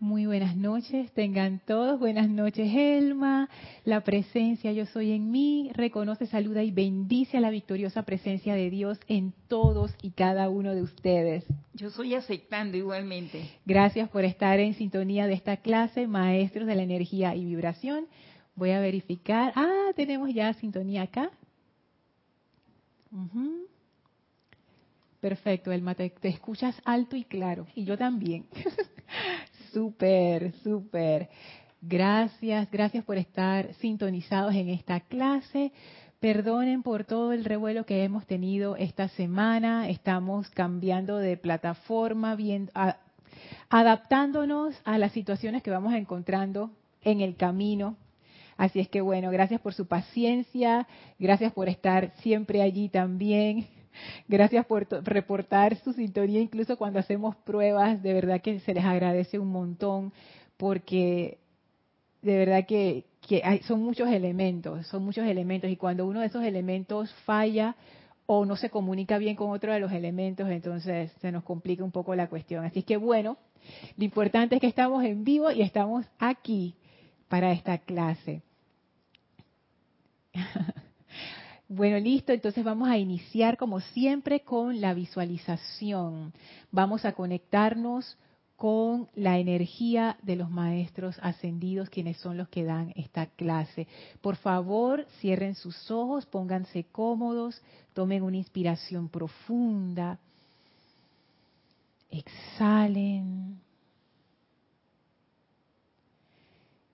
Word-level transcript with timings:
Muy 0.00 0.24
buenas 0.24 0.56
noches, 0.56 1.12
tengan 1.12 1.60
todos 1.66 2.00
buenas 2.00 2.30
noches, 2.30 2.74
Elma. 2.74 3.50
La 3.84 4.00
presencia 4.00 4.72
yo 4.72 4.86
soy 4.86 5.12
en 5.12 5.30
mí, 5.30 5.70
reconoce, 5.74 6.26
saluda 6.26 6.62
y 6.62 6.70
bendice 6.70 7.36
a 7.36 7.40
la 7.40 7.50
victoriosa 7.50 8.04
presencia 8.04 8.54
de 8.54 8.70
Dios 8.70 8.98
en 9.08 9.34
todos 9.46 9.94
y 10.00 10.12
cada 10.12 10.48
uno 10.48 10.74
de 10.74 10.80
ustedes. 10.80 11.44
Yo 11.74 11.90
soy 11.90 12.14
aceptando 12.14 12.78
igualmente. 12.78 13.50
Gracias 13.66 14.08
por 14.08 14.24
estar 14.24 14.58
en 14.58 14.72
sintonía 14.72 15.26
de 15.26 15.34
esta 15.34 15.58
clase, 15.58 16.06
maestros 16.06 16.66
de 16.66 16.76
la 16.76 16.82
energía 16.82 17.36
y 17.36 17.44
vibración. 17.44 18.06
Voy 18.56 18.70
a 18.70 18.80
verificar. 18.80 19.52
Ah, 19.54 19.90
tenemos 19.94 20.32
ya 20.32 20.54
sintonía 20.54 21.02
acá. 21.02 21.30
Perfecto, 25.20 25.70
Elma, 25.70 25.94
te, 25.94 26.08
te 26.08 26.28
escuchas 26.28 26.74
alto 26.86 27.16
y 27.16 27.24
claro. 27.24 27.66
Y 27.74 27.84
yo 27.84 27.98
también. 27.98 28.46
Súper, 29.72 30.52
súper. 30.62 31.28
Gracias, 31.80 32.70
gracias 32.70 33.04
por 33.04 33.16
estar 33.16 33.72
sintonizados 33.74 34.54
en 34.54 34.68
esta 34.68 35.00
clase. 35.00 35.72
Perdonen 36.18 36.82
por 36.82 37.04
todo 37.04 37.32
el 37.32 37.44
revuelo 37.44 37.86
que 37.86 38.04
hemos 38.04 38.26
tenido 38.26 38.76
esta 38.76 39.08
semana. 39.08 39.88
Estamos 39.88 40.50
cambiando 40.50 41.16
de 41.16 41.36
plataforma, 41.36 42.36
adaptándonos 43.70 44.78
a 44.84 44.98
las 44.98 45.12
situaciones 45.12 45.62
que 45.62 45.70
vamos 45.70 45.94
encontrando 45.94 46.70
en 47.02 47.20
el 47.20 47.36
camino. 47.36 47.96
Así 48.58 48.80
es 48.80 48.88
que 48.88 49.00
bueno, 49.00 49.30
gracias 49.30 49.62
por 49.62 49.72
su 49.72 49.86
paciencia, 49.86 50.86
gracias 51.18 51.52
por 51.54 51.70
estar 51.70 52.12
siempre 52.16 52.60
allí 52.60 52.90
también. 52.90 53.66
Gracias 54.28 54.66
por 54.66 54.86
reportar 55.04 55.76
su 55.76 55.92
sintonía 55.92 56.40
incluso 56.40 56.76
cuando 56.76 56.98
hacemos 56.98 57.36
pruebas. 57.36 58.02
De 58.02 58.12
verdad 58.12 58.40
que 58.40 58.60
se 58.60 58.74
les 58.74 58.84
agradece 58.84 59.38
un 59.38 59.48
montón 59.48 60.12
porque 60.56 61.38
de 62.22 62.36
verdad 62.36 62.66
que, 62.66 63.04
son 63.62 63.82
muchos 63.82 64.08
elementos, 64.10 64.86
son 64.88 65.04
muchos 65.04 65.26
elementos 65.26 65.70
y 65.70 65.76
cuando 65.76 66.06
uno 66.06 66.20
de 66.20 66.26
esos 66.26 66.44
elementos 66.44 67.12
falla 67.24 67.76
o 68.26 68.44
no 68.44 68.56
se 68.56 68.70
comunica 68.70 69.18
bien 69.18 69.36
con 69.36 69.50
otro 69.50 69.72
de 69.72 69.80
los 69.80 69.92
elementos, 69.92 70.48
entonces 70.48 71.12
se 71.20 71.32
nos 71.32 71.42
complica 71.44 71.82
un 71.82 71.90
poco 71.90 72.14
la 72.14 72.28
cuestión. 72.28 72.64
Así 72.64 72.82
que 72.82 72.96
bueno, 72.96 73.38
lo 73.96 74.04
importante 74.04 74.56
es 74.56 74.60
que 74.60 74.66
estamos 74.66 75.04
en 75.04 75.24
vivo 75.24 75.50
y 75.50 75.62
estamos 75.62 76.06
aquí 76.18 76.74
para 77.28 77.52
esta 77.52 77.78
clase. 77.78 78.42
Bueno, 81.72 82.00
listo, 82.00 82.32
entonces 82.32 82.64
vamos 82.64 82.88
a 82.88 82.98
iniciar 82.98 83.56
como 83.56 83.78
siempre 83.78 84.40
con 84.40 84.80
la 84.80 84.92
visualización. 84.92 86.32
Vamos 86.72 87.04
a 87.04 87.12
conectarnos 87.12 88.18
con 88.56 89.08
la 89.14 89.38
energía 89.38 90.18
de 90.22 90.34
los 90.34 90.50
maestros 90.50 91.16
ascendidos, 91.22 91.88
quienes 91.88 92.16
son 92.16 92.36
los 92.36 92.48
que 92.48 92.64
dan 92.64 92.92
esta 92.96 93.26
clase. 93.26 93.86
Por 94.20 94.34
favor, 94.34 95.06
cierren 95.20 95.54
sus 95.54 95.92
ojos, 95.92 96.26
pónganse 96.26 96.86
cómodos, 96.90 97.62
tomen 97.92 98.24
una 98.24 98.38
inspiración 98.38 99.08
profunda, 99.08 100.18
exhalen 102.10 103.60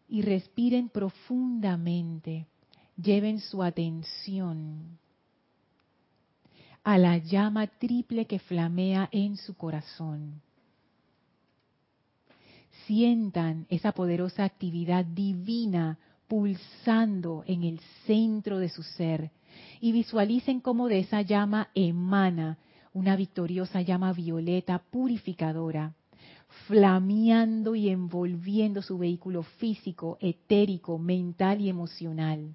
y 0.06 0.20
respiren 0.20 0.90
profundamente 0.90 2.46
lleven 2.96 3.40
su 3.40 3.62
atención 3.62 4.98
a 6.82 6.98
la 6.98 7.18
llama 7.18 7.66
triple 7.66 8.26
que 8.26 8.38
flamea 8.38 9.08
en 9.10 9.36
su 9.36 9.54
corazón. 9.54 10.40
Sientan 12.86 13.66
esa 13.68 13.92
poderosa 13.92 14.44
actividad 14.44 15.04
divina 15.04 15.98
pulsando 16.28 17.42
en 17.46 17.64
el 17.64 17.80
centro 18.06 18.58
de 18.58 18.68
su 18.68 18.82
ser 18.82 19.30
y 19.80 19.92
visualicen 19.92 20.60
cómo 20.60 20.88
de 20.88 21.00
esa 21.00 21.22
llama 21.22 21.70
emana 21.74 22.58
una 22.92 23.16
victoriosa 23.16 23.82
llama 23.82 24.12
violeta 24.12 24.78
purificadora, 24.78 25.94
flameando 26.66 27.74
y 27.74 27.88
envolviendo 27.90 28.80
su 28.80 28.96
vehículo 28.96 29.42
físico, 29.42 30.16
etérico, 30.20 30.98
mental 30.98 31.60
y 31.60 31.68
emocional 31.68 32.54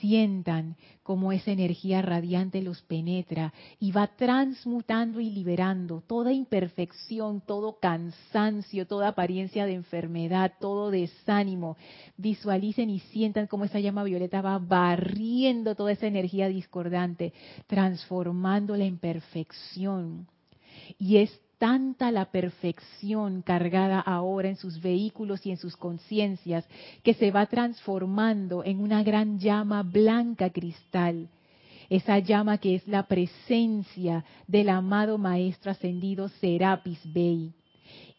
sientan 0.00 0.76
cómo 1.02 1.32
esa 1.32 1.50
energía 1.50 2.02
radiante 2.02 2.62
los 2.62 2.82
penetra 2.82 3.52
y 3.80 3.92
va 3.92 4.08
transmutando 4.08 5.20
y 5.20 5.30
liberando 5.30 6.02
toda 6.06 6.32
imperfección, 6.32 7.40
todo 7.40 7.78
cansancio, 7.78 8.86
toda 8.86 9.08
apariencia 9.08 9.66
de 9.66 9.74
enfermedad, 9.74 10.52
todo 10.60 10.90
desánimo. 10.90 11.76
Visualicen 12.16 12.90
y 12.90 13.00
sientan 13.00 13.46
cómo 13.46 13.64
esa 13.64 13.80
llama 13.80 14.04
violeta 14.04 14.42
va 14.42 14.58
barriendo 14.58 15.74
toda 15.74 15.92
esa 15.92 16.06
energía 16.06 16.48
discordante, 16.48 17.32
transformándola 17.66 18.84
en 18.84 18.98
perfección. 18.98 20.28
Y 20.98 21.18
es 21.18 21.40
tanta 21.58 22.10
la 22.12 22.26
perfección 22.26 23.42
cargada 23.42 24.00
ahora 24.00 24.48
en 24.48 24.56
sus 24.56 24.80
vehículos 24.80 25.44
y 25.44 25.50
en 25.50 25.56
sus 25.56 25.76
conciencias 25.76 26.66
que 27.02 27.14
se 27.14 27.30
va 27.30 27.46
transformando 27.46 28.64
en 28.64 28.80
una 28.80 29.02
gran 29.02 29.38
llama 29.38 29.82
blanca 29.82 30.50
cristal. 30.50 31.28
Esa 31.90 32.18
llama 32.18 32.58
que 32.58 32.76
es 32.76 32.86
la 32.86 33.04
presencia 33.04 34.24
del 34.46 34.68
amado 34.68 35.18
Maestro 35.18 35.70
Ascendido 35.70 36.28
Serapis 36.28 37.00
Bey. 37.12 37.52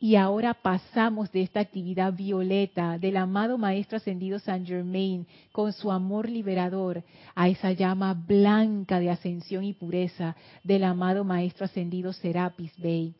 Y 0.02 0.16
ahora 0.16 0.54
pasamos 0.54 1.32
de 1.32 1.42
esta 1.42 1.60
actividad 1.60 2.14
violeta 2.14 2.98
del 2.98 3.18
amado 3.18 3.58
Maestro 3.58 3.98
Ascendido 3.98 4.40
Saint 4.40 4.66
Germain 4.66 5.28
con 5.52 5.74
su 5.74 5.92
amor 5.92 6.28
liberador 6.30 7.04
a 7.36 7.50
esa 7.50 7.74
llama 7.74 8.14
blanca 8.14 9.00
de 9.00 9.12
ascensión 9.12 9.64
y 9.64 9.74
pureza 9.74 10.36
del 10.64 10.86
amado 10.86 11.24
Maestro 11.24 11.66
Ascendido 11.66 12.14
Serapis 12.14 12.76
Bey 12.78 13.14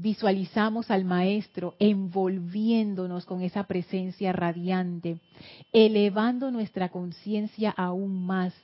visualizamos 0.00 0.90
al 0.90 1.04
Maestro 1.04 1.74
envolviéndonos 1.78 3.26
con 3.26 3.42
esa 3.42 3.64
presencia 3.64 4.32
radiante, 4.32 5.18
elevando 5.72 6.50
nuestra 6.50 6.88
conciencia 6.88 7.70
aún 7.70 8.24
más, 8.24 8.54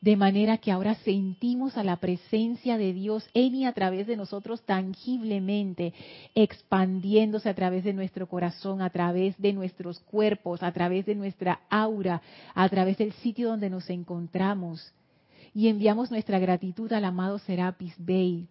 de 0.00 0.16
manera 0.16 0.56
que 0.56 0.72
ahora 0.72 0.94
sentimos 0.94 1.76
a 1.76 1.84
la 1.84 1.96
presencia 1.96 2.78
de 2.78 2.94
Dios 2.94 3.28
en 3.34 3.54
y 3.54 3.66
a 3.66 3.72
través 3.72 4.06
de 4.06 4.16
nosotros 4.16 4.62
tangiblemente, 4.62 5.92
expandiéndose 6.34 7.50
a 7.50 7.54
través 7.54 7.84
de 7.84 7.92
nuestro 7.92 8.26
corazón, 8.26 8.80
a 8.80 8.88
través 8.88 9.36
de 9.36 9.52
nuestros 9.52 10.00
cuerpos, 10.00 10.62
a 10.62 10.72
través 10.72 11.04
de 11.04 11.14
nuestra 11.14 11.60
aura, 11.68 12.22
a 12.54 12.66
través 12.70 12.96
del 12.96 13.12
sitio 13.12 13.50
donde 13.50 13.68
nos 13.68 13.90
encontramos. 13.90 14.94
Y 15.52 15.68
enviamos 15.68 16.10
nuestra 16.10 16.38
gratitud 16.38 16.90
al 16.94 17.04
amado 17.04 17.38
Serapis 17.38 17.94
Bey, 17.98 18.46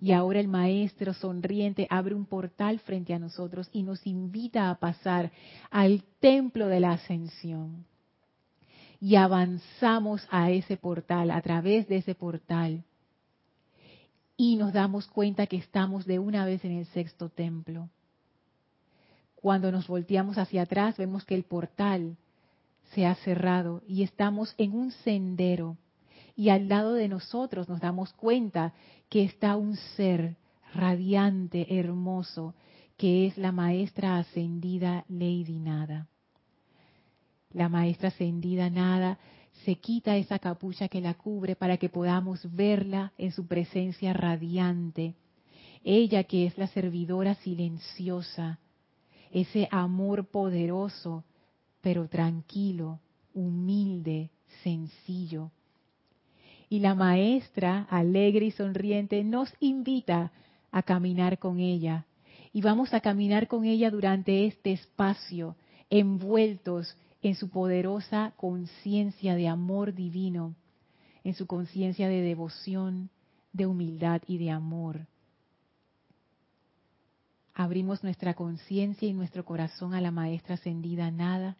y 0.00 0.12
ahora 0.12 0.40
el 0.40 0.48
Maestro 0.48 1.14
sonriente 1.14 1.86
abre 1.88 2.14
un 2.14 2.26
portal 2.26 2.78
frente 2.80 3.14
a 3.14 3.18
nosotros 3.18 3.68
y 3.72 3.82
nos 3.82 4.06
invita 4.06 4.70
a 4.70 4.74
pasar 4.78 5.32
al 5.70 6.02
templo 6.20 6.66
de 6.66 6.80
la 6.80 6.92
ascensión. 6.92 7.86
Y 9.00 9.16
avanzamos 9.16 10.26
a 10.30 10.50
ese 10.50 10.76
portal, 10.76 11.30
a 11.30 11.40
través 11.40 11.88
de 11.88 11.96
ese 11.96 12.14
portal. 12.14 12.84
Y 14.36 14.56
nos 14.56 14.72
damos 14.72 15.06
cuenta 15.06 15.46
que 15.46 15.56
estamos 15.56 16.04
de 16.04 16.18
una 16.18 16.44
vez 16.44 16.64
en 16.64 16.72
el 16.72 16.86
sexto 16.86 17.30
templo. 17.30 17.88
Cuando 19.34 19.70
nos 19.72 19.86
volteamos 19.86 20.36
hacia 20.38 20.62
atrás 20.62 20.96
vemos 20.98 21.24
que 21.24 21.34
el 21.34 21.44
portal 21.44 22.16
se 22.92 23.06
ha 23.06 23.14
cerrado 23.16 23.82
y 23.86 24.02
estamos 24.02 24.54
en 24.58 24.74
un 24.74 24.90
sendero 24.90 25.76
y 26.36 26.50
al 26.50 26.68
lado 26.68 26.92
de 26.92 27.08
nosotros 27.08 27.68
nos 27.68 27.80
damos 27.80 28.12
cuenta 28.12 28.74
que 29.08 29.24
está 29.24 29.56
un 29.56 29.76
ser 29.96 30.36
radiante, 30.74 31.78
hermoso, 31.78 32.54
que 32.98 33.26
es 33.26 33.38
la 33.38 33.52
maestra 33.52 34.18
ascendida 34.18 35.04
Lady 35.08 35.58
Nada. 35.58 36.08
La 37.52 37.70
maestra 37.70 38.08
ascendida 38.08 38.68
Nada 38.68 39.18
se 39.64 39.76
quita 39.76 40.16
esa 40.16 40.38
capucha 40.38 40.88
que 40.88 41.00
la 41.00 41.14
cubre 41.14 41.56
para 41.56 41.78
que 41.78 41.88
podamos 41.88 42.54
verla 42.54 43.14
en 43.16 43.32
su 43.32 43.46
presencia 43.46 44.12
radiante. 44.12 45.14
Ella 45.82 46.24
que 46.24 46.46
es 46.46 46.58
la 46.58 46.66
servidora 46.66 47.34
silenciosa, 47.36 48.58
ese 49.30 49.68
amor 49.70 50.26
poderoso, 50.26 51.24
pero 51.80 52.08
tranquilo, 52.08 53.00
humilde, 53.32 54.30
sencillo, 54.62 55.50
y 56.68 56.80
la 56.80 56.94
maestra, 56.94 57.86
alegre 57.90 58.46
y 58.46 58.50
sonriente, 58.50 59.22
nos 59.24 59.52
invita 59.60 60.32
a 60.70 60.82
caminar 60.82 61.38
con 61.38 61.60
ella. 61.60 62.06
Y 62.52 62.62
vamos 62.62 62.94
a 62.94 63.00
caminar 63.00 63.48
con 63.48 63.64
ella 63.64 63.90
durante 63.90 64.46
este 64.46 64.72
espacio, 64.72 65.56
envueltos 65.90 66.96
en 67.22 67.34
su 67.34 67.50
poderosa 67.50 68.32
conciencia 68.36 69.34
de 69.34 69.48
amor 69.48 69.94
divino, 69.94 70.54
en 71.24 71.34
su 71.34 71.46
conciencia 71.46 72.08
de 72.08 72.20
devoción, 72.22 73.10
de 73.52 73.66
humildad 73.66 74.22
y 74.26 74.38
de 74.38 74.50
amor. 74.50 75.06
abrimos 77.56 78.02
nuestra 78.02 78.34
conciencia 78.34 79.08
y 79.08 79.14
nuestro 79.14 79.46
corazón 79.46 79.94
a 79.94 80.00
la 80.02 80.10
maestra 80.10 80.56
ascendida 80.56 81.10
nada 81.10 81.56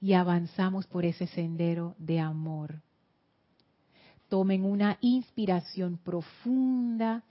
y 0.00 0.14
avanzamos 0.14 0.86
por 0.86 1.04
ese 1.04 1.26
sendero 1.26 1.94
de 1.98 2.18
amor. 2.18 2.80
Tomen 4.28 4.66
una 4.66 4.98
inspiración 5.00 5.98
profunda, 6.04 7.22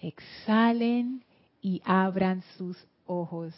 exhalen 0.00 1.22
y 1.62 1.80
abran 1.84 2.42
sus 2.56 2.76
ojos. 3.06 3.54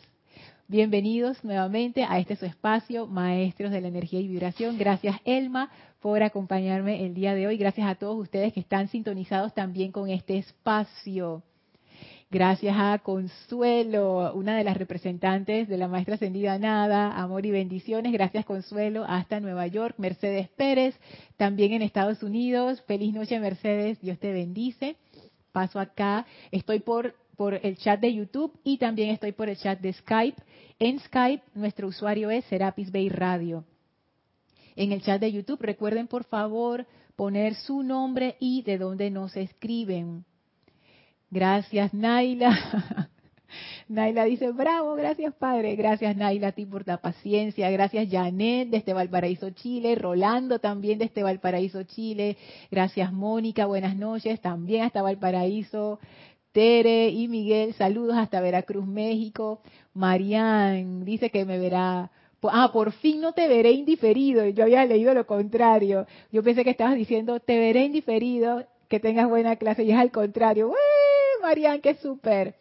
Bienvenidos 0.68 1.42
nuevamente 1.42 2.04
a 2.04 2.18
este 2.18 2.36
su 2.36 2.44
espacio, 2.44 3.06
Maestros 3.06 3.70
de 3.70 3.80
la 3.80 3.88
Energía 3.88 4.20
y 4.20 4.28
Vibración. 4.28 4.76
Gracias, 4.76 5.16
Elma, 5.24 5.70
por 6.00 6.22
acompañarme 6.22 7.06
el 7.06 7.14
día 7.14 7.34
de 7.34 7.46
hoy. 7.46 7.56
Gracias 7.56 7.88
a 7.88 7.94
todos 7.94 8.18
ustedes 8.20 8.52
que 8.52 8.60
están 8.60 8.88
sintonizados 8.88 9.54
también 9.54 9.90
con 9.90 10.10
este 10.10 10.36
espacio. 10.36 11.42
Gracias 12.32 12.76
a 12.78 13.00
Consuelo, 13.00 14.32
una 14.34 14.56
de 14.56 14.62
las 14.62 14.76
representantes 14.76 15.66
de 15.66 15.76
la 15.76 15.88
maestra 15.88 16.14
ascendida 16.14 16.60
Nada, 16.60 17.20
amor 17.20 17.44
y 17.44 17.50
bendiciones. 17.50 18.12
Gracias 18.12 18.44
Consuelo, 18.44 19.04
hasta 19.04 19.40
Nueva 19.40 19.66
York. 19.66 19.96
Mercedes 19.98 20.48
Pérez, 20.50 20.94
también 21.36 21.72
en 21.72 21.82
Estados 21.82 22.22
Unidos. 22.22 22.84
Feliz 22.86 23.12
noche 23.12 23.40
Mercedes, 23.40 24.00
Dios 24.00 24.16
te 24.20 24.32
bendice. 24.32 24.94
Paso 25.50 25.80
acá, 25.80 26.24
estoy 26.52 26.78
por, 26.78 27.16
por 27.36 27.54
el 27.66 27.76
chat 27.78 27.98
de 27.98 28.14
YouTube 28.14 28.56
y 28.62 28.78
también 28.78 29.10
estoy 29.10 29.32
por 29.32 29.48
el 29.48 29.56
chat 29.56 29.80
de 29.80 29.92
Skype. 29.92 30.40
En 30.78 31.00
Skype 31.00 31.42
nuestro 31.54 31.88
usuario 31.88 32.30
es 32.30 32.44
Serapis 32.44 32.92
Bay 32.92 33.08
Radio. 33.08 33.64
En 34.76 34.92
el 34.92 35.02
chat 35.02 35.20
de 35.20 35.32
YouTube 35.32 35.62
recuerden 35.62 36.06
por 36.06 36.22
favor 36.22 36.86
poner 37.16 37.56
su 37.56 37.82
nombre 37.82 38.36
y 38.38 38.62
de 38.62 38.78
dónde 38.78 39.10
nos 39.10 39.36
escriben. 39.36 40.24
Gracias, 41.30 41.94
Naila. 41.94 43.08
Naila 43.88 44.24
dice, 44.24 44.52
bravo, 44.52 44.94
gracias 44.94 45.34
Padre. 45.34 45.74
Gracias 45.74 46.16
Naila 46.16 46.48
a 46.48 46.52
ti 46.52 46.64
por 46.66 46.86
la 46.86 46.98
paciencia. 46.98 47.70
Gracias 47.70 48.08
Janet 48.10 48.68
desde 48.68 48.92
Valparaíso, 48.92 49.50
Chile. 49.50 49.94
Rolando 49.96 50.58
también 50.60 50.98
desde 50.98 51.22
Valparaíso, 51.22 51.82
Chile. 51.84 52.36
Gracias 52.70 53.12
Mónica, 53.12 53.66
buenas 53.66 53.96
noches. 53.96 54.40
También 54.40 54.84
hasta 54.84 55.02
Valparaíso. 55.02 55.98
Tere 56.52 57.10
y 57.10 57.28
Miguel, 57.28 57.74
saludos 57.74 58.16
hasta 58.16 58.40
Veracruz, 58.40 58.86
México. 58.86 59.60
Marian 59.94 61.04
dice 61.04 61.30
que 61.30 61.44
me 61.44 61.58
verá. 61.58 62.10
Ah, 62.42 62.70
por 62.72 62.92
fin 62.92 63.20
no 63.20 63.32
te 63.32 63.46
veré 63.48 63.72
indiferido. 63.72 64.46
Yo 64.46 64.64
había 64.64 64.84
leído 64.84 65.14
lo 65.14 65.26
contrario. 65.26 66.06
Yo 66.32 66.42
pensé 66.42 66.64
que 66.64 66.70
estabas 66.70 66.96
diciendo, 66.96 67.38
te 67.38 67.58
veré 67.58 67.84
indiferido, 67.84 68.66
que 68.88 68.98
tengas 68.98 69.28
buena 69.28 69.56
clase. 69.56 69.84
Y 69.84 69.92
es 69.92 69.98
al 69.98 70.10
contrario. 70.10 70.72
Marian, 71.40 71.80
qué 71.80 71.94
súper. 71.96 72.54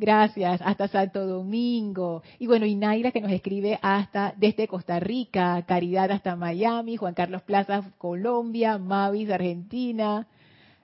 Gracias, 0.00 0.62
hasta 0.64 0.88
Santo 0.88 1.26
Domingo. 1.26 2.22
Y 2.38 2.46
bueno, 2.46 2.64
y 2.64 2.74
Naira 2.74 3.12
que 3.12 3.20
nos 3.20 3.32
escribe 3.32 3.78
hasta 3.82 4.32
desde 4.38 4.66
Costa 4.66 4.98
Rica, 4.98 5.62
Caridad 5.66 6.10
hasta 6.10 6.36
Miami, 6.36 6.96
Juan 6.96 7.12
Carlos 7.12 7.42
Plaza, 7.42 7.92
Colombia, 7.98 8.78
Mavis, 8.78 9.30
Argentina, 9.30 10.26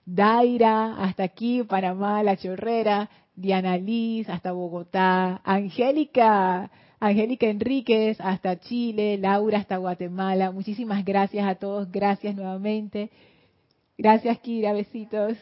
Daira 0.04 1.02
hasta 1.02 1.22
aquí, 1.24 1.62
Panamá, 1.62 2.22
La 2.22 2.36
Chorrera, 2.36 3.08
Diana 3.34 3.78
Liz 3.78 4.28
hasta 4.28 4.52
Bogotá, 4.52 5.40
Angélica, 5.44 6.70
Angélica 7.00 7.46
Enríquez 7.46 8.20
hasta 8.20 8.60
Chile, 8.60 9.16
Laura 9.16 9.58
hasta 9.58 9.78
Guatemala. 9.78 10.50
Muchísimas 10.50 11.04
gracias 11.06 11.48
a 11.48 11.54
todos, 11.54 11.90
gracias 11.90 12.34
nuevamente. 12.34 13.10
Gracias, 13.96 14.38
Kira, 14.40 14.74
besitos. 14.74 15.38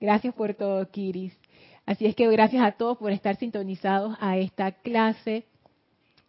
Gracias 0.00 0.34
por 0.34 0.54
todo, 0.54 0.88
Kiris. 0.90 1.36
Así 1.84 2.06
es 2.06 2.14
que 2.14 2.28
gracias 2.30 2.62
a 2.62 2.72
todos 2.72 2.98
por 2.98 3.12
estar 3.12 3.36
sintonizados 3.36 4.16
a 4.20 4.36
esta 4.36 4.72
clase. 4.72 5.44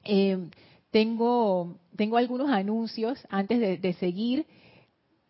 Eh, 0.04 0.38
tengo, 0.90 1.76
tengo 1.96 2.18
algunos 2.18 2.50
anuncios 2.50 3.20
antes 3.30 3.60
de, 3.60 3.78
de, 3.78 3.94
seguir. 3.94 4.46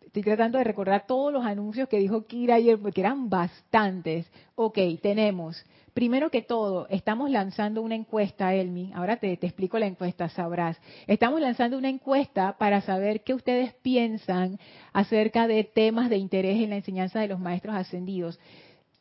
Estoy 0.00 0.22
tratando 0.22 0.58
de 0.58 0.64
recordar 0.64 1.06
todos 1.06 1.32
los 1.32 1.44
anuncios 1.44 1.88
que 1.88 1.98
dijo 1.98 2.26
Kira 2.26 2.54
ayer, 2.54 2.78
porque 2.78 3.00
eran 3.00 3.28
bastantes. 3.28 4.26
Ok, 4.54 4.78
tenemos, 5.02 5.62
primero 5.94 6.30
que 6.30 6.42
todo, 6.42 6.86
estamos 6.88 7.30
lanzando 7.30 7.82
una 7.82 7.94
encuesta, 7.94 8.54
Elmi. 8.54 8.92
Ahora 8.94 9.16
te, 9.16 9.32
explico 9.32 9.78
la 9.78 9.86
encuesta, 9.86 10.28
sabrás. 10.28 10.80
Estamos 11.06 11.40
lanzando 11.40 11.78
una 11.78 11.88
encuesta 11.88 12.56
para 12.58 12.80
saber 12.80 13.22
qué 13.22 13.34
ustedes 13.34 13.74
piensan 13.82 14.58
acerca 14.92 15.46
de 15.46 15.64
temas 15.64 16.10
de 16.10 16.16
interés 16.16 16.62
en 16.62 16.70
la 16.70 16.76
enseñanza 16.76 17.20
de 17.20 17.28
los 17.28 17.40
maestros 17.40 17.74
ascendidos. 17.74 18.38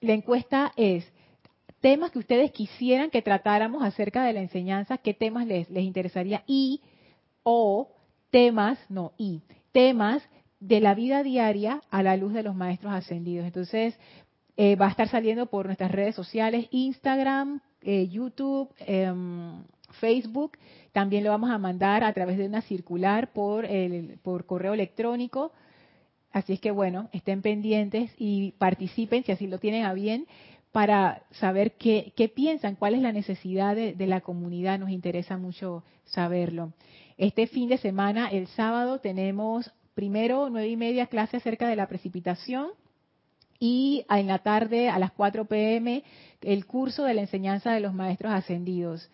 La 0.02 0.14
encuesta 0.14 0.72
es, 0.76 1.12
temas 1.82 2.12
que 2.12 2.20
ustedes 2.20 2.52
quisieran 2.52 3.10
que 3.10 3.22
tratáramos 3.22 3.84
acerca 3.84 4.24
de 4.24 4.34
la 4.34 4.42
enseñanza, 4.42 4.98
qué 4.98 5.14
temas 5.14 5.48
les, 5.48 5.70
les 5.70 5.84
interesaría 5.84 6.44
y 6.48 6.82
o 7.44 7.90
temas, 8.32 8.80
no, 8.90 9.14
y 9.18 9.42
temas 9.72 10.24
de 10.60 10.82
la 10.82 10.94
vida 10.94 11.24
diaria 11.24 11.82
a 11.90 12.04
la 12.04 12.18
luz 12.18 12.34
de 12.34 12.44
los 12.44 12.56
maestros 12.56 12.94
ascendidos. 12.94 13.46
Entonces, 13.46 13.98
eh, 14.62 14.76
va 14.76 14.88
a 14.88 14.90
estar 14.90 15.08
saliendo 15.08 15.46
por 15.46 15.68
nuestras 15.68 15.90
redes 15.90 16.16
sociales, 16.16 16.68
Instagram, 16.72 17.62
eh, 17.82 18.10
YouTube, 18.10 18.70
eh, 18.80 19.10
Facebook. 20.02 20.58
También 20.92 21.24
lo 21.24 21.30
vamos 21.30 21.50
a 21.50 21.58
mandar 21.58 22.04
a 22.04 22.12
través 22.12 22.38
de 22.38 22.46
una 22.46 22.62
circular 22.62 23.32
por, 23.32 23.64
el, 23.64 24.20
por 24.22 24.46
correo 24.46 24.74
electrónico. 24.74 25.54
Así 26.34 26.52
es 26.52 26.60
que 26.60 26.72
bueno, 26.72 27.08
estén 27.14 27.42
pendientes 27.42 28.12
y 28.18 28.52
participen 28.58 29.24
si 29.24 29.32
así 29.32 29.48
lo 29.48 29.60
tienen 29.60 29.86
a 29.86 29.94
bien 29.94 30.28
para 30.74 31.24
saber 31.32 31.78
qué, 31.78 32.12
qué 32.18 32.28
piensan, 32.28 32.76
cuál 32.76 32.96
es 32.96 33.02
la 33.02 33.14
necesidad 33.14 33.78
de, 33.78 34.08
la 34.08 34.20
comunidad. 34.20 34.78
Nos 34.78 34.90
interesa 34.90 35.38
mucho 35.38 35.86
saberlo. 36.04 36.74
Este 37.18 37.48
fin 37.48 37.70
de 37.70 37.78
semana, 37.78 38.28
el 38.28 38.48
sábado, 38.48 39.00
tenemos 39.00 39.72
primero 39.94 40.50
nueve 40.50 40.68
y 40.68 40.76
media 40.76 41.08
clase 41.08 41.38
acerca 41.38 41.70
de 41.70 41.78
la 41.78 41.88
precipitación 41.88 42.72
y 43.60 44.06
en 44.10 44.28
la 44.28 44.40
tarde 44.40 44.90
a 44.90 45.00
las 45.00 45.12
4 45.12 45.46
pm 45.46 46.04
el 46.42 46.66
curso 46.66 47.04
de 47.04 47.14
la 47.14 47.22
enseñanza 47.22 47.74
de 47.74 47.82
los 47.82 47.94
maestros 47.94 48.32
ascendidos. 48.32 49.10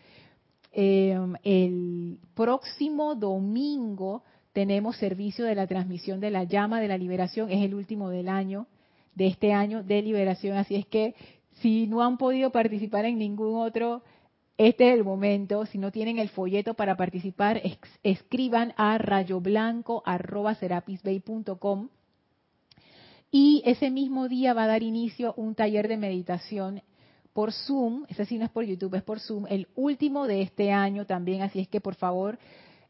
Eh, 0.72 1.18
el 1.44 2.20
próximo 2.36 3.16
domingo 3.16 4.24
tenemos 4.54 4.98
servicio 4.98 5.46
de 5.46 5.56
la 5.56 5.68
transmisión 5.68 6.20
de 6.20 6.32
la 6.32 6.44
llama 6.44 6.80
de 6.80 6.88
la 6.88 6.98
liberación, 6.98 7.52
es 7.52 7.64
el 7.64 7.74
último 7.74 8.10
del 8.10 8.30
año, 8.30 8.68
de 9.16 9.28
este 9.28 9.54
año 9.54 9.84
de 9.84 10.02
liberación, 10.02 10.58
así 10.58 10.76
es 10.76 10.86
que 10.86 11.16
si 11.62 11.88
no 11.88 12.04
han 12.04 12.18
podido 12.18 12.52
participar 12.52 13.06
en 13.06 13.18
ningún 13.18 13.58
otro, 13.58 14.04
este 14.58 14.90
es 14.90 14.94
el 14.94 15.04
momento. 15.04 15.66
Si 15.66 15.78
no 15.78 15.92
tienen 15.92 16.20
el 16.20 16.30
folleto 16.30 16.74
para 16.74 16.96
participar, 16.96 17.58
es, 17.58 17.78
escriban 18.04 18.74
a 18.78 18.98
rayoblanco.com 18.98 21.90
y 23.32 23.62
ese 23.66 23.92
mismo 23.92 24.28
día 24.28 24.54
va 24.54 24.64
a 24.64 24.68
dar 24.68 24.84
inicio 24.84 25.34
un 25.38 25.56
taller 25.56 25.88
de 25.88 25.96
meditación 25.98 26.82
por 27.34 27.52
Zoom, 27.52 28.06
ese 28.08 28.26
sí 28.26 28.38
no 28.38 28.46
es 28.46 28.52
por 28.52 28.64
YouTube, 28.64 28.96
es 28.96 29.04
por 29.04 29.20
Zoom, 29.20 29.46
el 29.50 29.68
último 29.76 30.26
de 30.26 30.42
este 30.42 30.72
año 30.72 31.06
también, 31.06 31.42
así 31.42 31.60
es 31.60 31.68
que 31.68 31.82
por 31.82 31.96
favor, 31.96 32.40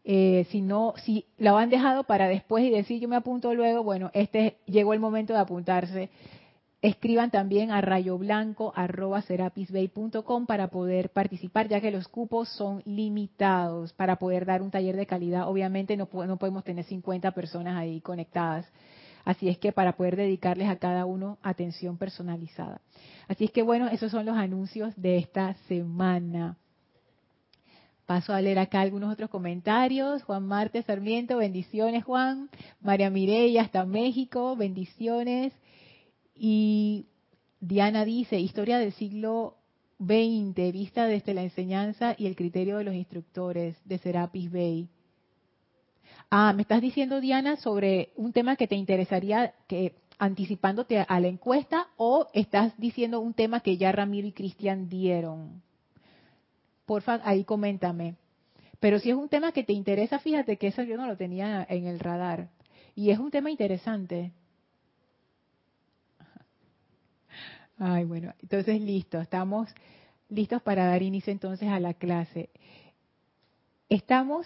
eh, 0.04 0.46
si 0.52 0.62
no, 0.62 0.94
si 1.04 1.26
lo 1.40 1.58
han 1.58 1.72
dejado 1.72 2.04
para 2.04 2.28
después 2.28 2.64
y 2.64 2.70
decir 2.70 3.02
yo 3.02 3.08
me 3.08 3.16
apunto 3.16 3.56
luego, 3.56 3.84
bueno, 3.84 4.12
este 4.14 4.58
llegó 4.68 4.94
el 4.94 5.00
momento 5.00 5.34
de 5.34 5.40
apuntarse. 5.40 6.12
Escriban 6.84 7.32
también 7.32 7.72
a 7.72 7.82
rayoblanco.com 7.82 10.46
para 10.46 10.68
poder 10.68 11.10
participar, 11.10 11.68
ya 11.68 11.82
que 11.82 11.90
los 11.90 12.08
cupos 12.08 12.48
son 12.50 12.84
limitados 12.86 13.94
para 13.94 14.18
poder 14.18 14.46
dar 14.46 14.62
un 14.62 14.70
taller 14.70 14.96
de 14.96 15.08
calidad. 15.08 15.50
Obviamente 15.50 15.98
no, 15.98 16.08
no 16.14 16.38
podemos 16.38 16.64
tener 16.64 16.86
50 16.86 17.32
personas 17.32 17.76
ahí 17.76 18.02
conectadas. 18.02 18.68
Así 19.26 19.50
es 19.50 19.58
que 19.58 19.72
para 19.72 19.98
poder 19.98 20.16
dedicarles 20.16 20.70
a 20.70 20.78
cada 20.78 21.06
uno 21.06 21.40
atención 21.42 21.98
personalizada. 21.98 22.80
Así 23.28 23.46
es 23.46 23.52
que 23.52 23.64
bueno, 23.64 23.88
esos 23.88 24.12
son 24.12 24.26
los 24.26 24.38
anuncios 24.38 24.94
de 24.96 25.18
esta 25.18 25.56
semana. 25.68 26.58
Paso 28.06 28.34
a 28.34 28.42
leer 28.42 28.60
acá 28.60 28.82
algunos 28.82 29.12
otros 29.12 29.32
comentarios. 29.32 30.22
Juan 30.24 30.46
Marte 30.46 30.84
Sarmiento, 30.84 31.38
bendiciones 31.38 32.04
Juan. 32.04 32.50
María 32.80 33.10
Mireya 33.10 33.64
hasta 33.64 33.84
México, 33.84 34.56
bendiciones. 34.56 35.54
Y 36.36 37.08
Diana 37.60 38.06
dice, 38.06 38.40
historia 38.40 38.78
del 38.78 38.94
siglo 38.94 39.58
XX, 39.98 40.72
vista 40.72 41.08
desde 41.08 41.34
la 41.34 41.42
enseñanza 41.42 42.16
y 42.16 42.28
el 42.28 42.36
criterio 42.36 42.78
de 42.78 42.84
los 42.84 42.94
instructores 42.94 43.76
de 43.86 43.98
Serapis 43.98 44.52
Bay. 44.52 44.90
Ah, 46.38 46.52
me 46.52 46.64
estás 46.64 46.82
diciendo, 46.82 47.22
Diana, 47.22 47.56
sobre 47.56 48.10
un 48.18 48.34
tema 48.34 48.58
que 48.58 48.68
te 48.68 48.76
interesaría 48.76 49.54
que 49.70 49.96
anticipándote 50.20 51.00
a 51.00 51.20
la 51.22 51.30
encuesta 51.30 51.88
o 51.96 52.28
estás 52.34 52.78
diciendo 52.78 53.22
un 53.22 53.34
tema 53.34 53.62
que 53.62 53.78
ya 53.78 53.94
Ramiro 53.94 54.28
y 54.28 54.34
Cristian 54.34 54.90
dieron. 54.90 55.62
Porfa, 56.86 57.22
ahí 57.24 57.46
coméntame. 57.46 58.16
Pero 58.82 59.00
si 59.00 59.12
es 59.12 59.16
un 59.16 59.30
tema 59.30 59.54
que 59.54 59.64
te 59.64 59.72
interesa, 59.72 60.20
fíjate 60.20 60.58
que 60.58 60.68
eso 60.68 60.84
yo 60.84 60.98
no 60.98 61.08
lo 61.08 61.16
tenía 61.16 61.66
en 61.70 61.88
el 61.88 62.02
radar. 62.02 62.50
Y 62.96 63.12
es 63.12 63.20
un 63.20 63.32
tema 63.32 63.50
interesante. 63.50 64.34
Ay, 67.80 68.04
bueno, 68.04 68.34
entonces 68.42 68.82
listo, 68.82 69.22
estamos 69.22 69.70
listos 70.28 70.62
para 70.62 70.86
dar 70.86 71.02
inicio 71.02 71.32
entonces 71.32 71.70
a 71.70 71.80
la 71.80 71.94
clase. 71.94 72.50
Estamos, 73.88 74.46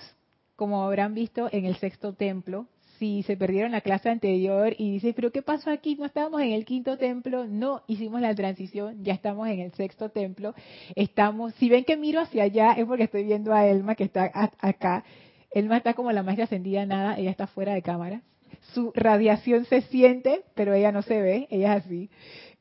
como 0.59 0.83
habrán 0.83 1.13
visto, 1.13 1.47
en 1.53 1.63
el 1.63 1.77
sexto 1.77 2.15
templo. 2.15 2.67
Si 2.97 3.23
se 3.23 3.37
perdieron 3.37 3.71
la 3.71 3.79
clase 3.79 4.09
anterior 4.09 4.75
y 4.77 4.91
dicen, 4.91 5.13
pero 5.15 5.31
¿qué 5.31 5.41
pasó 5.41 5.71
aquí? 5.71 5.95
No 5.95 6.03
estábamos 6.03 6.41
en 6.41 6.51
el 6.51 6.65
quinto 6.65 6.97
templo, 6.97 7.47
no 7.47 7.81
hicimos 7.87 8.19
la 8.19 8.35
transición, 8.35 9.01
ya 9.01 9.13
estamos 9.13 9.47
en 9.47 9.61
el 9.61 9.71
sexto 9.71 10.09
templo. 10.09 10.53
Estamos, 10.97 11.53
si 11.55 11.69
ven 11.69 11.85
que 11.85 11.95
miro 11.95 12.19
hacia 12.19 12.43
allá 12.43 12.73
es 12.73 12.85
porque 12.85 13.05
estoy 13.05 13.23
viendo 13.23 13.53
a 13.53 13.65
Elma 13.67 13.95
que 13.95 14.03
está 14.03 14.29
acá. 14.59 15.05
Elma 15.51 15.77
está 15.77 15.93
como 15.93 16.11
la 16.11 16.23
maestra 16.23 16.43
ascendida 16.43 16.85
nada, 16.85 17.17
ella 17.17 17.31
está 17.31 17.47
fuera 17.47 17.73
de 17.73 17.81
cámara. 17.81 18.21
Su 18.73 18.91
radiación 18.93 19.63
se 19.63 19.79
siente, 19.83 20.41
pero 20.55 20.73
ella 20.73 20.91
no 20.91 21.03
se 21.03 21.21
ve, 21.21 21.47
ella 21.51 21.77
es 21.77 21.85
así. 21.85 22.09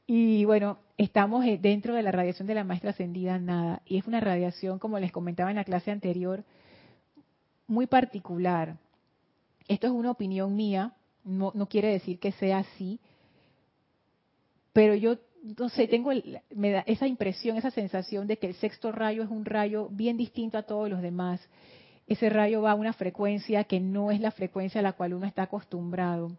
Y 0.06 0.44
bueno, 0.44 0.78
estamos 0.98 1.44
eh, 1.44 1.58
dentro 1.60 1.94
de 1.94 2.02
la 2.04 2.12
radiación 2.12 2.46
de 2.46 2.54
la 2.54 2.62
maestra 2.62 2.90
ascendida 2.90 3.40
nada. 3.40 3.82
Y 3.86 3.98
es 3.98 4.06
una 4.06 4.20
radiación, 4.20 4.78
como 4.78 5.00
les 5.00 5.10
comentaba 5.10 5.50
en 5.50 5.56
la 5.56 5.64
clase 5.64 5.90
anterior, 5.90 6.44
muy 7.68 7.86
particular. 7.86 8.76
Esto 9.68 9.86
es 9.86 9.92
una 9.92 10.10
opinión 10.10 10.56
mía, 10.56 10.94
no, 11.24 11.52
quiere 11.68 11.88
decir 11.88 12.18
que 12.18 12.32
sea 12.32 12.58
así, 12.58 12.98
pero 14.72 14.94
yo 14.94 15.18
no 15.58 15.68
sé, 15.68 15.86
tengo 15.86 16.10
me 16.54 16.70
da 16.72 16.80
esa 16.86 17.06
impresión, 17.06 17.56
esa 17.56 17.70
sensación 17.70 18.26
de 18.26 18.38
que 18.38 18.48
el 18.48 18.54
sexto 18.54 18.90
rayo 18.90 19.22
es 19.22 19.30
un 19.30 19.44
rayo 19.44 19.88
bien 19.90 20.16
distinto 20.16 20.58
a 20.58 20.62
todos 20.62 20.90
los 20.90 21.02
demás. 21.02 21.40
Ese 22.06 22.30
rayo 22.30 22.62
va 22.62 22.72
a 22.72 22.74
una 22.74 22.94
frecuencia 22.94 23.64
que 23.64 23.78
no 23.78 24.10
es 24.10 24.20
la 24.20 24.30
frecuencia 24.30 24.80
a 24.80 24.82
la 24.82 24.94
cual 24.94 25.14
uno 25.14 25.26
está 25.26 25.42
acostumbrado. 25.42 26.32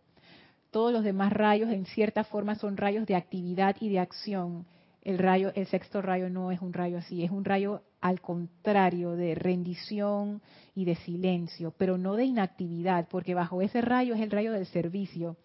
Todos 0.72 0.92
los 0.92 1.04
demás 1.04 1.32
rayos 1.32 1.70
en 1.70 1.86
cierta 1.86 2.24
forma 2.24 2.56
son 2.56 2.76
rayos 2.76 3.06
de 3.06 3.16
actividad 3.16 3.76
y 3.80 3.90
de 3.90 4.00
acción. 4.00 4.66
El 5.02 5.18
rayo, 5.18 5.52
el 5.56 5.66
sexto 5.68 6.02
rayo 6.02 6.30
no 6.30 6.52
es 6.52 6.62
un 6.62 6.74
rayo 6.74 6.98
así, 6.98 7.24
es 7.24 7.32
un 7.32 7.46
rayo 7.46 7.82
al 8.02 8.22
contrario 8.22 9.12
de 9.12 9.34
rendición 9.34 10.42
y 10.76 10.86
de 10.86 10.96
silencio, 10.96 11.74
pero 11.78 11.98
no 11.98 12.16
de 12.16 12.26
inactividad, 12.26 13.08
porque 13.10 13.34
bajo 13.34 13.62
ese 13.62 13.82
rayo 13.82 14.14
es 14.14 14.22
el 14.22 14.32
rayo 14.32 14.52
del 14.52 14.66
servicio, 14.66 15.38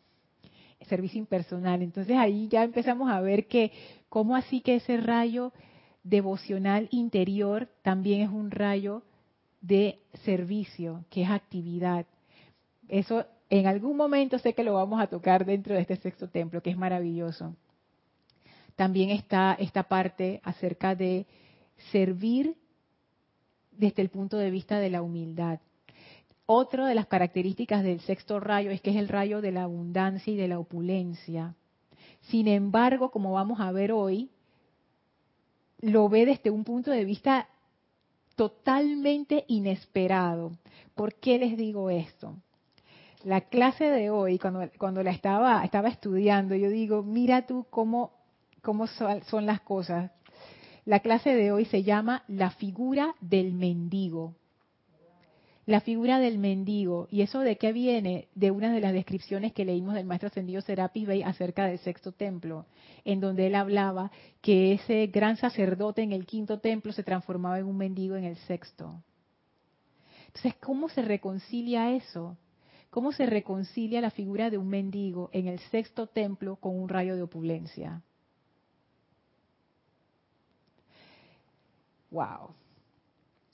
servicio 0.88 1.18
impersonal. 1.18 1.82
Entonces 1.82 2.16
ahí 2.16 2.49
ya 2.49 2.64
empezamos 2.64 3.11
a 3.11 3.20
ver 3.20 3.46
que 3.46 3.73
cómo 4.08 4.37
así 4.37 4.61
que 4.61 4.76
ese 4.76 4.96
rayo 4.96 5.52
devocional 6.02 6.88
interior 6.90 7.68
también 7.82 8.23
es 8.23 8.28
un 8.28 8.50
rayo 8.50 9.02
de 9.61 10.00
servicio, 10.25 11.04
que 11.11 11.23
es 11.23 11.30
actividad. 11.30 12.06
Eso 12.88 13.25
en 13.49 13.66
algún 13.66 13.96
momento 13.96 14.38
sé 14.38 14.52
que 14.52 14.64
lo 14.64 14.75
vamos 14.75 15.00
a 15.00 15.06
tocar 15.06 15.44
dentro 15.46 15.75
de 15.75 15.80
este 15.80 15.96
sexto 15.96 16.28
templo, 16.28 16.61
que 16.61 16.70
es 16.70 16.76
maravilloso. 16.76 17.56
También 18.76 19.11
está 19.11 19.54
esta 19.59 19.85
parte 19.85 20.40
acerca 20.45 20.95
de 20.95 21.26
servir 21.93 22.57
desde 23.73 24.02
el 24.02 24.09
punto 24.09 24.37
de 24.37 24.50
vista 24.50 24.78
de 24.78 24.90
la 24.90 25.02
humildad. 25.02 25.61
Otra 26.47 26.87
de 26.87 26.95
las 26.95 27.07
características 27.07 27.83
del 27.83 28.00
sexto 28.00 28.38
rayo 28.38 28.71
es 28.71 28.81
que 28.81 28.90
es 28.90 28.97
el 28.97 29.09
rayo 29.09 29.40
de 29.40 29.52
la 29.52 29.62
abundancia 29.62 30.33
y 30.33 30.37
de 30.37 30.49
la 30.49 30.59
opulencia. 30.59 31.54
Sin 32.23 32.49
embargo, 32.49 33.11
como 33.11 33.33
vamos 33.33 33.61
a 33.61 33.73
ver 33.73 33.93
hoy, 33.93 34.31
lo 35.81 36.09
ve 36.09 36.26
desde 36.26 36.50
un 36.50 36.64
punto 36.64 36.90
de 36.90 37.04
vista 37.04 37.49
totalmente 38.37 39.45
inesperado. 39.49 40.52
¿Por 40.95 41.14
qué 41.14 41.38
les 41.38 41.57
digo 41.57 41.90
esto? 41.90 42.37
La 43.25 43.43
clase 43.43 43.85
de 43.85 44.11
hoy, 44.11 44.38
cuando, 44.38 44.69
cuando 44.78 45.02
la 45.02 45.11
estaba, 45.11 45.64
estaba 45.64 45.88
estudiando, 45.88 46.54
yo 46.54 46.69
digo, 46.69 47.02
mira 47.02 47.47
tú 47.47 47.66
cómo, 47.71 48.12
cómo 48.64 48.88
son 48.88 49.47
las 49.47 49.61
cosas. 49.61 50.11
La 50.85 51.00
clase 51.00 51.35
de 51.35 51.52
hoy 51.52 51.66
se 51.66 51.85
llama 51.85 52.25
La 52.26 52.50
figura 52.50 53.14
del 53.21 53.52
mendigo. 53.52 54.35
La 55.66 55.80
figura 55.80 56.18
del 56.18 56.38
mendigo. 56.38 57.06
¿Y 57.11 57.23
eso 57.23 57.40
de 57.40 57.56
qué 57.56 57.73
viene? 57.73 58.28
De 58.35 58.50
una 58.50 58.73
de 58.73 58.80
las 58.80 58.92
descripciones 58.92 59.52
que 59.52 59.64
leímos 59.64 59.94
del 59.94 60.06
maestro 60.06 60.28
ascendido 60.28 60.61
Serapis 60.61 61.06
Bey 61.06 61.23
acerca 61.23 61.66
del 61.66 61.78
sexto 61.78 62.12
templo, 62.12 62.66
en 63.04 63.21
donde 63.21 63.47
él 63.47 63.54
hablaba 63.54 64.11
que 64.40 64.73
ese 64.73 65.06
gran 65.06 65.37
sacerdote 65.37 66.02
en 66.02 66.12
el 66.12 66.26
quinto 66.26 66.59
templo 66.59 66.92
se 66.92 67.04
transformaba 67.04 67.59
en 67.59 67.66
un 67.66 67.76
mendigo 67.76 68.16
en 68.16 68.25
el 68.25 68.37
sexto. 68.37 69.02
Entonces, 70.26 70.54
¿cómo 70.61 70.88
se 70.88 71.02
reconcilia 71.02 71.92
eso? 71.92 72.37
¿Cómo 72.90 73.12
se 73.12 73.26
reconcilia 73.26 74.00
la 74.00 74.11
figura 74.11 74.50
de 74.50 74.59
un 74.59 74.68
mendigo 74.68 75.30
en 75.33 75.49
el 75.49 75.59
sexto 75.71 76.06
templo 76.06 76.56
con 76.56 76.78
un 76.78 76.88
rayo 76.88 77.16
de 77.16 77.23
opulencia? 77.23 78.02
Wow. 82.14 82.54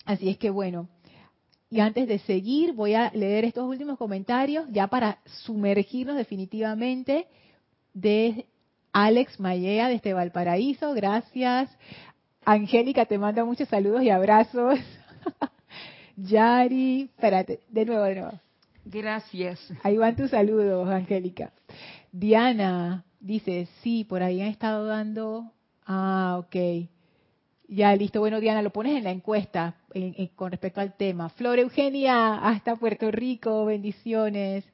Así 0.05 0.29
es 0.29 0.37
que 0.37 0.51
bueno, 0.51 0.87
y 1.71 1.81
antes 1.81 2.07
de 2.07 2.19
seguir 2.19 2.75
voy 2.75 2.93
a 2.93 3.11
leer 3.15 3.47
estos 3.47 3.67
últimos 3.67 3.97
comentarios 3.97 4.67
ya 4.71 4.87
para 4.87 5.19
sumergirnos 5.25 6.15
definitivamente 6.17 7.27
de 7.95 8.45
Alex 8.93 9.41
Mayea 9.41 9.89
desde 9.89 10.13
Valparaíso, 10.13 10.93
gracias. 10.93 11.71
Angélica 12.45 13.07
te 13.07 13.17
manda 13.17 13.47
muchos 13.47 13.67
saludos 13.67 14.03
y 14.03 14.11
abrazos. 14.11 14.79
Yari, 16.17 17.05
espérate, 17.05 17.61
de 17.71 17.87
nuevo, 17.87 18.03
de 18.03 18.15
nuevo. 18.17 18.41
Gracias. 18.85 19.59
Ahí 19.83 19.97
van 19.97 20.17
tus 20.17 20.31
saludos, 20.33 20.87
Angélica. 20.87 21.51
Diana 22.13 23.07
dice, 23.21 23.69
sí, 23.83 24.05
por 24.05 24.23
ahí 24.23 24.43
han 24.43 24.49
estado 24.49 24.85
dando... 24.85 25.51
Ah, 25.87 26.37
ok. 26.39 26.91
Ya, 27.73 27.95
listo. 27.95 28.19
Bueno, 28.19 28.41
Diana, 28.41 28.63
lo 28.63 28.71
pones 28.71 28.97
en 28.97 29.05
la 29.05 29.13
encuesta 29.13 29.77
con 30.35 30.51
respecto 30.51 30.81
al 30.81 30.97
tema. 30.97 31.29
Flor 31.29 31.61
Eugenia, 31.61 32.35
hasta 32.35 32.75
Puerto 32.75 33.13
Rico, 33.13 33.65
bendiciones. 33.65 34.65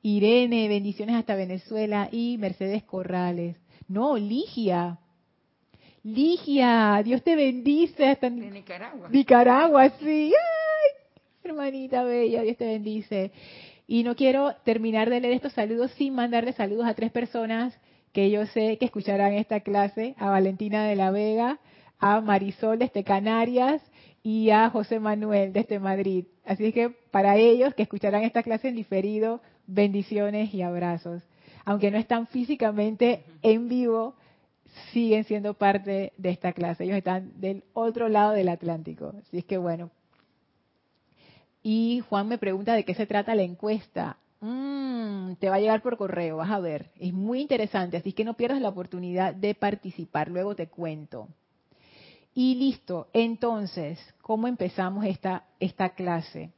Irene, 0.00 0.66
bendiciones 0.66 1.16
hasta 1.16 1.34
Venezuela. 1.34 2.08
Y 2.10 2.38
Mercedes 2.38 2.82
Corrales. 2.84 3.58
No, 3.88 4.16
Ligia. 4.16 4.98
Ligia, 6.02 7.02
Dios 7.04 7.22
te 7.22 7.36
bendice 7.36 8.06
hasta 8.06 8.30
de 8.30 8.50
Nicaragua. 8.50 9.08
Nicaragua, 9.10 9.90
sí. 10.00 10.32
Ay, 10.32 11.20
hermanita 11.44 12.04
bella, 12.04 12.40
Dios 12.40 12.56
te 12.56 12.64
bendice. 12.64 13.32
Y 13.86 14.02
no 14.02 14.16
quiero 14.16 14.54
terminar 14.64 15.10
de 15.10 15.20
leer 15.20 15.34
estos 15.34 15.52
saludos 15.52 15.90
sin 15.98 16.14
mandarle 16.14 16.54
saludos 16.54 16.86
a 16.86 16.94
tres 16.94 17.12
personas 17.12 17.78
que 18.12 18.30
yo 18.30 18.46
sé 18.46 18.78
que 18.78 18.86
escucharán 18.86 19.34
esta 19.34 19.60
clase, 19.60 20.14
a 20.16 20.30
Valentina 20.30 20.86
de 20.86 20.96
la 20.96 21.10
Vega, 21.10 21.58
a 21.98 22.20
Marisol 22.20 22.78
desde 22.78 23.04
Canarias 23.04 23.82
y 24.22 24.50
a 24.50 24.70
José 24.70 25.00
Manuel 25.00 25.52
desde 25.52 25.78
Madrid. 25.78 26.26
Así 26.44 26.72
que 26.72 26.90
para 27.10 27.36
ellos 27.36 27.74
que 27.74 27.82
escucharán 27.82 28.22
esta 28.22 28.42
clase 28.42 28.68
en 28.68 28.76
diferido, 28.76 29.40
bendiciones 29.66 30.52
y 30.52 30.62
abrazos. 30.62 31.22
Aunque 31.64 31.90
no 31.90 31.98
están 31.98 32.26
físicamente 32.26 33.24
en 33.42 33.68
vivo, 33.68 34.14
siguen 34.92 35.24
siendo 35.24 35.54
parte 35.54 36.12
de 36.16 36.30
esta 36.30 36.52
clase. 36.52 36.84
Ellos 36.84 36.96
están 36.96 37.40
del 37.40 37.64
otro 37.72 38.08
lado 38.08 38.32
del 38.32 38.48
Atlántico. 38.48 39.14
Así 39.20 39.38
es 39.38 39.44
que 39.44 39.58
bueno. 39.58 39.90
Y 41.62 42.02
Juan 42.08 42.28
me 42.28 42.38
pregunta 42.38 42.74
de 42.74 42.84
qué 42.84 42.94
se 42.94 43.06
trata 43.06 43.34
la 43.34 43.42
encuesta. 43.42 44.18
Mm, 44.40 45.34
te 45.34 45.48
va 45.48 45.56
a 45.56 45.60
llegar 45.60 45.82
por 45.82 45.96
correo, 45.96 46.36
vas 46.36 46.50
a 46.50 46.60
ver. 46.60 46.90
Es 46.98 47.12
muy 47.12 47.40
interesante, 47.40 47.96
así 47.96 48.12
que 48.12 48.24
no 48.24 48.34
pierdas 48.34 48.60
la 48.60 48.68
oportunidad 48.68 49.34
de 49.34 49.54
participar. 49.54 50.28
Luego 50.28 50.54
te 50.54 50.68
cuento. 50.68 51.28
Y 52.36 52.54
listo. 52.56 53.08
Entonces, 53.14 53.98
¿cómo 54.20 54.46
empezamos 54.46 55.06
esta, 55.06 55.46
esta 55.58 55.94
clase? 55.94 56.52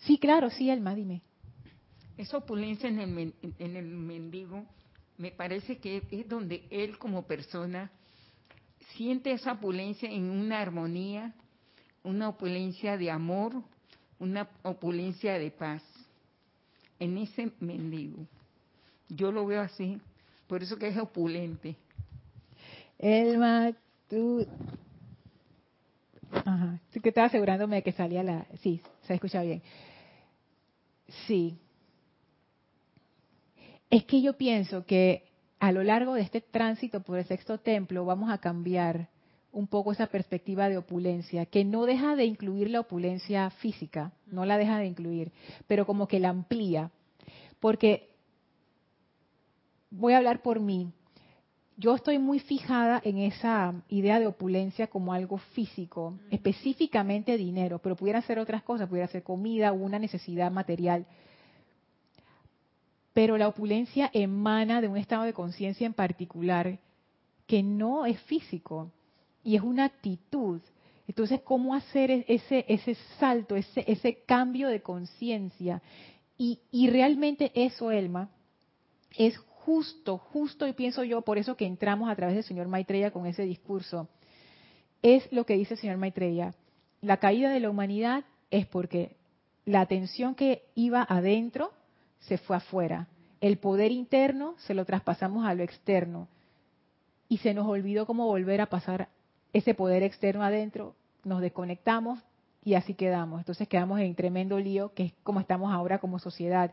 Sí, 0.00 0.18
claro, 0.18 0.50
sí, 0.50 0.68
Alma, 0.70 0.94
dime. 0.94 1.22
Esa 2.18 2.36
opulencia 2.36 2.90
en 2.90 2.98
el, 2.98 3.34
en 3.58 3.76
el 3.76 3.86
mendigo 3.86 4.66
me 5.16 5.30
parece 5.30 5.78
que 5.78 6.02
es 6.10 6.28
donde 6.28 6.66
él 6.70 6.98
como 6.98 7.26
persona 7.26 7.90
siente 8.94 9.32
esa 9.32 9.52
opulencia 9.52 10.10
en 10.10 10.28
una 10.28 10.60
armonía, 10.60 11.34
una 12.02 12.28
opulencia 12.28 12.98
de 12.98 13.10
amor, 13.10 13.54
una 14.18 14.50
opulencia 14.62 15.38
de 15.38 15.50
paz. 15.50 15.82
En 16.98 17.16
ese 17.16 17.52
mendigo. 17.58 18.26
Yo 19.08 19.32
lo 19.32 19.46
veo 19.46 19.62
así, 19.62 19.98
por 20.46 20.62
eso 20.62 20.76
que 20.76 20.88
es 20.88 20.98
opulente. 20.98 21.74
Elma, 22.98 23.72
tú... 24.08 24.46
Ajá, 26.32 26.80
sí 26.90 27.00
que 27.00 27.10
estaba 27.10 27.28
asegurándome 27.28 27.76
de 27.76 27.82
que 27.82 27.92
salía 27.92 28.22
la... 28.22 28.46
Sí, 28.60 28.80
se 29.02 29.14
escucha 29.14 29.42
bien. 29.42 29.62
Sí. 31.26 31.58
Es 33.90 34.04
que 34.04 34.20
yo 34.20 34.36
pienso 34.36 34.84
que 34.84 35.28
a 35.58 35.72
lo 35.72 35.82
largo 35.82 36.14
de 36.14 36.22
este 36.22 36.40
tránsito 36.40 37.00
por 37.00 37.18
el 37.18 37.24
sexto 37.26 37.58
templo 37.58 38.04
vamos 38.04 38.30
a 38.30 38.38
cambiar 38.38 39.08
un 39.52 39.66
poco 39.66 39.92
esa 39.92 40.08
perspectiva 40.08 40.68
de 40.68 40.76
opulencia, 40.76 41.46
que 41.46 41.64
no 41.64 41.86
deja 41.86 42.14
de 42.14 42.26
incluir 42.26 42.68
la 42.68 42.80
opulencia 42.80 43.48
física, 43.48 44.12
no 44.26 44.44
la 44.44 44.58
deja 44.58 44.78
de 44.78 44.86
incluir, 44.86 45.32
pero 45.66 45.86
como 45.86 46.06
que 46.08 46.20
la 46.20 46.28
amplía. 46.28 46.90
Porque 47.58 48.10
voy 49.90 50.12
a 50.12 50.18
hablar 50.18 50.42
por 50.42 50.60
mí. 50.60 50.92
Yo 51.78 51.94
estoy 51.94 52.18
muy 52.18 52.40
fijada 52.40 53.02
en 53.04 53.18
esa 53.18 53.74
idea 53.90 54.18
de 54.18 54.26
opulencia 54.26 54.86
como 54.86 55.12
algo 55.12 55.36
físico, 55.36 56.18
específicamente 56.30 57.36
dinero, 57.36 57.78
pero 57.80 57.96
pudiera 57.96 58.22
ser 58.22 58.38
otras 58.38 58.62
cosas, 58.62 58.88
pudiera 58.88 59.08
ser 59.08 59.22
comida 59.22 59.72
o 59.72 59.74
una 59.74 59.98
necesidad 59.98 60.50
material. 60.50 61.04
Pero 63.12 63.36
la 63.36 63.48
opulencia 63.48 64.10
emana 64.14 64.80
de 64.80 64.88
un 64.88 64.96
estado 64.96 65.24
de 65.24 65.34
conciencia 65.34 65.86
en 65.86 65.92
particular 65.92 66.78
que 67.46 67.62
no 67.62 68.06
es 68.06 68.18
físico 68.22 68.90
y 69.44 69.56
es 69.56 69.62
una 69.62 69.84
actitud. 69.84 70.62
Entonces, 71.06 71.42
¿cómo 71.42 71.74
hacer 71.74 72.10
e-, 72.10 72.24
ese, 72.26 72.64
ese 72.68 72.96
salto, 73.18 73.54
ese, 73.54 73.84
ese 73.86 74.22
cambio 74.24 74.68
de 74.68 74.80
conciencia? 74.80 75.82
Y, 76.38 76.58
y 76.70 76.88
realmente 76.88 77.52
eso, 77.54 77.90
Elma, 77.90 78.30
es 79.16 79.38
justo, 79.66 80.16
justo, 80.18 80.68
y 80.68 80.74
pienso 80.74 81.02
yo, 81.02 81.22
por 81.22 81.38
eso 81.38 81.56
que 81.56 81.66
entramos 81.66 82.08
a 82.08 82.14
través 82.14 82.36
del 82.36 82.44
señor 82.44 82.68
Maitreya 82.68 83.10
con 83.10 83.26
ese 83.26 83.42
discurso, 83.42 84.08
es 85.02 85.30
lo 85.32 85.44
que 85.44 85.56
dice 85.56 85.74
el 85.74 85.80
señor 85.80 85.96
Maitreya. 85.96 86.54
La 87.00 87.16
caída 87.16 87.50
de 87.50 87.58
la 87.58 87.68
humanidad 87.68 88.24
es 88.52 88.64
porque 88.66 89.16
la 89.64 89.80
atención 89.80 90.36
que 90.36 90.62
iba 90.76 91.04
adentro 91.08 91.72
se 92.20 92.38
fue 92.38 92.56
afuera. 92.56 93.08
El 93.40 93.58
poder 93.58 93.90
interno 93.90 94.54
se 94.58 94.72
lo 94.72 94.84
traspasamos 94.84 95.44
a 95.44 95.54
lo 95.54 95.64
externo. 95.64 96.28
Y 97.28 97.38
se 97.38 97.52
nos 97.52 97.66
olvidó 97.66 98.06
cómo 98.06 98.26
volver 98.26 98.60
a 98.60 98.66
pasar 98.66 99.08
ese 99.52 99.74
poder 99.74 100.04
externo 100.04 100.44
adentro. 100.44 100.94
Nos 101.24 101.40
desconectamos 101.40 102.20
y 102.64 102.74
así 102.74 102.94
quedamos. 102.94 103.40
Entonces 103.40 103.66
quedamos 103.66 103.98
en 103.98 104.14
tremendo 104.14 104.60
lío, 104.60 104.94
que 104.94 105.06
es 105.06 105.12
como 105.24 105.40
estamos 105.40 105.72
ahora 105.72 105.98
como 105.98 106.20
sociedad 106.20 106.70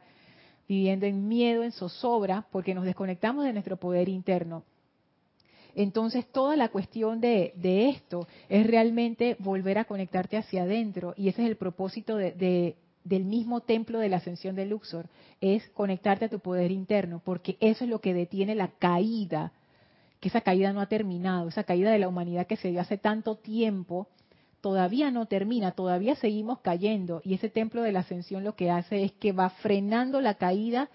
viviendo 0.67 1.05
en 1.05 1.27
miedo, 1.27 1.63
en 1.63 1.72
zozobra, 1.72 2.46
porque 2.51 2.74
nos 2.74 2.86
desconectamos 2.86 3.46
de 3.46 3.53
nuestro 3.53 3.77
poder 3.77 4.10
interno. 4.10 4.63
Entonces, 5.75 6.27
toda 6.27 6.55
la 6.55 6.70
cuestión 6.70 7.20
de, 7.20 7.53
esto 7.89 8.27
es 8.48 8.67
realmente 8.67 9.36
volver 9.39 9.79
a 9.79 9.86
conectarte 9.86 10.38
hacia 10.38 10.63
adentro, 10.63 11.13
y 11.17 11.29
ese 11.29 11.43
es 11.43 11.50
el 11.50 11.58
propósito 11.58 12.15
de, 12.15 12.75
del 13.03 13.25
mismo 13.25 13.62
templo 13.62 14.00
de 14.00 14.10
la 14.10 14.17
ascensión 14.17 14.55
de 14.55 14.65
Luxor, 14.65 15.08
es 15.41 15.67
conectarte 15.70 16.25
a 16.25 16.29
tu 16.29 16.39
poder 16.39 16.72
interno, 16.72 17.22
porque 17.25 17.58
eso 17.60 17.84
es 17.84 17.89
lo 17.89 18.00
que 18.00 18.13
detiene 18.13 18.55
la 18.55 18.67
caída, 18.67 19.51
que 20.20 20.29
esa 20.29 20.41
caída 20.41 20.72
no 20.74 20.79
ha 20.79 20.86
terminado, 20.86 21.50
esa 21.50 21.63
caída 21.63 21.91
de 21.91 22.00
la 22.00 22.08
humanidad 22.08 22.48
que 22.48 22.55
se 22.55 22.70
dio 22.70 22.79
hace 22.79 22.98
tanto 22.98 23.36
tiempo, 23.36 24.08
todavía 24.63 25.12
no 25.12 25.25
termina, 25.25 25.74
todavía 25.74 26.15
seguimos 26.15 26.62
cayendo 26.62 27.22
y 27.25 27.34
ese 27.34 27.50
templo 27.50 27.82
de 27.82 27.91
la 27.91 28.00
ascensión 28.00 28.46
lo 28.46 28.55
que 28.55 28.72
hace 28.72 29.03
es 29.03 29.12
que 29.12 29.34
va 29.34 29.50
frenando 29.50 30.22
la 30.22 30.36
caída 30.36 30.89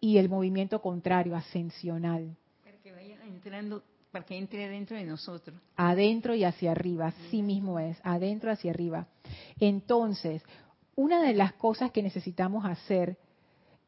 y 0.00 0.18
el 0.18 0.28
movimiento 0.28 0.82
contrario, 0.82 1.36
ascensional. 1.36 2.36
Para 2.64 2.76
que 2.78 2.90
vaya 2.90 3.16
entrando, 3.24 3.84
para 4.10 4.24
que 4.24 4.36
entre 4.36 4.68
dentro 4.68 4.96
de 4.96 5.04
nosotros. 5.04 5.56
Adentro 5.76 6.34
y 6.34 6.42
hacia 6.42 6.72
arriba, 6.72 7.12
sí 7.30 7.42
mismo 7.42 7.78
es, 7.78 7.96
adentro 8.02 8.50
hacia 8.50 8.72
arriba. 8.72 9.06
Entonces, 9.60 10.42
una 10.96 11.22
de 11.22 11.34
las 11.34 11.52
cosas 11.52 11.92
que 11.92 12.02
necesitamos 12.02 12.64
hacer, 12.64 13.18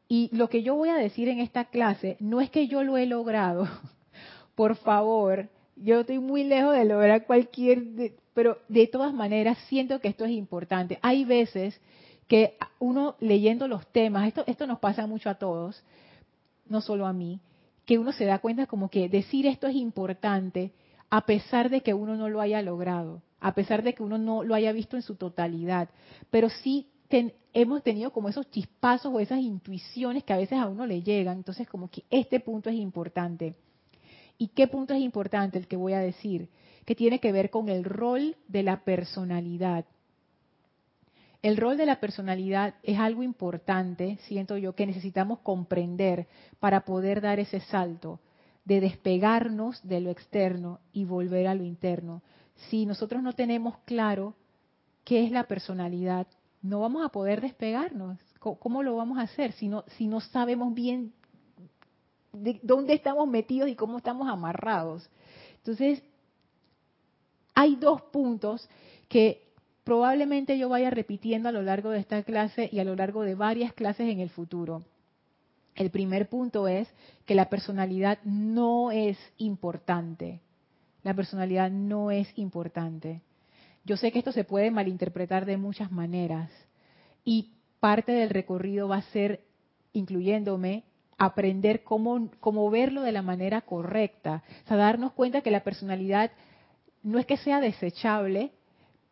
y 0.07 0.33
lo 0.33 0.47
que 0.47 0.63
yo 0.63 0.75
voy 0.75 0.87
a 0.87 0.95
decir 0.95 1.27
en 1.27 1.39
esta 1.39 1.65
clase, 1.65 2.15
no 2.21 2.39
es 2.39 2.49
que 2.51 2.69
yo 2.69 2.83
lo 2.83 2.95
he 2.95 3.05
logrado, 3.05 3.67
por 4.55 4.77
favor, 4.77 5.49
yo 5.81 6.01
estoy 6.01 6.19
muy 6.19 6.43
lejos 6.43 6.75
de 6.75 6.85
lograr 6.85 7.25
cualquier 7.25 8.13
pero 8.33 8.59
de 8.69 8.87
todas 8.87 9.13
maneras 9.13 9.57
siento 9.67 9.99
que 9.99 10.07
esto 10.07 10.23
es 10.23 10.31
importante. 10.31 10.97
Hay 11.01 11.25
veces 11.25 11.81
que 12.27 12.55
uno 12.79 13.15
leyendo 13.19 13.67
los 13.67 13.85
temas, 13.87 14.27
esto, 14.27 14.43
esto 14.47 14.65
nos 14.65 14.79
pasa 14.79 15.07
mucho 15.07 15.29
a 15.29 15.35
todos, 15.35 15.83
no 16.67 16.79
solo 16.79 17.05
a 17.05 17.11
mí, 17.11 17.41
que 17.85 17.97
uno 17.97 18.13
se 18.13 18.25
da 18.25 18.39
cuenta 18.39 18.67
como 18.67 18.89
que 18.89 19.09
decir 19.09 19.45
esto 19.45 19.67
es 19.67 19.75
importante 19.75 20.71
a 21.09 21.25
pesar 21.25 21.69
de 21.69 21.81
que 21.81 21.93
uno 21.93 22.15
no 22.15 22.29
lo 22.29 22.39
haya 22.39 22.61
logrado, 22.61 23.23
a 23.39 23.55
pesar 23.55 23.83
de 23.83 23.93
que 23.93 24.03
uno 24.03 24.17
no 24.17 24.43
lo 24.43 24.55
haya 24.55 24.71
visto 24.71 24.95
en 24.95 25.01
su 25.01 25.15
totalidad, 25.15 25.89
pero 26.29 26.49
sí 26.49 26.87
hemos 27.53 27.83
tenido 27.83 28.11
como 28.11 28.29
esos 28.29 28.49
chispazos 28.51 29.11
o 29.13 29.19
esas 29.19 29.39
intuiciones 29.39 30.23
que 30.23 30.33
a 30.33 30.37
veces 30.37 30.59
a 30.59 30.67
uno 30.67 30.85
le 30.85 31.01
llegan, 31.01 31.37
entonces 31.37 31.67
como 31.67 31.89
que 31.89 32.03
este 32.11 32.39
punto 32.39 32.69
es 32.69 32.75
importante. 32.75 33.55
¿Y 34.39 34.47
qué 34.47 34.67
punto 34.67 34.95
es 34.95 35.01
importante 35.01 35.59
el 35.59 35.67
que 35.67 35.75
voy 35.75 35.93
a 35.93 35.99
decir? 35.99 36.49
que 36.89 36.95
tiene 36.95 37.19
que 37.19 37.31
ver 37.31 37.51
con 37.51 37.69
el 37.69 37.83
rol 37.83 38.35
de 38.47 38.63
la 38.63 38.83
personalidad. 38.83 39.85
El 41.43 41.55
rol 41.55 41.77
de 41.77 41.85
la 41.85 41.99
personalidad 41.99 42.73
es 42.81 42.97
algo 42.97 43.21
importante, 43.21 44.17
siento 44.23 44.57
yo, 44.57 44.73
que 44.73 44.87
necesitamos 44.87 45.37
comprender 45.41 46.27
para 46.59 46.85
poder 46.85 47.21
dar 47.21 47.39
ese 47.39 47.59
salto 47.59 48.19
de 48.65 48.81
despegarnos 48.81 49.87
de 49.87 50.01
lo 50.01 50.09
externo 50.09 50.79
y 50.91 51.05
volver 51.05 51.45
a 51.45 51.53
lo 51.53 51.63
interno. 51.63 52.23
Si 52.71 52.87
nosotros 52.87 53.21
no 53.21 53.33
tenemos 53.33 53.77
claro 53.85 54.33
qué 55.03 55.23
es 55.23 55.31
la 55.31 55.43
personalidad, 55.43 56.25
no 56.63 56.79
vamos 56.79 57.05
a 57.05 57.09
poder 57.09 57.39
despegarnos. 57.39 58.17
¿Cómo 58.39 58.81
lo 58.81 58.95
vamos 58.95 59.19
a 59.19 59.21
hacer 59.21 59.51
si 59.51 59.67
no, 59.67 59.85
si 59.95 60.07
no 60.07 60.21
sabemos 60.21 60.73
bien 60.73 61.13
de 62.33 62.59
dónde 62.63 62.93
estamos 62.93 63.27
metidos 63.27 63.69
y 63.69 63.75
cómo 63.75 63.97
estamos 63.97 64.27
amarrados? 64.27 65.09
Entonces, 65.57 66.03
hay 67.55 67.75
dos 67.75 68.01
puntos 68.03 68.69
que 69.07 69.49
probablemente 69.83 70.57
yo 70.57 70.69
vaya 70.69 70.89
repitiendo 70.89 71.49
a 71.49 71.51
lo 71.51 71.61
largo 71.61 71.89
de 71.89 71.99
esta 71.99 72.23
clase 72.23 72.69
y 72.71 72.79
a 72.79 72.83
lo 72.83 72.95
largo 72.95 73.23
de 73.23 73.35
varias 73.35 73.73
clases 73.73 74.09
en 74.09 74.19
el 74.19 74.29
futuro. 74.29 74.83
El 75.75 75.91
primer 75.91 76.29
punto 76.29 76.67
es 76.67 76.87
que 77.25 77.35
la 77.35 77.49
personalidad 77.49 78.19
no 78.23 78.91
es 78.91 79.17
importante. 79.37 80.41
La 81.03 81.13
personalidad 81.13 81.71
no 81.71 82.11
es 82.11 82.27
importante. 82.37 83.21
Yo 83.85 83.97
sé 83.97 84.11
que 84.11 84.19
esto 84.19 84.31
se 84.31 84.43
puede 84.43 84.71
malinterpretar 84.71 85.45
de 85.45 85.57
muchas 85.57 85.91
maneras 85.91 86.51
y 87.23 87.53
parte 87.79 88.11
del 88.11 88.29
recorrido 88.29 88.87
va 88.87 88.97
a 88.97 89.11
ser, 89.13 89.41
incluyéndome, 89.93 90.83
aprender 91.19 91.83
cómo, 91.83 92.31
cómo 92.39 92.69
verlo 92.71 93.03
de 93.03 93.11
la 93.11 93.21
manera 93.21 93.61
correcta. 93.61 94.41
O 94.65 94.67
sea, 94.67 94.77
darnos 94.77 95.11
cuenta 95.11 95.41
que 95.41 95.51
la 95.51 95.63
personalidad 95.63 96.31
no 97.03 97.19
es 97.19 97.25
que 97.25 97.37
sea 97.37 97.59
desechable, 97.59 98.51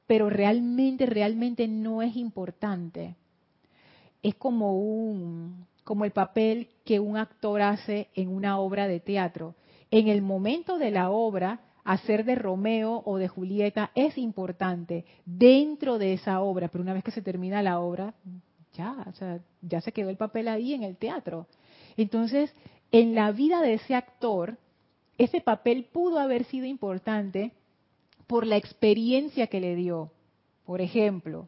pero 0.07 0.29
realmente, 0.29 1.05
realmente 1.05 1.67
no 1.67 2.01
es 2.01 2.15
importante. 2.15 3.15
Es 4.23 4.35
como 4.35 4.79
un, 4.79 5.67
como 5.83 6.05
el 6.05 6.11
papel 6.11 6.69
que 6.85 6.99
un 6.99 7.17
actor 7.17 7.61
hace 7.61 8.07
en 8.15 8.29
una 8.29 8.57
obra 8.57 8.87
de 8.87 9.01
teatro. 9.01 9.55
En 9.91 10.07
el 10.07 10.21
momento 10.21 10.77
de 10.77 10.91
la 10.91 11.09
obra, 11.09 11.59
hacer 11.83 12.23
de 12.23 12.35
Romeo 12.35 13.03
o 13.05 13.17
de 13.17 13.27
Julieta 13.27 13.91
es 13.95 14.17
importante 14.17 15.05
dentro 15.25 15.97
de 15.97 16.13
esa 16.13 16.41
obra, 16.41 16.69
pero 16.69 16.83
una 16.83 16.93
vez 16.93 17.03
que 17.03 17.11
se 17.11 17.21
termina 17.21 17.61
la 17.61 17.79
obra, 17.79 18.13
ya, 18.73 19.05
ya 19.61 19.81
se 19.81 19.91
quedó 19.91 20.09
el 20.09 20.17
papel 20.17 20.47
ahí 20.47 20.73
en 20.73 20.83
el 20.83 20.95
teatro. 20.97 21.47
Entonces, 21.97 22.53
en 22.91 23.15
la 23.15 23.31
vida 23.31 23.61
de 23.61 23.73
ese 23.73 23.95
actor, 23.95 24.57
ese 25.17 25.41
papel 25.41 25.85
pudo 25.91 26.19
haber 26.19 26.45
sido 26.45 26.65
importante, 26.65 27.51
por 28.27 28.45
la 28.45 28.57
experiencia 28.57 29.47
que 29.47 29.59
le 29.59 29.75
dio. 29.75 30.11
Por 30.65 30.81
ejemplo, 30.81 31.47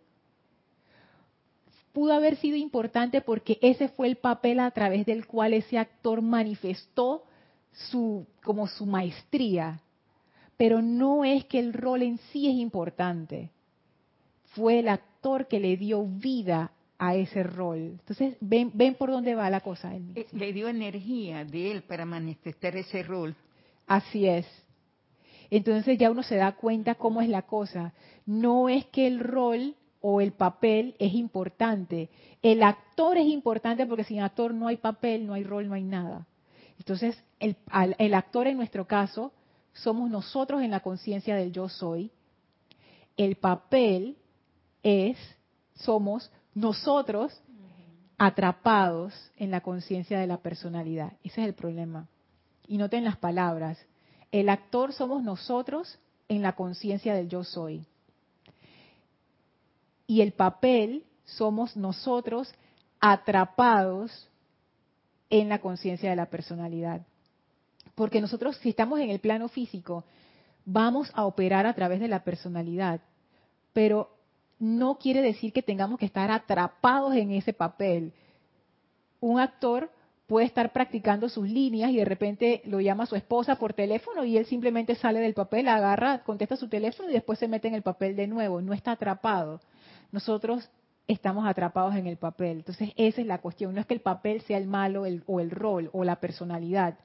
pudo 1.91 2.13
haber 2.13 2.37
sido 2.37 2.55
importante 2.55 3.21
porque 3.21 3.59
ese 3.61 3.89
fue 3.89 4.07
el 4.07 4.15
papel 4.15 4.59
a 4.59 4.71
través 4.71 5.05
del 5.05 5.27
cual 5.27 5.53
ese 5.53 5.77
actor 5.77 6.21
manifestó 6.21 7.25
su 7.71 8.25
como 8.43 8.67
su 8.67 8.85
maestría. 8.85 9.81
Pero 10.57 10.81
no 10.81 11.25
es 11.25 11.45
que 11.45 11.59
el 11.59 11.73
rol 11.73 12.01
en 12.01 12.17
sí 12.31 12.47
es 12.47 12.55
importante. 12.55 13.51
Fue 14.55 14.79
el 14.79 14.87
actor 14.87 15.47
que 15.47 15.59
le 15.59 15.77
dio 15.77 16.05
vida 16.05 16.71
a 16.99 17.15
ese 17.15 17.43
rol. 17.43 17.97
Entonces, 17.99 18.35
ven, 18.41 18.71
ven 18.73 18.93
por 18.95 19.09
dónde 19.09 19.33
va 19.33 19.49
la 19.49 19.61
cosa. 19.61 19.95
Eh, 19.95 20.27
le 20.33 20.53
dio 20.53 20.67
energía 20.67 21.45
de 21.45 21.71
él 21.71 21.81
para 21.83 22.05
manifestar 22.05 22.75
ese 22.75 23.01
rol. 23.03 23.35
Así 23.87 24.27
es. 24.27 24.45
Entonces 25.49 25.97
ya 25.97 26.11
uno 26.11 26.21
se 26.21 26.35
da 26.35 26.51
cuenta 26.51 26.95
cómo 26.95 27.21
es 27.21 27.29
la 27.29 27.43
cosa. 27.43 27.93
No 28.25 28.69
es 28.69 28.85
que 28.87 29.07
el 29.07 29.19
rol 29.19 29.75
o 30.01 30.21
el 30.21 30.33
papel 30.33 30.95
es 30.99 31.13
importante. 31.13 32.09
El 32.41 32.61
actor 32.61 33.17
es 33.17 33.25
importante 33.25 33.85
porque 33.87 34.03
sin 34.03 34.19
actor 34.19 34.53
no 34.53 34.67
hay 34.67 34.77
papel, 34.77 35.25
no 35.25 35.33
hay 35.33 35.43
rol, 35.43 35.67
no 35.67 35.73
hay 35.73 35.83
nada. 35.83 36.27
Entonces, 36.77 37.17
el, 37.39 37.55
el 37.97 38.13
actor 38.13 38.45
en 38.47 38.57
nuestro 38.57 38.85
caso 38.85 39.31
somos 39.73 40.09
nosotros 40.09 40.61
en 40.61 40.71
la 40.71 40.81
conciencia 40.81 41.35
del 41.35 41.51
yo 41.51 41.69
soy. 41.69 42.11
El 43.17 43.35
papel 43.35 44.17
es, 44.83 45.17
somos 45.75 46.29
nosotros 46.53 47.33
atrapados 48.17 49.13
en 49.37 49.51
la 49.51 49.61
conciencia 49.61 50.19
de 50.19 50.27
la 50.27 50.37
personalidad. 50.37 51.13
Ese 51.23 51.41
es 51.41 51.47
el 51.47 51.53
problema. 51.53 52.07
Y 52.67 52.77
noten 52.77 53.03
las 53.03 53.17
palabras. 53.17 53.77
El 54.31 54.49
actor 54.49 54.93
somos 54.93 55.23
nosotros 55.23 55.97
en 56.27 56.41
la 56.41 56.53
conciencia 56.53 57.13
del 57.13 57.29
yo 57.29 57.43
soy. 57.43 57.85
Y 60.05 60.21
el 60.21 60.33
papel 60.33 61.05
somos 61.23 61.77
nosotros 61.77 62.53
atrapados 62.99 64.27
en 65.29 65.49
la 65.49 65.59
conciencia 65.59 66.09
de 66.09 66.15
la 66.15 66.29
personalidad. 66.29 67.05
Porque 67.95 68.21
nosotros, 68.21 68.57
si 68.57 68.69
estamos 68.69 68.99
en 68.99 69.09
el 69.09 69.19
plano 69.19 69.47
físico, 69.47 70.03
vamos 70.65 71.11
a 71.13 71.25
operar 71.25 71.65
a 71.65 71.73
través 71.73 71.99
de 71.99 72.07
la 72.07 72.23
personalidad, 72.23 73.01
pero 73.73 74.18
no 74.59 74.97
quiere 74.99 75.21
decir 75.21 75.53
que 75.53 75.63
tengamos 75.63 75.97
que 75.97 76.05
estar 76.05 76.29
atrapados 76.29 77.15
en 77.15 77.31
ese 77.31 77.53
papel. 77.53 78.13
Un 79.21 79.39
actor 79.39 79.89
puede 80.27 80.45
estar 80.45 80.71
practicando 80.71 81.27
sus 81.27 81.49
líneas 81.49 81.89
y 81.91 81.97
de 81.97 82.05
repente 82.05 82.61
lo 82.65 82.79
llama 82.79 83.07
su 83.07 83.15
esposa 83.15 83.55
por 83.55 83.73
teléfono 83.73 84.23
y 84.25 84.37
él 84.37 84.45
simplemente 84.45 84.93
sale 84.95 85.19
del 85.19 85.33
papel, 85.33 85.67
agarra, 85.67 86.19
contesta 86.23 86.55
su 86.55 86.67
teléfono 86.67 87.09
y 87.09 87.13
después 87.13 87.39
se 87.39 87.47
mete 87.47 87.67
en 87.67 87.73
el 87.73 87.81
papel 87.81 88.15
de 88.15 88.27
nuevo, 88.27 88.61
no 88.61 88.73
está 88.73 88.91
atrapado. 88.91 89.59
Nosotros 90.11 90.69
estamos 91.07 91.47
atrapados 91.47 91.95
en 91.95 92.05
el 92.05 92.17
papel. 92.17 92.57
Entonces 92.57 92.91
esa 92.95 93.21
es 93.21 93.27
la 93.27 93.39
cuestión, 93.39 93.73
no 93.73 93.81
es 93.81 93.87
que 93.87 93.95
el 93.95 94.01
papel 94.01 94.41
sea 94.41 94.57
el 94.57 94.67
malo 94.67 95.03
o 95.25 95.39
el 95.39 95.51
rol 95.51 95.89
o 95.93 96.03
la 96.03 96.17
personalidad. 96.17 96.99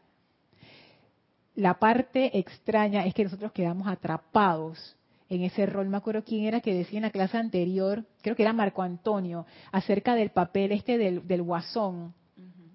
La 1.55 1.79
parte 1.79 2.37
extraña 2.39 3.07
es 3.07 3.15
que 3.15 3.25
nosotros 3.25 3.53
quedamos 3.53 3.87
atrapados 3.87 4.97
en 5.37 5.43
ese 5.43 5.67
rol. 5.67 5.89
Me 5.89 5.97
acuerdo 5.97 6.25
quién 6.25 6.45
era 6.45 6.61
que 6.61 6.75
decía 6.75 6.99
en 6.99 7.05
la 7.05 7.11
clase 7.11 7.37
anterior, 7.37 8.05
creo 8.23 8.37
que 8.37 8.43
era 8.43 8.53
Marco 8.53 8.83
Antonio, 8.83 9.47
acerca 9.73 10.15
del 10.15 10.31
papel 10.31 10.73
este 10.73 10.99
del, 10.99 11.27
del 11.27 11.43
guasón 11.43 12.15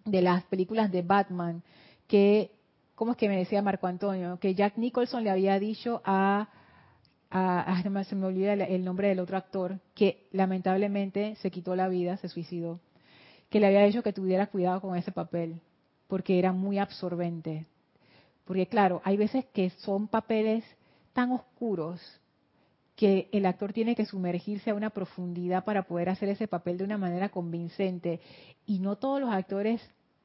de 0.06 0.22
las 0.22 0.43
películas 0.45 0.91
de 0.91 1.02
Batman, 1.02 1.63
que, 2.08 2.52
¿cómo 2.95 3.12
es 3.12 3.17
que 3.17 3.30
me 3.30 3.38
decía 3.38 3.62
Marco 3.62 3.88
Antonio? 3.88 4.39
Que 4.39 4.56
Jack 4.56 4.78
Nicholson 4.78 5.24
le 5.24 5.30
había 5.30 5.60
dicho 5.60 6.02
a, 6.04 6.50
a, 7.30 7.84
se 8.04 8.15
me 8.15 8.26
olvida 8.26 8.54
el 8.54 8.84
nombre 8.84 9.10
del 9.10 9.19
otro 9.19 9.38
actor, 9.38 9.80
que 9.93 10.28
lamentablemente 10.32 11.36
se 11.36 11.52
quitó 11.52 11.76
la 11.76 11.88
vida, 11.88 12.17
se 12.17 12.30
suicidó, 12.30 12.80
que 13.50 13.60
le 13.60 13.67
había 13.67 13.84
dicho 13.84 14.04
que 14.04 14.13
tuviera 14.13 14.48
cuidado 14.48 14.82
con 14.82 14.95
ese 14.95 15.12
papel, 15.12 15.62
porque 16.08 16.39
era 16.39 16.52
muy 16.52 16.80
absorbente. 16.80 17.67
Porque 18.45 18.67
claro, 18.67 19.02
hay 19.04 19.15
veces 19.15 19.45
que 19.54 19.69
son 19.69 20.08
papeles 20.08 20.63
tan 21.13 21.32
oscuros 21.32 22.02
que 22.99 23.29
el 23.31 23.45
actor 23.45 23.71
tiene 23.71 23.95
que 23.95 24.05
sumergirse 24.05 24.71
a 24.71 24.75
una 24.75 24.89
profundidad 24.89 25.63
para 25.63 25.83
poder 25.83 26.09
hacer 26.09 26.27
ese 26.27 26.49
papel 26.49 26.77
de 26.77 26.83
una 26.83 26.97
manera 26.97 27.29
convincente. 27.29 28.19
Y 28.65 28.79
no 28.79 28.97
todos 28.97 29.21
los 29.21 29.29
actores 29.31 29.79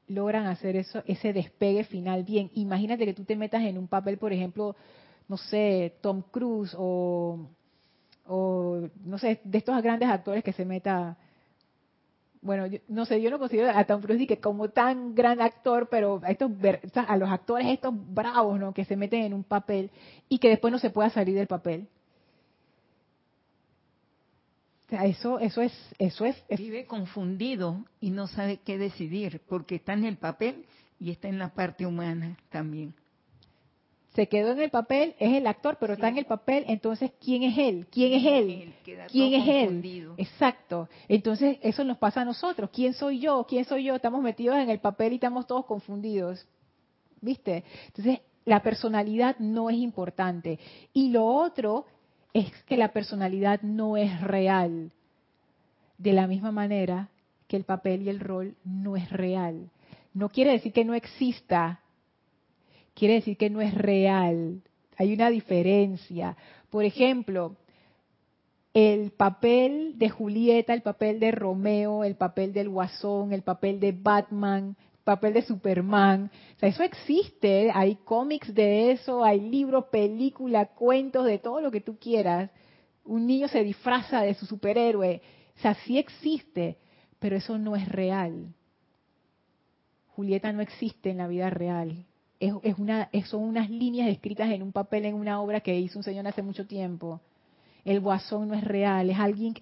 logran 0.09 0.45
hacer 0.47 0.75
eso, 0.75 1.01
ese 1.07 1.31
despegue 1.31 1.85
final 1.85 2.25
bien. 2.25 2.51
Imagínate 2.53 3.05
que 3.05 3.13
tú 3.13 3.23
te 3.23 3.37
metas 3.37 3.63
en 3.63 3.77
un 3.77 3.87
papel, 3.87 4.17
por 4.17 4.33
ejemplo, 4.33 4.75
no 5.29 5.37
sé, 5.37 5.95
Tom 6.01 6.21
Cruise 6.29 6.75
o, 6.77 7.47
no 8.27 9.17
sé, 9.19 9.39
de 9.45 9.57
estos 9.57 9.81
grandes 9.81 10.09
actores 10.09 10.43
que 10.43 10.51
se 10.51 10.65
meta, 10.65 11.15
bueno, 12.41 12.65
no 12.89 13.05
sé, 13.05 13.21
yo 13.21 13.29
no 13.29 13.39
considero 13.39 13.69
a 13.73 13.85
Tom 13.85 14.01
Cruise 14.01 14.27
que 14.27 14.41
como 14.41 14.67
tan 14.67 15.15
gran 15.15 15.39
actor, 15.39 15.87
pero 15.89 16.19
a, 16.25 16.29
estos, 16.29 16.51
a 16.93 17.15
los 17.15 17.29
actores 17.29 17.67
estos 17.67 17.93
bravos, 18.13 18.59
¿no? 18.59 18.73
Que 18.73 18.83
se 18.83 18.97
meten 18.97 19.21
en 19.21 19.33
un 19.33 19.45
papel 19.45 19.91
y 20.27 20.39
que 20.39 20.49
después 20.49 20.73
no 20.73 20.79
se 20.79 20.89
pueda 20.89 21.09
salir 21.09 21.35
del 21.35 21.47
papel. 21.47 21.87
O 24.85 24.89
sea, 24.89 25.05
eso, 25.05 25.39
eso 25.39 25.61
es, 25.61 25.73
eso 25.97 26.25
es, 26.25 26.43
Vive 26.49 26.85
confundido 26.85 27.83
y 27.99 28.11
no 28.11 28.27
sabe 28.27 28.59
qué 28.63 28.77
decidir, 28.77 29.41
porque 29.47 29.75
está 29.75 29.93
en 29.93 30.05
el 30.05 30.17
papel 30.17 30.65
y 30.99 31.09
está 31.09 31.27
en 31.27 31.39
la 31.39 31.53
parte 31.53 31.87
humana 31.87 32.37
también. 32.49 32.93
Se 34.13 34.27
quedó 34.29 34.51
en 34.51 34.61
el 34.61 34.69
papel, 34.69 35.15
es 35.19 35.33
el 35.33 35.47
actor, 35.47 35.77
pero 35.79 35.93
está 35.93 36.07
en 36.07 36.19
el 36.19 36.25
papel, 36.25 36.63
entonces 36.67 37.11
¿quién 37.19 37.43
es 37.43 37.57
él? 37.57 37.87
¿Quién 37.91 38.13
es 38.13 38.25
él? 38.25 38.73
¿Quién 39.11 39.33
es 39.33 39.47
él? 39.47 40.11
Exacto. 40.17 40.87
Entonces 41.09 41.57
eso 41.61 41.83
nos 41.83 41.97
pasa 41.97 42.21
a 42.21 42.25
nosotros. 42.25 42.69
¿Quién 42.71 42.93
soy 42.93 43.19
yo? 43.19 43.45
¿Quién 43.49 43.65
soy 43.65 43.83
yo? 43.83 43.95
Estamos 43.95 44.21
metidos 44.21 44.55
en 44.57 44.69
el 44.69 44.79
papel 44.79 45.11
y 45.11 45.15
estamos 45.15 45.47
todos 45.47 45.65
confundidos. 45.65 46.47
¿Viste? 47.19 47.65
Entonces 47.87 48.21
la 48.45 48.61
personalidad 48.61 49.37
no 49.39 49.69
es 49.69 49.77
importante. 49.77 50.59
Y 50.93 51.09
lo 51.09 51.25
otro 51.25 51.85
es 52.35 52.51
que 52.63 52.75
la 52.75 52.91
personalidad 52.91 53.61
no 53.61 53.95
es 53.95 54.19
real. 54.19 54.91
De 55.97 56.11
la 56.11 56.27
misma 56.27 56.51
manera 56.51 57.07
que 57.47 57.55
el 57.55 57.63
papel 57.63 58.01
y 58.01 58.09
el 58.09 58.19
rol 58.19 58.57
no 58.65 58.97
es 58.97 59.09
real. 59.09 59.69
No 60.13 60.27
quiere 60.27 60.51
decir 60.51 60.73
que 60.73 60.83
no 60.83 60.95
exista, 60.95 61.79
quiere 62.93 63.13
decir 63.15 63.37
que 63.37 63.49
no 63.49 63.61
es 63.61 63.73
real. 63.73 64.61
Hay 64.97 65.13
una 65.13 65.29
diferencia. 65.29 66.35
Por 66.69 66.83
ejemplo, 66.83 67.55
el 68.73 69.11
papel 69.11 69.97
de 69.97 70.09
Julieta, 70.09 70.73
el 70.73 70.81
papel 70.81 71.21
de 71.21 71.31
Romeo, 71.31 72.03
el 72.03 72.15
papel 72.15 72.51
del 72.51 72.67
Guasón, 72.67 73.31
el 73.31 73.43
papel 73.43 73.79
de 73.79 73.93
Batman, 73.93 74.75
papel 75.05 75.33
de 75.33 75.43
Superman. 75.43 76.29
O 76.57 76.59
sea, 76.59 76.67
eso 76.67 76.83
existe, 76.83 77.71
hay 77.73 77.95
cómics 78.03 78.53
de 78.53 78.91
eso, 78.91 79.23
hay 79.23 79.39
libros, 79.39 79.85
películas, 79.85 80.69
cuentos, 80.75 81.25
de 81.25 81.37
todo 81.39 81.61
lo 81.61 81.71
que 81.71 81.79
tú 81.79 81.97
quieras. 81.97 82.51
Un 83.05 83.25
niño 83.25 83.47
se 83.47 83.63
disfraza 83.63 84.21
de 84.23 84.33
su 84.33 84.45
superhéroe. 84.45 85.21
O 85.57 85.61
sea, 85.61 85.75
sí 85.85 85.97
existe, 85.97 86.77
pero 87.19 87.37
eso 87.37 87.57
no 87.57 87.77
es 87.77 87.87
real. 87.87 88.53
Julieta 90.07 90.51
no 90.51 90.61
existe 90.61 91.11
en 91.11 91.19
la 91.19 91.27
vida 91.27 91.49
real. 91.49 92.05
Es, 92.39 92.77
una, 92.77 93.09
son 93.25 93.43
unas 93.43 93.69
líneas 93.69 94.09
escritas 94.09 94.49
en 94.49 94.61
un 94.61 94.73
papel 94.73 95.05
en 95.05 95.15
una 95.15 95.39
obra 95.39 95.61
que 95.61 95.79
hizo 95.79 95.99
un 95.99 96.03
señor 96.03 96.27
hace 96.27 96.41
mucho 96.41 96.67
tiempo 96.67 97.21
el 97.85 97.99
guasón 97.99 98.47
no 98.47 98.55
es 98.55 98.63
real, 98.63 99.11
es 99.11 99.19
alguien, 99.19 99.53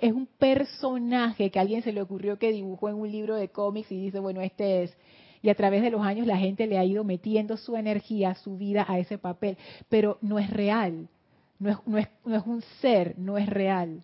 es 0.00 0.12
un 0.12 0.26
personaje 0.38 1.50
que 1.50 1.58
a 1.58 1.62
alguien 1.62 1.82
se 1.82 1.92
le 1.92 2.00
ocurrió 2.00 2.38
que 2.38 2.52
dibujó 2.52 2.88
en 2.88 2.94
un 2.94 3.10
libro 3.10 3.34
de 3.34 3.48
cómics 3.48 3.90
y 3.90 4.00
dice, 4.00 4.20
bueno, 4.20 4.40
este 4.40 4.84
es. 4.84 4.96
Y 5.42 5.50
a 5.50 5.54
través 5.56 5.82
de 5.82 5.90
los 5.90 6.00
años 6.00 6.28
la 6.28 6.38
gente 6.38 6.68
le 6.68 6.78
ha 6.78 6.84
ido 6.84 7.02
metiendo 7.02 7.56
su 7.56 7.76
energía, 7.76 8.36
su 8.36 8.56
vida 8.56 8.86
a 8.88 9.00
ese 9.00 9.18
papel, 9.18 9.58
pero 9.88 10.16
no 10.22 10.38
es 10.38 10.48
real, 10.48 11.08
no 11.58 11.70
es, 11.70 11.76
no 11.86 11.98
es, 11.98 12.08
no 12.24 12.36
es 12.36 12.46
un 12.46 12.62
ser, 12.80 13.18
no 13.18 13.36
es 13.36 13.48
real. 13.48 14.02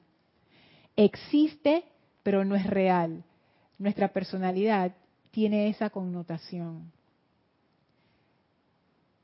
Existe, 0.97 1.85
pero 2.25 2.45
no 2.45 2.57
es 2.57 2.67
real. 2.67 3.23
Nuestra 3.79 4.09
personalidad 4.09 4.93
tiene 5.31 5.69
esa 5.69 5.89
connotación. 5.89 6.91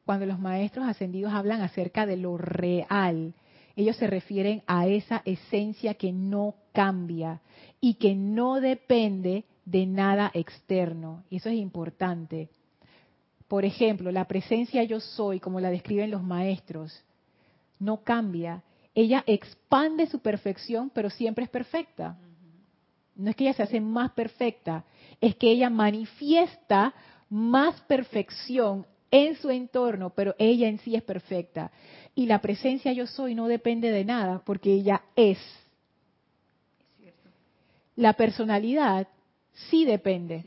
Cuando 0.07 0.27
los 0.27 0.39
maestros 0.39 0.87
ascendidos 0.87 1.33
hablan 1.33 1.61
acerca 1.61 2.07
de 2.07 2.17
lo 2.17 2.39
real, 2.39 3.35
ellos 3.79 3.97
se 3.97 4.09
refieren 4.09 4.65
a 4.67 4.89
esa 4.89 5.23
esencia 5.25 5.95
que 5.95 6.13
no 6.13 6.57
cambia 6.73 7.41
y 7.81 7.95
que 7.95 8.17
no 8.17 8.61
depende 8.61 9.45
de 9.65 9.87
nada 9.87 10.33
externo. 10.35 11.23
Y 11.31 11.37
eso 11.37 11.49
es 11.49 11.55
importante. 11.55 12.51
Por 13.47 13.65
ejemplo, 13.65 14.11
la 14.11 14.27
presencia 14.27 14.83
yo 14.83 14.99
soy, 14.99 15.39
como 15.39 15.61
la 15.61 15.71
describen 15.71 16.11
los 16.11 16.25
maestros, 16.25 17.05
no 17.79 18.03
cambia. 18.03 18.65
Ella 18.97 19.23
expande 19.29 20.09
su 20.09 20.19
perfección, 20.19 20.91
pero 20.93 21.09
siempre 21.09 21.45
es 21.45 21.51
perfecta. 21.51 22.19
No 23.15 23.31
es 23.31 23.37
que 23.37 23.45
ella 23.45 23.55
se 23.55 23.63
hace 23.63 23.81
más 23.81 24.11
perfecta, 24.11 24.85
es 25.21 25.37
que 25.37 25.53
ella 25.53 25.71
manifiesta 25.71 26.95
más 27.29 27.81
perfección 27.83 28.87
en 29.11 29.37
su 29.37 29.51
entorno, 29.51 30.11
pero 30.11 30.35
ella 30.39 30.69
en 30.69 30.79
sí 30.79 30.95
es 30.95 31.03
perfecta. 31.03 31.71
Y 32.19 32.27
la 32.27 32.41
presencia 32.41 32.93
yo 32.93 33.07
soy 33.07 33.37
no 33.37 33.47
depende 33.47 33.93
de 33.93 34.05
nada 34.05 34.43
porque 34.45 34.73
ella 34.73 35.03
es. 35.15 35.39
La 37.95 38.15
personalidad 38.15 39.07
sí 39.71 39.85
depende. 39.85 40.45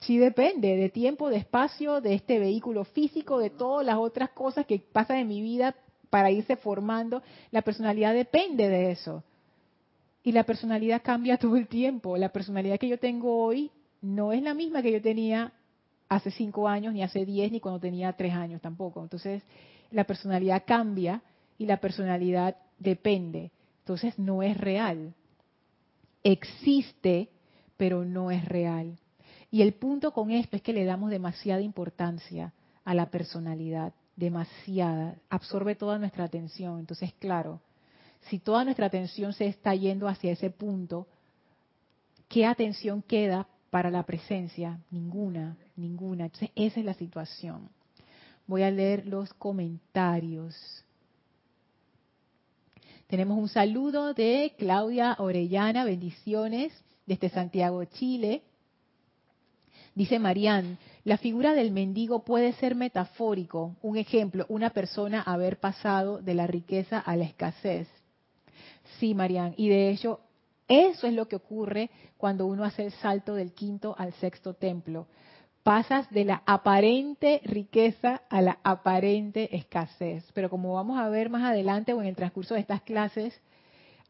Sí 0.00 0.18
depende 0.18 0.74
de 0.74 0.88
tiempo, 0.88 1.30
de 1.30 1.36
espacio, 1.36 2.00
de 2.00 2.14
este 2.14 2.40
vehículo 2.40 2.82
físico, 2.82 3.38
de 3.38 3.50
todas 3.50 3.86
las 3.86 3.98
otras 3.98 4.30
cosas 4.30 4.66
que 4.66 4.80
pasan 4.80 5.18
en 5.18 5.28
mi 5.28 5.40
vida 5.40 5.76
para 6.10 6.32
irse 6.32 6.56
formando. 6.56 7.22
La 7.52 7.62
personalidad 7.62 8.12
depende 8.12 8.68
de 8.68 8.90
eso. 8.90 9.22
Y 10.24 10.32
la 10.32 10.42
personalidad 10.42 11.00
cambia 11.00 11.36
todo 11.38 11.54
el 11.54 11.68
tiempo. 11.68 12.16
La 12.16 12.30
personalidad 12.30 12.80
que 12.80 12.88
yo 12.88 12.98
tengo 12.98 13.38
hoy 13.38 13.70
no 14.00 14.32
es 14.32 14.42
la 14.42 14.52
misma 14.52 14.82
que 14.82 14.90
yo 14.90 15.00
tenía 15.00 15.52
hace 16.08 16.32
cinco 16.32 16.66
años, 16.66 16.92
ni 16.92 17.04
hace 17.04 17.24
diez, 17.24 17.52
ni 17.52 17.60
cuando 17.60 17.78
tenía 17.78 18.12
tres 18.14 18.34
años 18.34 18.60
tampoco. 18.60 19.00
Entonces, 19.00 19.44
la 19.92 20.04
personalidad 20.04 20.64
cambia 20.66 21.22
y 21.58 21.66
la 21.66 21.78
personalidad 21.78 22.56
depende. 22.78 23.50
Entonces 23.80 24.18
no 24.18 24.42
es 24.42 24.56
real. 24.56 25.14
Existe, 26.22 27.28
pero 27.76 28.04
no 28.04 28.30
es 28.30 28.44
real. 28.44 28.98
Y 29.50 29.62
el 29.62 29.74
punto 29.74 30.12
con 30.12 30.30
esto 30.30 30.56
es 30.56 30.62
que 30.62 30.72
le 30.72 30.84
damos 30.84 31.10
demasiada 31.10 31.60
importancia 31.60 32.52
a 32.84 32.94
la 32.94 33.10
personalidad, 33.10 33.92
demasiada, 34.16 35.16
absorbe 35.28 35.74
toda 35.74 35.98
nuestra 35.98 36.24
atención. 36.24 36.78
Entonces, 36.78 37.12
claro, 37.18 37.60
si 38.28 38.38
toda 38.38 38.64
nuestra 38.64 38.86
atención 38.86 39.32
se 39.32 39.46
está 39.46 39.74
yendo 39.74 40.08
hacia 40.08 40.32
ese 40.32 40.50
punto, 40.50 41.06
¿qué 42.28 42.46
atención 42.46 43.02
queda 43.02 43.46
para 43.70 43.90
la 43.90 44.04
presencia? 44.04 44.80
Ninguna, 44.90 45.56
ninguna. 45.76 46.24
Entonces, 46.24 46.50
esa 46.54 46.80
es 46.80 46.86
la 46.86 46.94
situación. 46.94 47.68
Voy 48.46 48.62
a 48.62 48.70
leer 48.70 49.06
los 49.06 49.32
comentarios. 49.34 50.54
Tenemos 53.06 53.38
un 53.38 53.48
saludo 53.48 54.14
de 54.14 54.54
Claudia 54.58 55.16
Orellana, 55.18 55.84
bendiciones 55.84 56.72
desde 57.06 57.28
Santiago, 57.28 57.84
Chile. 57.84 58.42
Dice 59.94 60.18
Marían, 60.18 60.78
la 61.04 61.18
figura 61.18 61.52
del 61.52 61.72
mendigo 61.72 62.24
puede 62.24 62.54
ser 62.54 62.74
metafórico. 62.74 63.76
Un 63.82 63.98
ejemplo, 63.98 64.46
una 64.48 64.70
persona 64.70 65.20
haber 65.20 65.60
pasado 65.60 66.22
de 66.22 66.34
la 66.34 66.46
riqueza 66.46 66.98
a 66.98 67.16
la 67.16 67.24
escasez. 67.24 67.86
Sí, 68.98 69.14
Marían, 69.14 69.54
y 69.56 69.68
de 69.68 69.90
hecho 69.90 70.20
eso 70.68 71.06
es 71.06 71.12
lo 71.12 71.28
que 71.28 71.36
ocurre 71.36 71.90
cuando 72.16 72.46
uno 72.46 72.64
hace 72.64 72.86
el 72.86 72.92
salto 72.92 73.34
del 73.34 73.52
quinto 73.52 73.94
al 73.98 74.14
sexto 74.14 74.54
templo. 74.54 75.06
Pasas 75.62 76.10
de 76.10 76.24
la 76.24 76.42
aparente 76.44 77.40
riqueza 77.44 78.22
a 78.28 78.42
la 78.42 78.58
aparente 78.64 79.54
escasez. 79.56 80.24
Pero 80.34 80.50
como 80.50 80.74
vamos 80.74 80.98
a 80.98 81.08
ver 81.08 81.30
más 81.30 81.44
adelante 81.44 81.92
o 81.92 82.00
en 82.00 82.08
el 82.08 82.16
transcurso 82.16 82.54
de 82.54 82.60
estas 82.60 82.82
clases, 82.82 83.40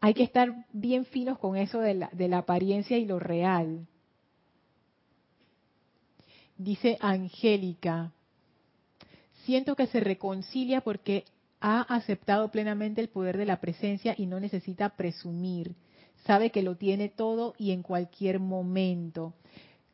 hay 0.00 0.14
que 0.14 0.22
estar 0.22 0.66
bien 0.72 1.04
finos 1.04 1.38
con 1.38 1.56
eso 1.56 1.80
de 1.80 1.94
la, 1.94 2.10
de 2.12 2.28
la 2.28 2.38
apariencia 2.38 2.96
y 2.96 3.04
lo 3.04 3.18
real. 3.18 3.86
Dice 6.56 6.96
Angélica, 7.00 8.12
siento 9.44 9.76
que 9.76 9.86
se 9.86 10.00
reconcilia 10.00 10.80
porque 10.80 11.24
ha 11.60 11.82
aceptado 11.82 12.50
plenamente 12.50 13.00
el 13.00 13.08
poder 13.08 13.36
de 13.36 13.46
la 13.46 13.60
presencia 13.60 14.14
y 14.16 14.26
no 14.26 14.40
necesita 14.40 14.96
presumir. 14.96 15.76
Sabe 16.24 16.50
que 16.50 16.62
lo 16.62 16.76
tiene 16.76 17.08
todo 17.08 17.54
y 17.58 17.72
en 17.72 17.82
cualquier 17.82 18.40
momento. 18.40 19.34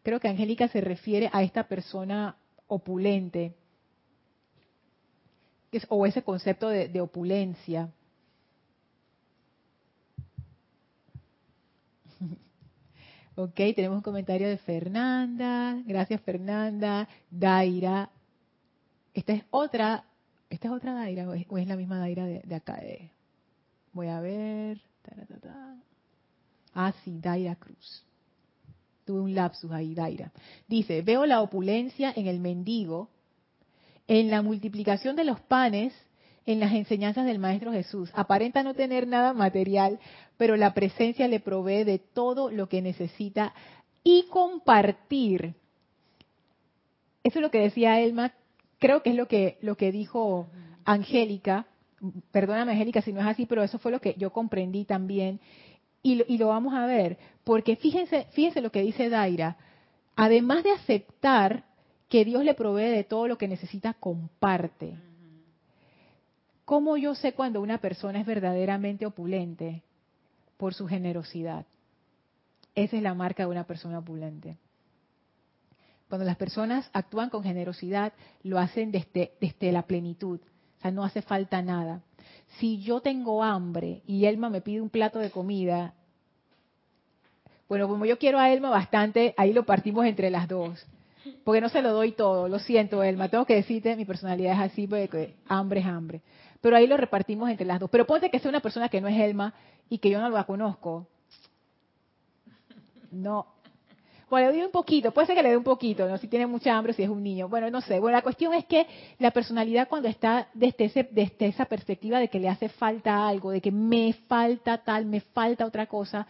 Creo 0.03 0.21
que 0.21 0.29
Angélica 0.29 0.69
se 0.69 0.81
refiere 0.81 1.29
a 1.33 1.43
esta 1.43 1.69
persona 1.69 2.37
opulente, 2.67 3.55
o 5.89 6.07
ese 6.07 6.23
concepto 6.23 6.69
de, 6.69 6.89
de 6.89 7.01
opulencia. 7.01 7.91
Ok, 13.37 13.55
tenemos 13.77 13.99
un 13.99 14.03
comentario 14.03 14.49
de 14.49 14.59
Fernanda. 14.59 15.81
Gracias, 15.87 16.21
Fernanda. 16.23 17.09
Daira. 17.31 18.11
Esta 19.15 19.33
es 19.33 19.45
otra, 19.51 20.05
esta 20.51 20.67
es 20.67 20.75
otra 20.75 20.93
Daira 20.93 21.29
o 21.29 21.35
es, 21.35 21.69
la 21.69 21.77
misma 21.77 22.01
Daira 22.01 22.27
de, 22.27 22.55
acá. 22.55 22.81
voy 23.93 24.09
a 24.09 24.21
ver. 24.21 24.81
Ah, 26.75 26.93
sí, 27.05 27.21
Daira 27.21 27.55
Cruz. 27.55 28.08
Tuve 29.09 29.23
un 29.23 29.35
lapsus 29.35 29.73
ahí, 29.73 29.94
Daira. 29.94 30.33
Dice, 30.66 31.01
veo 31.01 31.25
la 31.25 31.40
opulencia 31.40 32.12
en 32.14 32.27
el 32.27 32.40
mendigo, 32.40 33.09
en 34.07 34.31
la 34.31 34.42
multiplicación 34.42 35.16
de 35.16 35.25
los 35.25 35.40
panes 35.40 35.94
en 36.44 36.61
las 36.61 36.75
enseñanzas 36.75 37.25
del 37.25 37.38
Maestro 37.38 37.73
Jesús. 37.73 38.11
Aparenta 38.12 38.62
no 38.62 38.75
tener 38.75 39.07
nada 39.07 39.33
material, 39.33 39.99
pero 40.37 40.57
la 40.57 40.75
presencia 40.75 41.27
le 41.27 41.40
provee 41.40 41.85
de 41.85 41.99
todo 41.99 42.51
lo 42.51 42.68
que 42.68 42.83
necesita 42.83 43.55
y 44.05 44.25
compartir. 44.25 45.55
Eso 47.25 47.38
es 47.38 47.42
lo 47.42 47.51
que 47.51 47.61
decía 47.61 47.99
Elma, 48.03 48.35
creo 48.79 49.03
que 49.03 49.09
es 49.09 49.16
lo 49.16 49.27
que, 49.27 49.57
lo 49.62 49.79
que 49.79 49.90
dijo 49.90 50.49
Angélica, 50.85 51.64
perdóname 52.31 52.73
Angélica 52.73 53.01
si 53.01 53.14
no 53.14 53.21
es 53.21 53.27
así, 53.27 53.47
pero 53.47 53.62
eso 53.62 53.79
fue 53.79 53.90
lo 53.90 54.03
que 54.03 54.16
yo 54.18 54.35
comprendí 54.35 54.85
también 54.85 55.40
y 56.03 56.17
lo, 56.17 56.25
y 56.29 56.39
lo 56.39 56.49
vamos 56.49 56.75
a 56.75 56.87
ver, 56.87 57.19
porque 57.45 57.77
fíjense, 57.77 58.27
fíjense 58.33 58.61
lo 58.61 58.71
que 58.71 58.83
dice 58.83 59.09
Daira, 59.09 59.57
además 60.17 60.65
de 60.65 60.73
aceptar 60.73 61.65
que 62.09 62.25
Dios 62.25 62.45
le 62.45 62.55
provee 62.55 62.91
de 62.91 63.05
todo 63.05 63.29
lo 63.29 63.39
que 63.39 63.49
necesita, 63.49 63.95
comparte. 63.95 64.97
¿Cómo 66.65 66.97
yo 66.97 67.15
sé 67.15 67.33
cuando 67.33 67.61
una 67.61 67.79
persona 67.79 68.21
es 68.21 68.27
verdaderamente 68.27 69.07
opulente? 69.07 69.83
Por 70.57 70.75
su 70.75 70.87
generosidad. 70.87 71.67
Esa 72.75 72.97
es 72.97 73.03
la 73.03 73.15
marca 73.15 73.45
de 73.45 73.49
una 73.49 73.65
persona 73.65 73.99
opulente. 73.99 74.59
Cuando 76.09 76.25
las 76.25 76.37
personas 76.37 76.91
actúan 76.93 77.31
con 77.31 77.43
generosidad, 77.43 78.13
lo 78.43 78.59
hacen 78.59 78.91
desde, 78.91 79.33
desde 79.41 79.73
la 79.73 79.83
plenitud. 79.83 80.41
O 80.79 80.81
sea, 80.81 80.91
no 80.91 81.05
hace 81.05 81.23
falta 81.23 81.61
nada. 81.63 82.03
Si 82.59 82.81
yo 82.81 83.01
tengo 83.01 83.43
hambre 83.43 84.03
y 84.07 84.25
Elma 84.25 84.51
me 84.51 84.61
pide 84.61 84.81
un 84.81 84.91
plato 84.91 85.19
de 85.19 85.31
comida, 85.31 85.95
bueno, 87.69 87.87
como 87.87 88.07
yo 88.07 88.19
quiero 88.19 88.39
a 88.39 88.51
Elma 88.51 88.71
bastante, 88.71 89.35
ahí 89.37 89.53
lo 89.53 89.65
partimos 89.65 90.07
entre 90.07 90.31
las 90.31 90.49
dos. 90.49 90.85
Porque 91.45 91.61
no 91.61 91.69
se 91.69 91.83
lo 91.83 91.93
doy 91.93 92.13
todo, 92.13 92.49
lo 92.49 92.59
siento, 92.59 93.03
Elma. 93.03 93.29
Tengo 93.29 93.45
que 93.45 93.55
decirte, 93.55 93.95
mi 93.97 94.07
personalidad 94.07 94.55
es 94.55 94.73
así, 94.73 94.87
porque 94.87 95.35
hambre 95.47 95.81
es 95.81 95.87
hambre 95.87 96.23
pero 96.61 96.77
ahí 96.77 96.87
lo 96.87 96.97
repartimos 96.97 97.51
entre 97.51 97.67
las 97.67 97.81
dos. 97.81 97.91
Pero 97.91 98.07
ponte 98.07 98.31
que 98.31 98.39
sea 98.39 98.49
una 98.49 98.61
persona 98.61 98.89
que 98.89 99.01
no 99.01 99.09
es 99.09 99.19
Elma 99.19 99.55
y 99.89 99.99
que 99.99 100.11
yo 100.11 100.21
no 100.21 100.29
la 100.29 100.45
conozco. 100.45 101.07
No. 103.11 103.47
Bueno, 104.31 104.51
le 104.51 104.57
doy 104.57 104.67
un 104.67 104.73
poquito, 104.73 105.11
puede 105.12 105.27
ser 105.27 105.37
que 105.37 105.43
le 105.43 105.51
dé 105.51 105.57
un 105.57 105.64
poquito, 105.64 106.07
¿no? 106.07 106.19
Si 106.19 106.29
tiene 106.29 106.47
mucha 106.47 106.77
hambre, 106.77 106.93
si 106.93 107.03
es 107.03 107.09
un 107.09 107.23
niño. 107.23 107.49
Bueno, 107.49 107.71
no 107.71 107.81
sé. 107.81 107.99
Bueno, 107.99 108.17
la 108.17 108.23
cuestión 108.23 108.53
es 108.55 108.67
que 108.67 108.87
la 109.19 109.31
personalidad 109.31 109.88
cuando 109.88 110.09
está 110.09 110.49
desde, 110.55 111.09
esa 111.38 111.64
perspectiva 111.64 112.19
de 112.19 112.29
que 112.29 112.38
le 112.38 112.49
hace 112.49 112.69
falta 112.69 113.27
algo, 113.27 113.51
de 113.51 113.61
que 113.61 113.73
me 113.73 114.12
falta 114.29 114.79
tal, 114.79 115.07
me 115.07 115.21
falta 115.21 115.64
otra 115.64 115.87
cosa, 115.87 116.27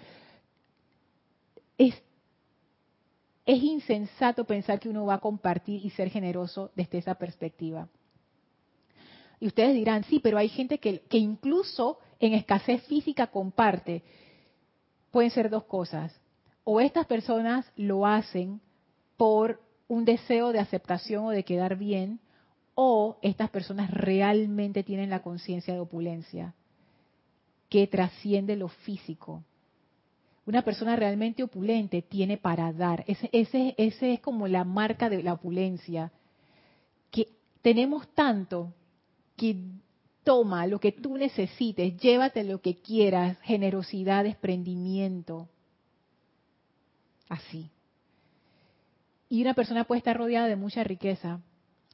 es 1.76 3.62
insensato 3.62 4.44
pensar 4.44 4.78
que 4.78 4.90
uno 4.90 5.06
va 5.06 5.14
a 5.14 5.20
compartir 5.20 5.84
y 5.84 5.90
ser 5.90 6.10
generoso 6.10 6.70
desde 6.76 6.98
esa 6.98 7.14
perspectiva. 7.14 7.88
Y 9.40 9.46
ustedes 9.46 9.74
dirán, 9.74 10.04
sí, 10.04 10.20
pero 10.20 10.38
hay 10.38 10.48
gente 10.48 10.78
que, 10.78 11.02
incluso 11.12 11.98
en 12.18 12.34
escasez 12.34 12.82
física 12.84 13.28
comparte. 13.28 14.02
Pueden 15.10 15.30
ser 15.30 15.48
dos 15.48 15.64
cosas. 15.64 16.12
O 16.70 16.82
estas 16.82 17.06
personas 17.06 17.64
lo 17.76 18.04
hacen 18.04 18.60
por 19.16 19.58
un 19.88 20.04
deseo 20.04 20.52
de 20.52 20.58
aceptación 20.58 21.24
o 21.24 21.30
de 21.30 21.42
quedar 21.42 21.78
bien, 21.78 22.20
o 22.74 23.16
estas 23.22 23.48
personas 23.48 23.90
realmente 23.90 24.82
tienen 24.82 25.08
la 25.08 25.22
conciencia 25.22 25.72
de 25.72 25.80
opulencia, 25.80 26.54
que 27.70 27.86
trasciende 27.86 28.54
lo 28.54 28.68
físico. 28.68 29.42
Una 30.44 30.60
persona 30.60 30.94
realmente 30.94 31.42
opulente 31.42 32.02
tiene 32.02 32.36
para 32.36 32.70
dar. 32.74 33.02
Ese, 33.06 33.74
es 33.78 34.20
como 34.20 34.46
la 34.46 34.64
marca 34.64 35.08
de 35.08 35.22
la 35.22 35.32
opulencia. 35.32 36.12
Que 37.10 37.28
tenemos 37.62 38.06
tanto 38.14 38.74
que 39.36 39.56
toma 40.22 40.66
lo 40.66 40.78
que 40.80 40.92
tú 40.92 41.16
necesites, 41.16 41.96
llévate 41.96 42.44
lo 42.44 42.60
que 42.60 42.76
quieras, 42.82 43.38
generosidad, 43.40 44.24
desprendimiento. 44.24 45.48
Así. 47.28 47.70
Y 49.28 49.42
una 49.42 49.54
persona 49.54 49.84
puede 49.84 49.98
estar 49.98 50.16
rodeada 50.16 50.46
de 50.46 50.56
mucha 50.56 50.82
riqueza. 50.84 51.40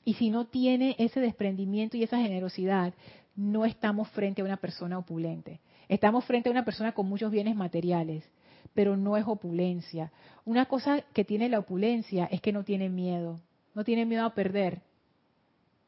Y 0.04 0.14
si 0.14 0.30
no 0.30 0.46
tiene 0.46 0.94
ese 0.98 1.20
desprendimiento 1.20 1.96
y 1.96 2.02
esa 2.02 2.18
generosidad, 2.18 2.94
no 3.34 3.64
estamos 3.64 4.08
frente 4.10 4.42
a 4.42 4.44
una 4.44 4.58
persona 4.58 4.98
opulente. 4.98 5.60
Estamos 5.88 6.24
frente 6.24 6.48
a 6.48 6.52
una 6.52 6.64
persona 6.64 6.92
con 6.92 7.08
muchos 7.08 7.30
bienes 7.30 7.56
materiales, 7.56 8.24
pero 8.74 8.96
no 8.96 9.16
es 9.16 9.24
opulencia. 9.26 10.12
Una 10.44 10.66
cosa 10.66 11.00
que 11.12 11.24
tiene 11.24 11.48
la 11.48 11.58
opulencia 11.58 12.26
es 12.26 12.40
que 12.40 12.52
no 12.52 12.64
tiene 12.64 12.88
miedo. 12.88 13.40
No 13.74 13.84
tiene 13.84 14.06
miedo 14.06 14.24
a 14.24 14.34
perder. 14.34 14.82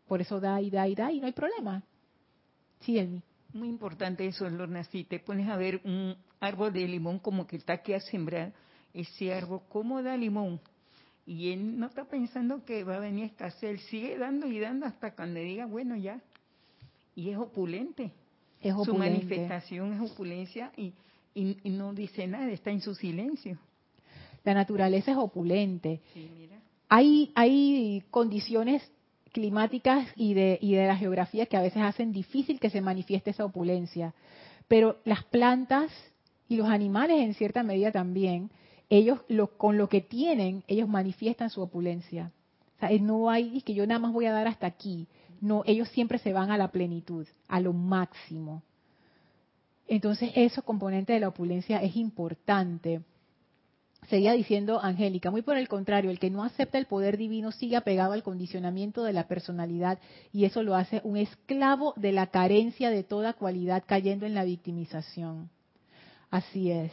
Por 0.09 0.21
eso 0.21 0.41
da 0.41 0.61
y 0.61 0.71
da 0.71 0.89
y 0.89 0.95
da 0.95 1.13
y 1.13 1.21
no 1.21 1.27
hay 1.27 1.33
problema. 1.33 1.83
Sí, 2.81 2.99
Elmi. 2.99 3.23
Muy 3.53 3.69
importante 3.69 4.27
eso, 4.27 4.49
Lorna. 4.49 4.85
Si 4.85 5.05
te 5.05 5.19
pones 5.19 5.49
a 5.49 5.57
ver 5.57 5.81
un 5.85 6.17
árbol 6.41 6.73
de 6.73 6.87
limón 6.87 7.19
como 7.19 7.47
que 7.47 7.57
está 7.57 7.75
aquí 7.75 7.93
a 7.93 8.01
sembrar, 8.01 8.53
ese 8.97 9.33
árbol, 9.33 9.61
¿cómo 9.69 10.03
da 10.03 10.17
limón? 10.17 10.61
Y 11.27 11.53
él 11.53 11.79
no 11.79 11.87
está 11.87 12.05
pensando 12.05 12.65
que 12.65 12.85
va 12.85 12.97
a 12.97 13.01
venir 13.01 13.27
escasez, 13.27 13.65
él 13.71 13.79
sigue 13.81 14.17
dando 14.17 14.47
y 14.47 14.59
dando 14.61 14.87
hasta 14.87 15.15
cuando 15.15 15.41
diga, 15.41 15.67
bueno, 15.67 15.97
ya. 15.97 16.21
Y 17.15 17.31
es 17.31 17.37
opulente. 17.37 18.13
Es 18.61 18.73
opulente. 18.73 18.85
Su 18.85 18.97
manifestación 18.97 19.93
es 19.93 20.11
opulencia 20.11 20.73
y, 20.77 20.93
y, 21.35 21.71
no 21.71 21.93
dice 21.93 22.27
nada, 22.27 22.49
está 22.51 22.71
en 22.71 22.81
su 22.81 22.95
silencio. 22.95 23.59
La 24.45 24.55
naturaleza 24.55 25.11
es 25.11 25.19
opulente. 25.19 26.01
Sí, 26.15 26.31
mira. 26.39 26.57
Hay, 26.89 27.33
hay 27.35 28.05
condiciones 28.11 28.89
climáticas 29.33 30.09
y 30.17 30.35
de, 30.35 30.59
y 30.63 30.75
de 30.75 30.87
la 30.87 30.97
geografía 30.97 31.47
que 31.47 31.57
a 31.57 31.63
veces 31.63 31.83
hacen 31.83 32.13
difícil 32.13 32.61
que 32.61 32.71
se 32.71 32.81
manifieste 32.81 33.31
esa 33.31 33.45
opulencia. 33.45 34.15
Pero 34.69 34.99
las 35.05 35.25
plantas 35.25 35.91
y 36.49 36.57
los 36.57 36.69
animales 36.69 37.21
en 37.21 37.35
cierta 37.35 37.63
medida 37.63 37.93
también, 37.93 38.51
ellos 38.89 39.21
con 39.57 39.79
lo 39.79 39.89
que 39.89 40.01
tienen, 40.01 40.63
ellos 40.69 40.89
manifiestan 40.89 41.51
su 41.51 41.61
opulencia. 41.61 42.33
O 42.77 42.81
sea, 42.81 42.99
no 42.99 43.31
hay 43.31 43.61
que 43.63 43.75
yo 43.75 43.87
nada 43.87 43.99
más 43.99 44.13
voy 44.13 44.27
a 44.27 44.33
dar 44.33 44.49
hasta 44.49 44.67
aquí. 44.67 45.07
No, 45.41 45.63
ellos 45.67 45.89
siempre 45.89 46.19
se 46.19 46.33
van 46.33 46.51
a 46.51 46.59
la 46.59 46.69
plenitud, 46.69 47.27
a 47.49 47.61
lo 47.61 47.73
máximo. 47.73 48.63
Entonces, 49.89 50.31
ese 50.35 50.63
componente 50.63 51.13
de 51.13 51.21
la 51.21 51.29
opulencia 51.29 51.83
es 51.83 51.97
importante. 51.97 53.03
Seguía 54.09 54.33
diciendo 54.33 54.81
Angélica, 54.81 55.31
muy 55.31 55.43
por 55.43 55.57
el 55.57 55.69
contrario, 55.69 56.11
el 56.11 56.21
que 56.21 56.31
no 56.31 56.45
acepta 56.45 56.79
el 56.79 56.87
poder 56.87 57.17
divino 57.17 57.51
sigue 57.51 57.77
apegado 57.77 58.13
al 58.13 58.23
condicionamiento 58.23 59.03
de 59.03 59.13
la 59.13 59.27
personalidad 59.27 59.99
y 60.33 60.45
eso 60.45 60.63
lo 60.63 60.77
hace 60.77 61.01
un 61.03 61.17
esclavo 61.17 61.93
de 61.97 62.13
la 62.13 62.29
carencia 62.29 62.91
de 62.91 63.03
toda 63.03 63.33
cualidad 63.33 63.83
cayendo 63.85 64.25
en 64.25 64.35
la 64.35 64.45
victimización. 64.45 65.51
Así 66.31 66.71
es. 66.71 66.93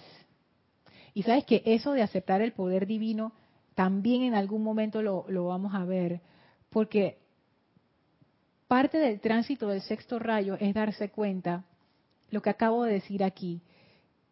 Y 1.13 1.23
sabes 1.23 1.45
que 1.45 1.61
eso 1.65 1.93
de 1.93 2.01
aceptar 2.01 2.41
el 2.41 2.53
poder 2.53 2.87
divino 2.87 3.33
también 3.75 4.23
en 4.23 4.35
algún 4.35 4.63
momento 4.63 5.01
lo, 5.01 5.25
lo 5.29 5.47
vamos 5.47 5.73
a 5.73 5.85
ver, 5.85 6.21
porque 6.69 7.17
parte 8.67 8.97
del 8.97 9.19
tránsito 9.19 9.67
del 9.67 9.81
sexto 9.81 10.19
rayo 10.19 10.57
es 10.59 10.73
darse 10.73 11.09
cuenta 11.09 11.63
lo 12.29 12.41
que 12.41 12.49
acabo 12.49 12.83
de 12.83 12.93
decir 12.93 13.23
aquí. 13.23 13.61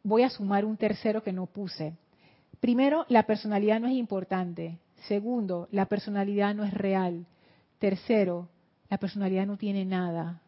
Voy 0.03 0.23
a 0.23 0.29
sumar 0.29 0.65
un 0.65 0.77
tercero 0.77 1.21
que 1.23 1.31
no 1.31 1.45
puse. 1.45 1.93
Primero, 2.59 3.05
la 3.09 3.23
personalidad 3.23 3.79
no 3.79 3.87
es 3.87 3.93
importante. 3.93 4.79
Segundo, 5.07 5.67
la 5.71 5.85
personalidad 5.85 6.55
no 6.55 6.63
es 6.63 6.73
real. 6.73 7.25
Tercero, 7.79 8.49
la 8.89 8.97
personalidad 8.97 9.45
no 9.45 9.57
tiene 9.57 9.85
nada. 9.85 10.41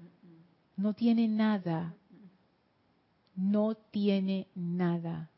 No 0.76 0.93
tiene 0.93 1.28
nada. 1.28 1.93
No 3.36 3.76
tiene 3.76 4.48
nada. 4.56 5.30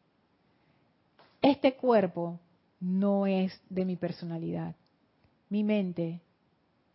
Este 1.46 1.76
cuerpo 1.76 2.40
no 2.80 3.28
es 3.28 3.62
de 3.70 3.86
mi 3.86 3.98
personalidad. 3.98 4.76
Mi 5.50 5.64
mente 5.64 6.20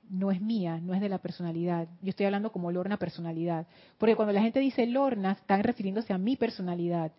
no 0.09 0.33
es 0.33 0.41
mía, 0.41 0.81
no 0.83 0.93
es 0.93 1.01
de 1.01 1.09
la 1.09 1.19
personalidad. 1.19 1.87
Yo 2.03 2.11
estoy 2.11 2.27
hablando 2.27 2.51
como 2.51 2.73
Lorna 2.73 2.97
personalidad. 2.97 3.69
Porque 3.97 4.17
cuando 4.17 4.33
la 4.33 4.43
gente 4.43 4.59
dice 4.59 4.89
Lorna, 4.89 5.33
están 5.41 5.63
refiriéndose 5.63 6.13
a 6.13 6.19
mi 6.19 6.35
personalidad. 6.35 7.13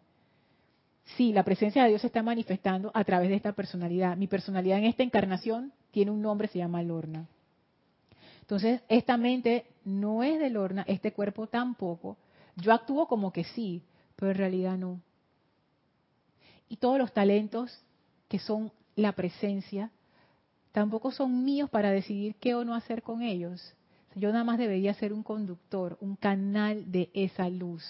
Sí, 1.16 1.32
la 1.32 1.46
presencia 1.46 1.84
de 1.84 1.90
Dios 1.92 2.02
se 2.02 2.08
está 2.08 2.22
manifestando 2.22 2.92
a 2.94 3.06
través 3.06 3.30
de 3.30 3.36
esta 3.36 3.54
personalidad. 3.54 4.18
Mi 4.18 4.28
personalidad 4.28 4.80
en 4.80 4.84
esta 4.84 5.04
encarnación 5.04 5.72
tiene 5.92 6.12
un 6.12 6.22
nombre, 6.22 6.50
se 6.50 6.58
llama 6.58 6.84
Lorna. 6.84 7.30
Entonces, 8.42 8.82
esta 8.90 9.16
mente 9.16 9.68
no 9.86 10.22
es 10.22 10.38
de 10.38 10.50
Lorna, 10.50 10.84
este 10.86 11.14
cuerpo 11.14 11.48
tampoco. 11.48 12.18
Yo 12.58 12.74
actúo 12.74 13.08
como 13.08 13.32
que 13.32 13.46
sí, 13.46 13.84
pero 14.18 14.32
en 14.32 14.38
realidad 14.38 14.78
no. 14.78 15.00
Y 16.72 16.78
todos 16.78 16.98
los 16.98 17.12
talentos 17.12 17.84
que 18.30 18.40
son 18.40 18.72
la 18.96 19.12
presencia, 19.12 19.92
tampoco 20.72 21.12
son 21.12 21.44
míos 21.44 21.70
para 21.70 21.92
decidir 21.92 22.36
qué 22.36 22.56
o 22.56 22.64
no 22.64 22.74
hacer 22.76 23.04
con 23.04 23.24
ellos. 23.24 23.76
Yo 24.16 24.32
nada 24.32 24.46
más 24.46 24.58
debería 24.58 24.94
ser 24.94 25.12
un 25.12 25.22
conductor, 25.22 25.98
un 26.00 26.16
canal 26.16 26.90
de 26.90 27.10
esa 27.14 27.50
luz. 27.50 27.84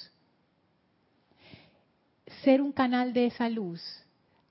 Ser 2.43 2.59
un 2.59 2.71
canal 2.71 3.13
de 3.13 3.27
esa 3.27 3.49
luz 3.49 3.83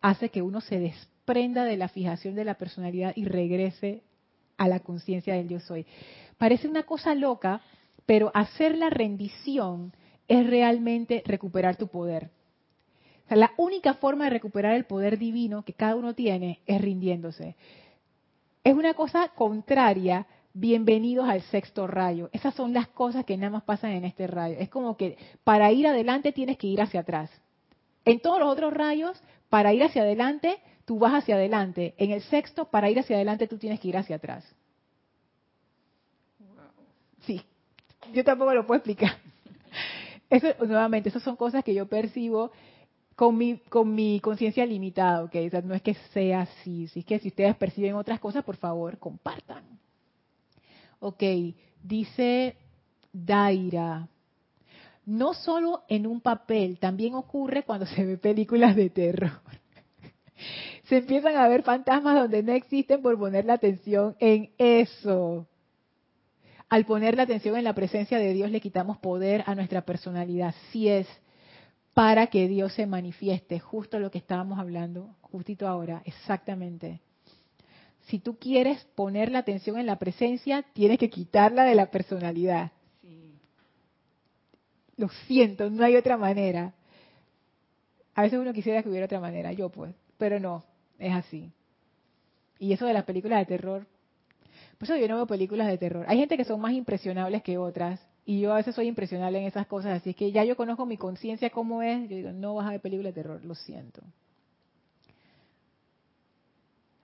hace 0.00 0.28
que 0.28 0.42
uno 0.42 0.60
se 0.60 0.78
desprenda 0.78 1.64
de 1.64 1.76
la 1.76 1.88
fijación 1.88 2.36
de 2.36 2.44
la 2.44 2.54
personalidad 2.54 3.12
y 3.16 3.24
regrese 3.24 4.04
a 4.56 4.68
la 4.68 4.78
conciencia 4.78 5.34
del 5.34 5.48
yo 5.48 5.58
soy. 5.58 5.86
Parece 6.38 6.68
una 6.68 6.84
cosa 6.84 7.16
loca, 7.16 7.62
pero 8.06 8.30
hacer 8.32 8.78
la 8.78 8.90
rendición 8.90 9.92
es 10.28 10.46
realmente 10.46 11.24
recuperar 11.26 11.74
tu 11.74 11.88
poder 11.88 12.30
la 13.36 13.52
única 13.56 13.94
forma 13.94 14.24
de 14.24 14.30
recuperar 14.30 14.74
el 14.74 14.84
poder 14.84 15.18
divino 15.18 15.62
que 15.64 15.72
cada 15.72 15.94
uno 15.94 16.14
tiene 16.14 16.60
es 16.66 16.80
rindiéndose. 16.80 17.56
Es 18.64 18.74
una 18.74 18.94
cosa 18.94 19.28
contraria. 19.28 20.26
Bienvenidos 20.52 21.28
al 21.28 21.42
sexto 21.42 21.86
rayo. 21.86 22.28
Esas 22.32 22.54
son 22.54 22.72
las 22.72 22.88
cosas 22.88 23.24
que 23.24 23.36
nada 23.36 23.50
más 23.50 23.62
pasan 23.62 23.92
en 23.92 24.04
este 24.04 24.26
rayo. 24.26 24.56
Es 24.58 24.68
como 24.68 24.96
que 24.96 25.16
para 25.44 25.70
ir 25.70 25.86
adelante 25.86 26.32
tienes 26.32 26.58
que 26.58 26.66
ir 26.66 26.82
hacia 26.82 27.00
atrás. 27.00 27.30
En 28.04 28.18
todos 28.20 28.40
los 28.40 28.48
otros 28.48 28.74
rayos, 28.74 29.22
para 29.48 29.72
ir 29.72 29.84
hacia 29.84 30.02
adelante, 30.02 30.58
tú 30.84 30.98
vas 30.98 31.14
hacia 31.14 31.36
adelante. 31.36 31.94
En 31.98 32.10
el 32.10 32.22
sexto, 32.22 32.64
para 32.64 32.90
ir 32.90 32.98
hacia 32.98 33.14
adelante, 33.14 33.46
tú 33.46 33.58
tienes 33.58 33.78
que 33.78 33.88
ir 33.88 33.96
hacia 33.96 34.16
atrás. 34.16 34.44
Sí, 37.20 37.40
yo 38.12 38.24
tampoco 38.24 38.54
lo 38.54 38.66
puedo 38.66 38.78
explicar. 38.78 39.18
Eso, 40.30 40.48
nuevamente, 40.66 41.08
esas 41.08 41.22
son 41.22 41.36
cosas 41.36 41.62
que 41.64 41.74
yo 41.74 41.86
percibo 41.86 42.52
con 43.20 43.36
mi, 43.36 43.58
con 43.68 43.94
mi 43.94 44.18
conciencia 44.18 44.64
limitada, 44.64 45.24
¿ok? 45.24 45.34
no 45.62 45.74
es 45.74 45.82
que 45.82 45.92
sea 46.14 46.40
así, 46.40 46.88
si 46.88 47.00
es 47.00 47.04
que 47.04 47.18
si 47.18 47.28
ustedes 47.28 47.54
perciben 47.54 47.94
otras 47.94 48.18
cosas, 48.18 48.42
por 48.42 48.56
favor, 48.56 48.96
compartan. 48.96 49.62
Ok, 51.00 51.22
dice 51.82 52.56
Daira, 53.12 54.08
no 55.04 55.34
solo 55.34 55.82
en 55.90 56.06
un 56.06 56.22
papel, 56.22 56.78
también 56.78 57.14
ocurre 57.14 57.64
cuando 57.64 57.84
se 57.84 58.06
ve 58.06 58.16
películas 58.16 58.74
de 58.74 58.88
terror. 58.88 59.42
se 60.84 60.96
empiezan 60.96 61.36
a 61.36 61.46
ver 61.46 61.62
fantasmas 61.62 62.14
donde 62.14 62.42
no 62.42 62.52
existen 62.52 63.02
por 63.02 63.18
poner 63.18 63.44
la 63.44 63.52
atención 63.52 64.16
en 64.18 64.48
eso. 64.56 65.46
Al 66.70 66.86
poner 66.86 67.18
la 67.18 67.24
atención 67.24 67.58
en 67.58 67.64
la 67.64 67.74
presencia 67.74 68.16
de 68.16 68.32
Dios 68.32 68.50
le 68.50 68.62
quitamos 68.62 68.96
poder 68.96 69.44
a 69.44 69.54
nuestra 69.54 69.82
personalidad. 69.82 70.54
Si 70.72 70.88
es 70.88 71.06
para 72.00 72.28
que 72.28 72.48
Dios 72.48 72.72
se 72.72 72.86
manifieste, 72.86 73.58
justo 73.60 73.98
lo 73.98 74.10
que 74.10 74.16
estábamos 74.16 74.58
hablando, 74.58 75.16
justito 75.20 75.68
ahora, 75.68 76.00
exactamente. 76.06 77.02
Si 78.06 78.18
tú 78.20 78.38
quieres 78.38 78.82
poner 78.94 79.30
la 79.30 79.40
atención 79.40 79.78
en 79.78 79.84
la 79.84 79.98
presencia, 79.98 80.64
tienes 80.72 80.98
que 80.98 81.10
quitarla 81.10 81.64
de 81.64 81.74
la 81.74 81.90
personalidad. 81.90 82.72
Lo 84.96 85.10
siento, 85.26 85.68
no 85.68 85.84
hay 85.84 85.94
otra 85.96 86.16
manera. 86.16 86.72
A 88.14 88.22
veces 88.22 88.38
uno 88.38 88.54
quisiera 88.54 88.82
que 88.82 88.88
hubiera 88.88 89.04
otra 89.04 89.20
manera, 89.20 89.52
yo 89.52 89.68
pues, 89.68 89.94
pero 90.16 90.40
no, 90.40 90.64
es 90.98 91.12
así. 91.12 91.52
Y 92.58 92.72
eso 92.72 92.86
de 92.86 92.94
las 92.94 93.04
películas 93.04 93.40
de 93.40 93.44
terror, 93.44 93.86
por 94.78 94.88
eso 94.88 94.96
yo 94.96 95.06
no 95.06 95.16
veo 95.16 95.26
películas 95.26 95.68
de 95.68 95.76
terror. 95.76 96.06
Hay 96.08 96.16
gente 96.16 96.38
que 96.38 96.46
son 96.46 96.62
más 96.62 96.72
impresionables 96.72 97.42
que 97.42 97.58
otras, 97.58 98.00
y 98.30 98.38
yo 98.38 98.52
a 98.52 98.56
veces 98.58 98.76
soy 98.76 98.86
impresionable 98.86 99.40
en 99.40 99.46
esas 99.46 99.66
cosas, 99.66 100.00
así 100.00 100.14
que 100.14 100.30
ya 100.30 100.44
yo 100.44 100.54
conozco 100.54 100.86
mi 100.86 100.96
conciencia 100.96 101.50
cómo 101.50 101.82
es, 101.82 102.08
yo 102.08 102.14
digo, 102.14 102.30
no 102.30 102.54
vas 102.54 102.68
a 102.68 102.70
ver 102.70 102.80
película 102.80 103.08
de 103.08 103.12
terror, 103.12 103.44
lo 103.44 103.56
siento. 103.56 104.02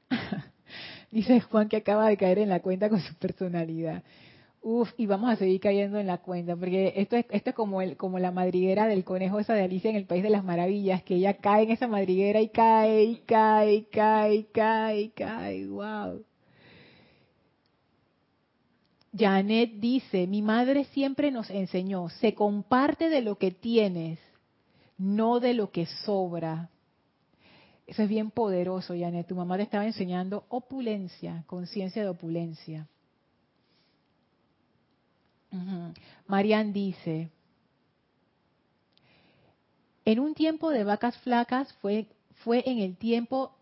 Dice 1.11 1.41
Juan 1.41 1.69
que 1.69 1.79
acaba 1.79 2.09
de 2.09 2.17
caer 2.17 2.39
en 2.39 2.49
la 2.49 2.61
cuenta 2.61 2.89
con 2.89 3.01
su 3.01 3.13
personalidad. 3.17 4.05
Uf, 4.63 4.89
y 4.97 5.07
vamos 5.07 5.29
a 5.29 5.35
seguir 5.35 5.61
cayendo 5.61 5.99
en 5.99 6.07
la 6.07 6.19
cuenta, 6.19 6.55
porque 6.55 6.93
esto 6.95 7.17
es, 7.17 7.27
esto 7.31 7.51
es 7.51 7.57
como, 7.57 7.83
el, 7.83 7.97
como 7.97 8.21
la 8.21 8.31
madriguera 8.31 8.87
del 8.87 9.03
conejo 9.03 9.41
esa 9.41 9.55
de 9.55 9.65
Alicia 9.65 9.91
en 9.91 9.97
el 9.97 10.07
País 10.07 10.23
de 10.23 10.31
las 10.31 10.45
Maravillas, 10.45 11.03
que 11.03 11.17
ella 11.17 11.39
cae 11.39 11.65
en 11.65 11.73
esa 11.73 11.89
madriguera 11.89 12.41
y 12.41 12.51
cae, 12.51 13.03
y 13.03 13.17
cae, 13.27 13.75
y 13.75 13.83
cae, 13.83 14.35
y 14.37 14.45
cae, 14.45 15.01
y 15.01 15.09
cae, 15.09 15.67
wow. 15.67 16.25
Janet 19.17 19.75
dice, 19.75 20.27
mi 20.27 20.43
madre 20.43 20.85
siempre 20.85 21.31
nos 21.31 21.49
enseñó, 21.51 22.09
se 22.09 22.35
comparte 22.35 23.09
de 23.09 23.23
lo 23.23 23.37
que 23.39 23.51
tienes, 23.51 24.19
no 24.99 25.41
de 25.41 25.55
lo 25.55 25.71
que 25.71 25.87
sobra. 25.87 26.71
Eso 27.87 28.03
es 28.03 28.09
bien 28.09 28.31
poderoso, 28.31 28.95
Janet. 28.99 29.27
Tu 29.27 29.35
mamá 29.35 29.57
te 29.57 29.63
estaba 29.63 29.87
enseñando 29.87 30.45
opulencia, 30.49 31.45
conciencia 31.47 32.03
de 32.03 32.09
opulencia. 32.09 32.89
Marian 36.27 36.73
dice, 36.73 37.31
en 40.05 40.21
un 40.21 40.35
tiempo 40.35 40.71
de 40.71 40.85
vacas 40.85 41.17
flacas 41.19 41.73
fue, 41.75 42.09
fue 42.45 42.63
en 42.67 42.81
el 42.81 42.97
tiempo 42.97 43.56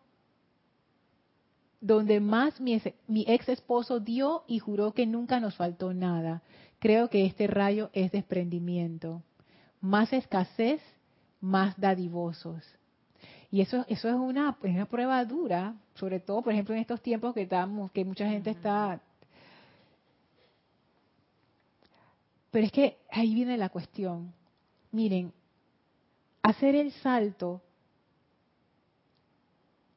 donde 1.84 2.18
más 2.18 2.58
mi, 2.62 2.80
ex 3.26 3.48
esposo 3.50 4.00
dio 4.00 4.44
y 4.46 4.58
juró 4.58 4.94
que 4.94 5.04
nunca 5.04 5.38
nos 5.38 5.54
faltó 5.54 5.92
nada. 5.92 6.42
Creo 6.78 7.10
que 7.10 7.26
este 7.26 7.46
rayo 7.46 7.90
es 7.92 8.10
desprendimiento. 8.10 9.22
Más 9.82 10.10
escasez, 10.14 10.80
más 11.42 11.78
dadivosos. 11.78 12.64
Y 13.50 13.60
eso, 13.60 13.84
eso 13.86 14.08
es 14.08 14.14
una, 14.14 14.56
una 14.62 14.86
prueba 14.86 15.22
dura, 15.26 15.74
sobre 15.94 16.20
todo, 16.20 16.40
por 16.40 16.54
ejemplo, 16.54 16.74
en 16.74 16.80
estos 16.80 17.02
tiempos 17.02 17.34
que 17.34 17.42
estamos, 17.42 17.92
que 17.92 18.02
mucha 18.02 18.30
gente 18.30 18.48
está. 18.48 19.02
Pero 22.50 22.64
es 22.64 22.72
que 22.72 22.96
ahí 23.10 23.34
viene 23.34 23.58
la 23.58 23.68
cuestión. 23.68 24.32
Miren, 24.90 25.34
hacer 26.42 26.76
el 26.76 26.92
salto 26.92 27.60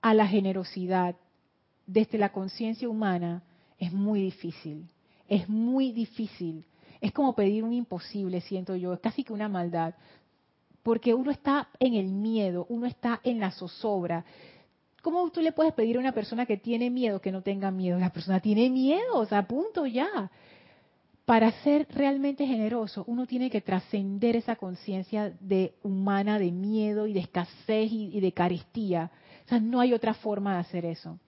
a 0.02 0.14
la 0.14 0.28
generosidad, 0.28 1.16
desde 1.88 2.18
la 2.18 2.32
conciencia 2.32 2.88
humana 2.88 3.42
es 3.80 3.92
muy 3.92 4.22
difícil, 4.22 4.88
es 5.28 5.50
muy 5.50 5.92
difícil. 5.92 6.66
Es 7.00 7.12
como 7.12 7.34
pedir 7.34 7.64
un 7.64 7.74
imposible, 7.74 8.42
siento 8.42 8.76
yo, 8.76 8.94
es 8.94 9.00
casi 9.00 9.24
que 9.24 9.34
una 9.34 9.48
maldad, 9.48 9.94
porque 10.84 11.14
uno 11.14 11.32
está 11.32 11.70
en 11.80 11.94
el 11.94 12.08
miedo, 12.08 12.66
uno 12.70 12.86
está 12.88 13.22
en 13.24 13.40
la 13.40 13.52
zozobra. 13.52 14.26
¿Cómo 15.02 15.30
tú 15.30 15.42
le 15.42 15.52
puedes 15.52 15.74
pedir 15.74 15.98
a 15.98 16.00
una 16.00 16.12
persona 16.12 16.46
que 16.46 16.58
tiene 16.58 16.90
miedo 16.90 17.22
que 17.22 17.32
no 17.32 17.42
tenga 17.42 17.72
miedo? 17.72 18.00
La 18.00 18.12
persona 18.12 18.40
tiene 18.40 18.70
miedo, 18.70 19.16
o 19.16 19.26
sea, 19.26 19.48
punto 19.48 19.86
ya. 19.86 20.32
Para 21.26 21.52
ser 21.62 21.88
realmente 21.90 22.48
generoso, 22.48 23.04
uno 23.08 23.28
tiene 23.28 23.50
que 23.50 23.62
trascender 23.62 24.38
esa 24.38 24.56
conciencia 24.56 25.34
de 25.42 25.76
humana 25.84 26.40
de 26.40 26.52
miedo 26.52 27.06
y 27.06 27.14
de 27.14 27.20
escasez 27.20 27.92
y, 27.92 28.18
y 28.18 28.22
de 28.22 28.32
carestía. 28.32 29.12
O 29.46 29.50
sea, 29.50 29.60
no 29.60 29.82
hay 29.82 29.94
otra 29.94 30.14
forma 30.14 30.54
de 30.54 30.60
hacer 30.62 30.86
eso. 30.86 31.20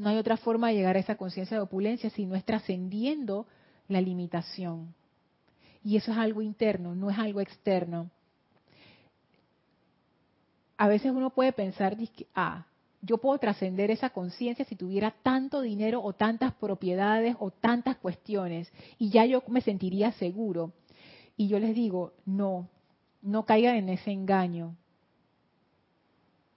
No 0.00 0.08
hay 0.08 0.16
otra 0.16 0.38
forma 0.38 0.68
de 0.68 0.76
llegar 0.76 0.96
a 0.96 1.00
esa 1.00 1.16
conciencia 1.16 1.58
de 1.58 1.62
opulencia 1.62 2.08
si 2.08 2.24
no 2.24 2.34
es 2.34 2.42
trascendiendo 2.42 3.46
la 3.86 4.00
limitación. 4.00 4.94
Y 5.84 5.98
eso 5.98 6.10
es 6.12 6.16
algo 6.16 6.40
interno, 6.40 6.94
no 6.94 7.10
es 7.10 7.18
algo 7.18 7.42
externo. 7.42 8.08
A 10.78 10.88
veces 10.88 11.12
uno 11.12 11.28
puede 11.28 11.52
pensar, 11.52 11.98
ah, 12.34 12.64
yo 13.02 13.18
puedo 13.18 13.36
trascender 13.36 13.90
esa 13.90 14.08
conciencia 14.08 14.64
si 14.64 14.74
tuviera 14.74 15.10
tanto 15.22 15.60
dinero 15.60 16.02
o 16.02 16.14
tantas 16.14 16.54
propiedades 16.54 17.36
o 17.38 17.50
tantas 17.50 17.98
cuestiones 17.98 18.72
y 18.98 19.10
ya 19.10 19.26
yo 19.26 19.42
me 19.48 19.60
sentiría 19.60 20.12
seguro. 20.12 20.72
Y 21.36 21.48
yo 21.48 21.58
les 21.58 21.74
digo, 21.74 22.14
no, 22.24 22.70
no 23.20 23.44
caigan 23.44 23.76
en 23.76 23.90
ese 23.90 24.12
engaño. 24.12 24.76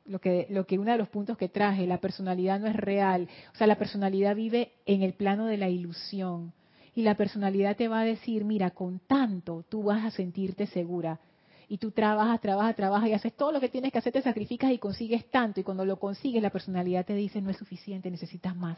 Lo 0.06 0.20
que, 0.20 0.48
lo 0.50 0.66
que 0.66 0.78
uno 0.78 0.92
de 0.92 0.98
los 0.98 1.10
puntos 1.10 1.38
que 1.38 1.48
traje, 1.48 1.88
la 1.88 2.00
personalidad 2.00 2.60
no 2.60 2.68
es 2.68 2.76
real. 2.76 3.30
O 3.54 3.58
sea, 3.58 3.68
la 3.68 3.78
personalidad 3.78 4.36
vive 4.36 4.74
en 4.86 5.02
el 5.02 5.14
plano 5.14 5.46
de 5.46 5.58
la 5.58 5.70
ilusión. 5.70 6.54
Y 6.94 7.04
la 7.04 7.16
personalidad 7.16 7.76
te 7.76 7.88
va 7.88 8.02
a 8.02 8.06
decir, 8.06 8.44
mira, 8.44 8.72
con 8.72 9.00
tanto 9.00 9.64
tú 9.70 9.84
vas 9.84 10.04
a 10.06 10.12
sentirte 10.12 10.68
segura 10.68 11.20
y 11.68 11.78
tú 11.78 11.92
trabajas, 11.92 12.40
trabajas, 12.40 12.76
trabajas 12.76 13.10
y 13.10 13.14
haces 13.14 13.34
todo 13.34 13.52
lo 13.52 13.60
que 13.60 13.70
tienes 13.70 13.92
que 13.92 13.98
hacer, 13.98 14.14
te 14.14 14.22
sacrificas 14.22 14.72
y 14.72 14.78
consigues 14.78 15.30
tanto. 15.32 15.60
Y 15.60 15.64
cuando 15.64 15.86
lo 15.86 15.98
consigues, 15.98 16.42
la 16.42 16.52
personalidad 16.52 17.06
te 17.06 17.16
dice, 17.16 17.42
no 17.42 17.50
es 17.50 17.58
suficiente, 17.58 18.12
necesitas 18.12 18.56
más. 18.56 18.78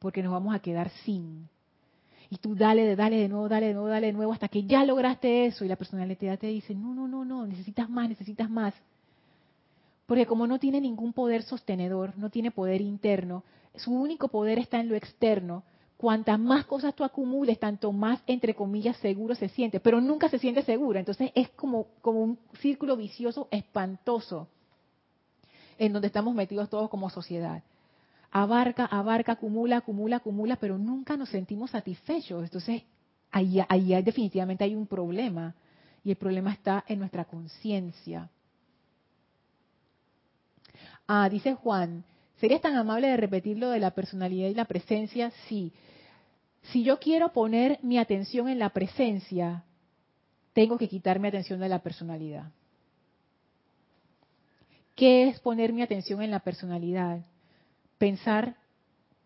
Porque 0.00 0.22
nos 0.22 0.32
vamos 0.32 0.54
a 0.54 0.58
quedar 0.58 0.90
sin. 1.04 1.48
Y 2.28 2.38
tú 2.38 2.54
dale, 2.54 2.96
dale 2.96 3.18
de 3.18 3.28
nuevo, 3.28 3.48
dale 3.48 3.66
de 3.66 3.74
nuevo, 3.74 3.88
dale 3.88 4.08
de 4.08 4.12
nuevo, 4.12 4.32
hasta 4.32 4.48
que 4.48 4.64
ya 4.64 4.84
lograste 4.84 5.46
eso. 5.46 5.64
Y 5.64 5.68
la 5.68 5.76
personalidad 5.76 6.38
te 6.38 6.46
dice, 6.46 6.74
no, 6.74 6.94
no, 6.94 7.06
no, 7.06 7.24
no, 7.24 7.46
necesitas 7.46 7.88
más, 7.88 8.08
necesitas 8.08 8.50
más. 8.50 8.74
Porque 10.10 10.26
como 10.26 10.48
no 10.48 10.58
tiene 10.58 10.80
ningún 10.80 11.12
poder 11.12 11.44
sostenedor, 11.44 12.18
no 12.18 12.30
tiene 12.30 12.50
poder 12.50 12.80
interno, 12.80 13.44
su 13.76 13.92
único 13.92 14.26
poder 14.26 14.58
está 14.58 14.80
en 14.80 14.88
lo 14.88 14.96
externo, 14.96 15.62
cuantas 15.96 16.36
más 16.36 16.66
cosas 16.66 16.96
tú 16.96 17.04
acumules, 17.04 17.60
tanto 17.60 17.92
más, 17.92 18.20
entre 18.26 18.56
comillas, 18.56 18.96
seguro 18.96 19.36
se 19.36 19.48
siente, 19.50 19.78
pero 19.78 20.00
nunca 20.00 20.28
se 20.28 20.40
siente 20.40 20.64
seguro. 20.64 20.98
Entonces 20.98 21.30
es 21.36 21.50
como, 21.50 21.86
como 22.00 22.24
un 22.24 22.40
círculo 22.58 22.96
vicioso 22.96 23.46
espantoso 23.52 24.48
en 25.78 25.92
donde 25.92 26.08
estamos 26.08 26.34
metidos 26.34 26.68
todos 26.68 26.90
como 26.90 27.08
sociedad. 27.08 27.62
Abarca, 28.32 28.86
abarca, 28.86 29.34
acumula, 29.34 29.76
acumula, 29.76 30.16
acumula, 30.16 30.56
pero 30.56 30.76
nunca 30.76 31.16
nos 31.16 31.28
sentimos 31.28 31.70
satisfechos. 31.70 32.42
Entonces 32.42 32.82
ahí, 33.30 33.60
ahí 33.68 34.02
definitivamente 34.02 34.64
hay 34.64 34.74
un 34.74 34.88
problema 34.88 35.54
y 36.02 36.10
el 36.10 36.16
problema 36.16 36.52
está 36.52 36.84
en 36.88 36.98
nuestra 36.98 37.26
conciencia. 37.26 38.28
Ah, 41.12 41.28
dice 41.28 41.54
Juan, 41.54 42.04
¿serías 42.38 42.60
tan 42.60 42.76
amable 42.76 43.08
de 43.08 43.16
repetir 43.16 43.58
lo 43.58 43.70
de 43.70 43.80
la 43.80 43.90
personalidad 43.90 44.48
y 44.48 44.54
la 44.54 44.66
presencia? 44.66 45.32
Sí 45.48 45.72
si 46.62 46.82
yo 46.84 46.98
quiero 46.98 47.32
poner 47.32 47.78
mi 47.82 47.98
atención 47.98 48.48
en 48.48 48.58
la 48.58 48.70
presencia, 48.70 49.64
tengo 50.52 50.76
que 50.78 50.88
quitar 50.88 51.18
mi 51.18 51.28
atención 51.28 51.60
de 51.60 51.68
la 51.68 51.80
personalidad. 51.80 52.52
¿Qué 54.94 55.28
es 55.28 55.40
poner 55.40 55.72
mi 55.72 55.82
atención 55.82 56.20
en 56.20 56.30
la 56.30 56.40
personalidad? 56.40 57.24
Pensar 57.98 58.56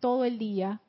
todo 0.01 0.25
el 0.25 0.39
día 0.39 0.81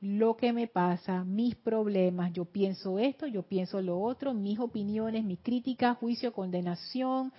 lo 0.00 0.36
que 0.36 0.52
me 0.52 0.66
pasa, 0.66 1.24
mis 1.24 1.54
problemas, 1.54 2.30
yo 2.34 2.44
pienso 2.44 2.98
esto, 2.98 3.26
yo 3.26 3.42
pienso 3.42 3.80
lo 3.80 3.98
otro, 3.98 4.34
mis 4.34 4.58
opiniones, 4.58 5.24
mi 5.24 5.38
crítica, 5.38 5.94
juicio, 5.94 6.34
condenación, 6.34 7.32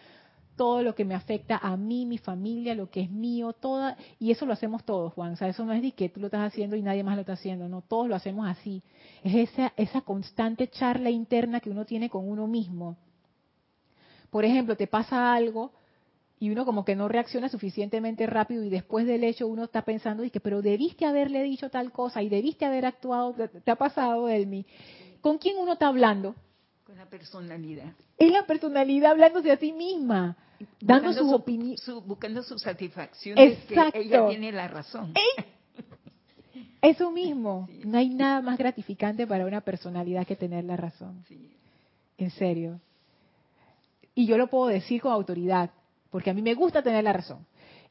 todo 0.55 0.81
lo 0.81 0.95
que 0.95 1.05
me 1.05 1.15
afecta 1.15 1.57
a 1.57 1.75
mí, 1.77 2.05
mi 2.05 2.17
familia, 2.17 2.75
lo 2.75 2.89
que 2.89 3.01
es 3.01 3.11
mío, 3.11 3.53
toda, 3.53 3.97
y 4.19 4.31
eso 4.31 4.45
lo 4.45 4.53
hacemos 4.53 4.83
todos, 4.83 5.13
Juan, 5.13 5.33
o 5.33 5.35
sea, 5.35 5.47
eso 5.47 5.65
no 5.65 5.73
es 5.73 5.81
de 5.81 5.91
que 5.91 6.09
tú 6.09 6.19
lo 6.19 6.27
estás 6.27 6.51
haciendo 6.51 6.75
y 6.75 6.81
nadie 6.81 7.03
más 7.03 7.15
lo 7.15 7.21
está 7.21 7.33
haciendo, 7.33 7.67
no, 7.67 7.81
todos 7.81 8.07
lo 8.07 8.15
hacemos 8.15 8.47
así. 8.47 8.81
Es 9.23 9.49
esa, 9.49 9.73
esa 9.75 10.01
constante 10.01 10.67
charla 10.69 11.09
interna 11.09 11.59
que 11.59 11.69
uno 11.69 11.85
tiene 11.85 12.09
con 12.09 12.27
uno 12.27 12.47
mismo. 12.47 12.97
Por 14.29 14.45
ejemplo, 14.45 14.75
te 14.75 14.87
pasa 14.87 15.33
algo 15.33 15.71
y 16.39 16.49
uno 16.49 16.65
como 16.65 16.83
que 16.83 16.95
no 16.95 17.07
reacciona 17.07 17.49
suficientemente 17.49 18.27
rápido 18.27 18.63
y 18.63 18.69
después 18.69 19.05
del 19.05 19.23
hecho 19.23 19.47
uno 19.47 19.65
está 19.65 19.83
pensando, 19.83 20.23
y 20.23 20.29
que, 20.29 20.39
pero 20.39 20.61
debiste 20.61 21.05
haberle 21.05 21.43
dicho 21.43 21.69
tal 21.69 21.91
cosa 21.91 22.21
y 22.21 22.29
debiste 22.29 22.65
haber 22.65 22.85
actuado, 22.85 23.33
¿te 23.33 23.71
ha 23.71 23.75
pasado, 23.75 24.27
Elmi? 24.29 24.65
¿Con 25.21 25.37
quién 25.37 25.57
uno 25.57 25.73
está 25.73 25.87
hablando? 25.87 26.35
Con 26.85 26.97
la 26.97 27.05
personalidad. 27.09 27.93
Es 28.17 28.31
la 28.31 28.45
personalidad 28.45 29.11
hablándose 29.11 29.51
a 29.51 29.57
sí 29.57 29.71
misma 29.73 30.37
dando 30.79 31.13
su 31.13 31.33
opinión. 31.33 31.75
buscando 32.05 32.43
su 32.43 32.57
satisfacción 32.57 33.35
que 33.35 33.91
ella 33.93 34.27
tiene 34.27 34.51
la 34.51 34.67
razón. 34.67 35.13
Eso 36.81 37.11
mismo. 37.11 37.67
No 37.83 37.97
hay 37.97 38.09
nada 38.09 38.41
más 38.41 38.57
gratificante 38.57 39.25
para 39.25 39.45
una 39.45 39.61
personalidad 39.61 40.25
que 40.27 40.35
tener 40.35 40.63
la 40.63 40.77
razón. 40.77 41.23
En 42.17 42.29
serio. 42.31 42.79
Y 44.13 44.27
yo 44.27 44.37
lo 44.37 44.47
puedo 44.47 44.67
decir 44.67 45.01
con 45.01 45.11
autoridad, 45.11 45.71
porque 46.09 46.29
a 46.29 46.33
mí 46.33 46.41
me 46.41 46.53
gusta 46.53 46.81
tener 46.81 47.03
la 47.03 47.11
razón. 47.11 47.45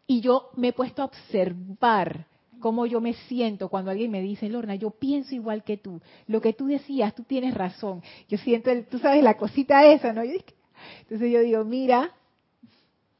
Y 0.06 0.20
yo 0.20 0.50
me 0.56 0.68
he 0.68 0.72
puesto 0.72 1.02
a 1.02 1.06
observar 1.06 2.26
cómo 2.60 2.86
yo 2.86 3.00
me 3.00 3.12
siento 3.12 3.68
cuando 3.68 3.90
alguien 3.90 4.10
me 4.10 4.22
dice, 4.22 4.48
Lorna, 4.48 4.74
yo 4.74 4.90
pienso 4.90 5.34
igual 5.34 5.64
que 5.64 5.76
tú. 5.76 6.00
Lo 6.26 6.40
que 6.40 6.52
tú 6.52 6.66
decías, 6.66 7.14
tú 7.14 7.24
tienes 7.24 7.52
razón. 7.52 8.02
Yo 8.28 8.38
siento, 8.38 8.70
tú 8.90 8.98
sabes, 8.98 9.22
la 9.22 9.36
cosita 9.36 9.84
esa, 9.86 10.12
¿no? 10.12 10.22
Entonces 10.22 11.30
yo 11.30 11.40
digo, 11.40 11.64
mira, 11.64 12.12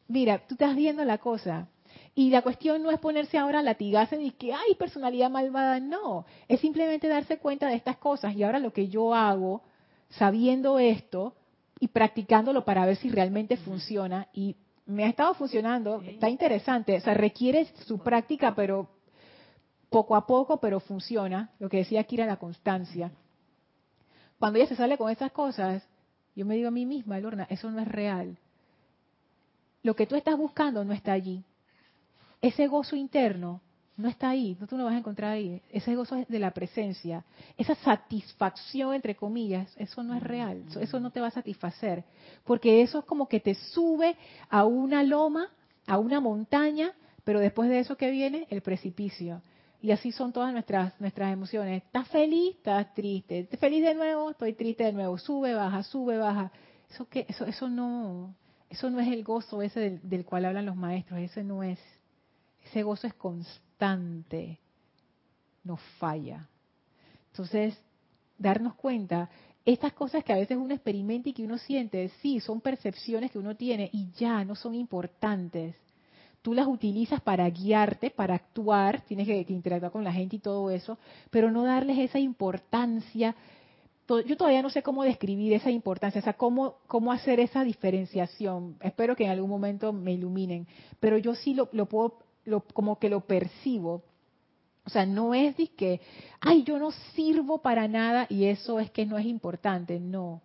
mira, 0.09 0.39
tú 0.47 0.55
estás 0.55 0.77
viendo 0.77 1.05
la 1.05 1.19
cosa. 1.19 1.69
Y 2.15 2.31
la 2.31 2.43
cuestión 2.43 2.83
no 2.83 2.91
es 2.91 2.99
ponerse 2.99 3.39
ahora 3.39 3.59
a 3.59 3.63
latigarse 3.63 4.21
y 4.21 4.31
que 4.33 4.53
hay 4.53 4.75
personalidad 4.77 5.31
malvada, 5.31 5.81
no. 5.81 6.27
Es 6.49 6.61
simplemente 6.61 7.09
darse 7.09 7.39
cuenta 7.39 7.69
de 7.69 7.75
estas 7.75 7.97
cosas. 7.97 8.35
Y 8.37 8.43
ahora 8.43 8.61
lo 8.61 8.73
que 8.73 8.89
yo 8.89 9.15
hago, 9.15 9.63
sabiendo 10.11 10.79
esto 10.79 11.35
y 11.81 11.89
practicándolo 11.89 12.65
para 12.65 12.87
ver 12.87 12.97
si 12.97 13.11
realmente 13.11 13.57
funciona, 13.57 14.29
y 14.33 14.57
me 14.87 15.05
ha 15.05 15.09
estado 15.09 15.35
funcionando, 15.35 16.03
está 16.03 16.29
interesante. 16.29 16.97
O 16.97 17.01
sea, 17.01 17.15
requiere 17.15 17.67
su 17.87 17.99
práctica, 17.99 18.55
pero 18.55 18.89
poco 19.91 20.15
a 20.15 20.27
poco, 20.27 20.61
pero 20.61 20.79
funciona. 20.79 21.51
Lo 21.59 21.69
que 21.69 21.79
decía 21.79 22.07
era 22.09 22.27
la 22.27 22.37
constancia. 22.37 23.11
Cuando 24.39 24.59
ella 24.59 24.69
se 24.69 24.77
sale 24.77 24.97
con 24.97 25.11
esas 25.11 25.33
cosas, 25.33 25.83
yo 26.37 26.47
me 26.47 26.55
digo 26.55 26.69
a 26.69 26.73
mí 26.73 26.87
misma, 26.87 27.19
Lorna, 27.19 27.47
eso 27.51 27.71
no 27.71 27.81
es 27.81 27.89
real 27.89 28.39
lo 29.85 29.95
que 29.95 30.07
tú 30.07 30.17
estás 30.17 30.37
buscando 30.37 30.83
no 30.83 30.93
está 30.93 31.13
allí. 31.13 31.45
Ese 32.41 32.67
gozo 32.67 32.97
interno 32.97 33.61
no 33.97 34.09
está 34.09 34.31
ahí, 34.31 34.57
no 34.59 34.67
tú 34.67 34.77
lo 34.77 34.85
vas 34.85 34.95
a 34.95 34.99
encontrar 34.99 35.33
ahí. 35.33 35.63
Ese 35.71 35.95
gozo 35.95 36.17
es 36.17 36.27
de 36.27 36.39
la 36.39 36.51
presencia. 36.51 37.23
Esa 37.57 37.75
satisfacción, 37.77 38.95
entre 38.95 39.15
comillas, 39.15 39.73
eso 39.77 40.03
no 40.03 40.15
es 40.15 40.23
real, 40.23 40.65
eso 40.81 40.99
no 40.99 41.11
te 41.11 41.21
va 41.21 41.29
a 41.29 41.31
satisfacer. 41.31 42.03
Porque 42.45 42.83
eso 42.83 43.01
es 43.01 43.05
como 43.05 43.29
que 43.29 43.41
te 43.41 43.55
sube 43.55 44.17
a 44.49 44.65
una 44.65 45.03
loma, 45.03 45.51
a 45.87 45.99
una 45.99 46.19
montaña, 46.19 46.93
pero 47.23 47.39
después 47.39 47.69
de 47.69 47.79
eso 47.79 47.97
que 47.97 48.11
viene, 48.11 48.47
el 48.49 48.63
precipicio. 48.63 49.43
Y 49.83 49.91
así 49.91 50.13
son 50.13 50.33
todas 50.33 50.51
nuestras, 50.51 50.99
nuestras 50.99 51.31
emociones. 51.31 51.83
¿Estás 51.83 52.09
feliz? 52.09 52.57
¿Estás 52.57 52.95
triste? 52.95 53.41
¿Estás 53.41 53.61
feliz 53.61 53.85
de 53.85 53.95
nuevo? 53.95 54.31
Estoy 54.31 54.55
triste 54.55 54.85
de 54.85 54.93
nuevo. 54.95 55.19
Sube, 55.19 55.53
baja, 55.53 55.83
sube, 55.83 56.17
baja. 56.17 56.51
Eso, 56.91 57.07
que, 57.07 57.27
eso, 57.29 57.45
eso 57.45 57.69
no, 57.69 58.35
eso 58.69 58.91
no 58.91 59.01
es 59.01 59.09
el 59.09 59.23
gozo 59.23 59.63
ese 59.63 60.01
del, 60.03 60.25
cual 60.25 60.47
hablan 60.47 60.67
los 60.67 60.77
maestros, 60.77 61.21
ese 61.21 61.45
no 61.45 61.63
es. 61.63 61.79
Ese 62.65 62.83
gozo 62.83 63.07
es 63.07 63.15
constante, 63.15 64.59
no 65.63 65.77
falla. 65.99 66.49
Entonces, 67.31 67.79
darnos 68.39 68.75
cuenta, 68.75 69.29
estas 69.65 69.93
cosas 69.93 70.25
que 70.25 70.33
a 70.33 70.37
veces 70.37 70.57
uno 70.57 70.75
experimenta 70.75 71.29
y 71.29 71.33
que 71.33 71.45
uno 71.45 71.59
siente, 71.59 72.11
sí, 72.21 72.41
son 72.41 72.61
percepciones 72.61 73.31
que 73.31 73.39
uno 73.39 73.55
tiene 73.55 73.91
y 73.93 74.11
ya 74.13 74.45
no 74.45 74.55
son 74.55 74.75
importantes. 74.75 75.77
Tú 76.43 76.53
las 76.53 76.67
utilizas 76.67 77.23
para 77.23 77.49
guiarte, 77.49 78.11
para 78.11 78.35
actuar, 78.35 79.01
tienes 79.03 79.27
que 79.27 79.47
interactuar 79.49 79.93
con 79.93 80.05
la 80.05 80.13
gente 80.13 80.37
y 80.37 80.41
todo 80.41 80.71
eso, 80.71 80.99
pero 81.31 81.51
no 81.51 81.65
darles 81.65 81.99
esa 81.99 82.19
importancia 82.19 83.35
yo 84.07 84.37
todavía 84.37 84.63
no 84.63 84.71
sé 84.71 84.83
cómo 84.83 85.03
describir 85.03 85.53
esa 85.55 85.71
importancia, 85.71 86.21
o 86.21 86.25
sea, 86.25 86.35
cómo, 86.35 86.77
cómo 86.87 87.13
hacer 87.13 87.41
esa 87.41 87.65
diferenciación. 87.65 88.77
Espero 88.81 89.17
que 89.17 89.25
en 89.25 89.31
algún 89.31 89.49
momento 89.49 89.93
me 89.93 90.13
iluminen, 90.13 90.67
pero 91.01 91.17
yo 91.17 91.35
sí 91.35 91.55
lo, 91.55 91.69
lo 91.73 91.87
puedo, 91.87 92.19
lo, 92.45 92.61
como 92.61 92.99
que 92.99 93.09
lo 93.09 93.21
percibo. 93.21 94.03
O 94.87 94.91
sea, 94.91 95.07
no 95.07 95.33
es 95.33 95.57
de 95.57 95.69
que, 95.69 96.03
ay, 96.41 96.63
yo 96.65 96.79
no 96.79 96.91
sirvo 97.15 97.63
para 97.63 97.89
nada 97.89 98.27
y 98.29 98.45
eso 98.45 98.79
es 98.79 98.91
que 98.91 99.07
no 99.07 99.17
es 99.17 99.25
importante, 99.25 99.99
no. 99.99 100.43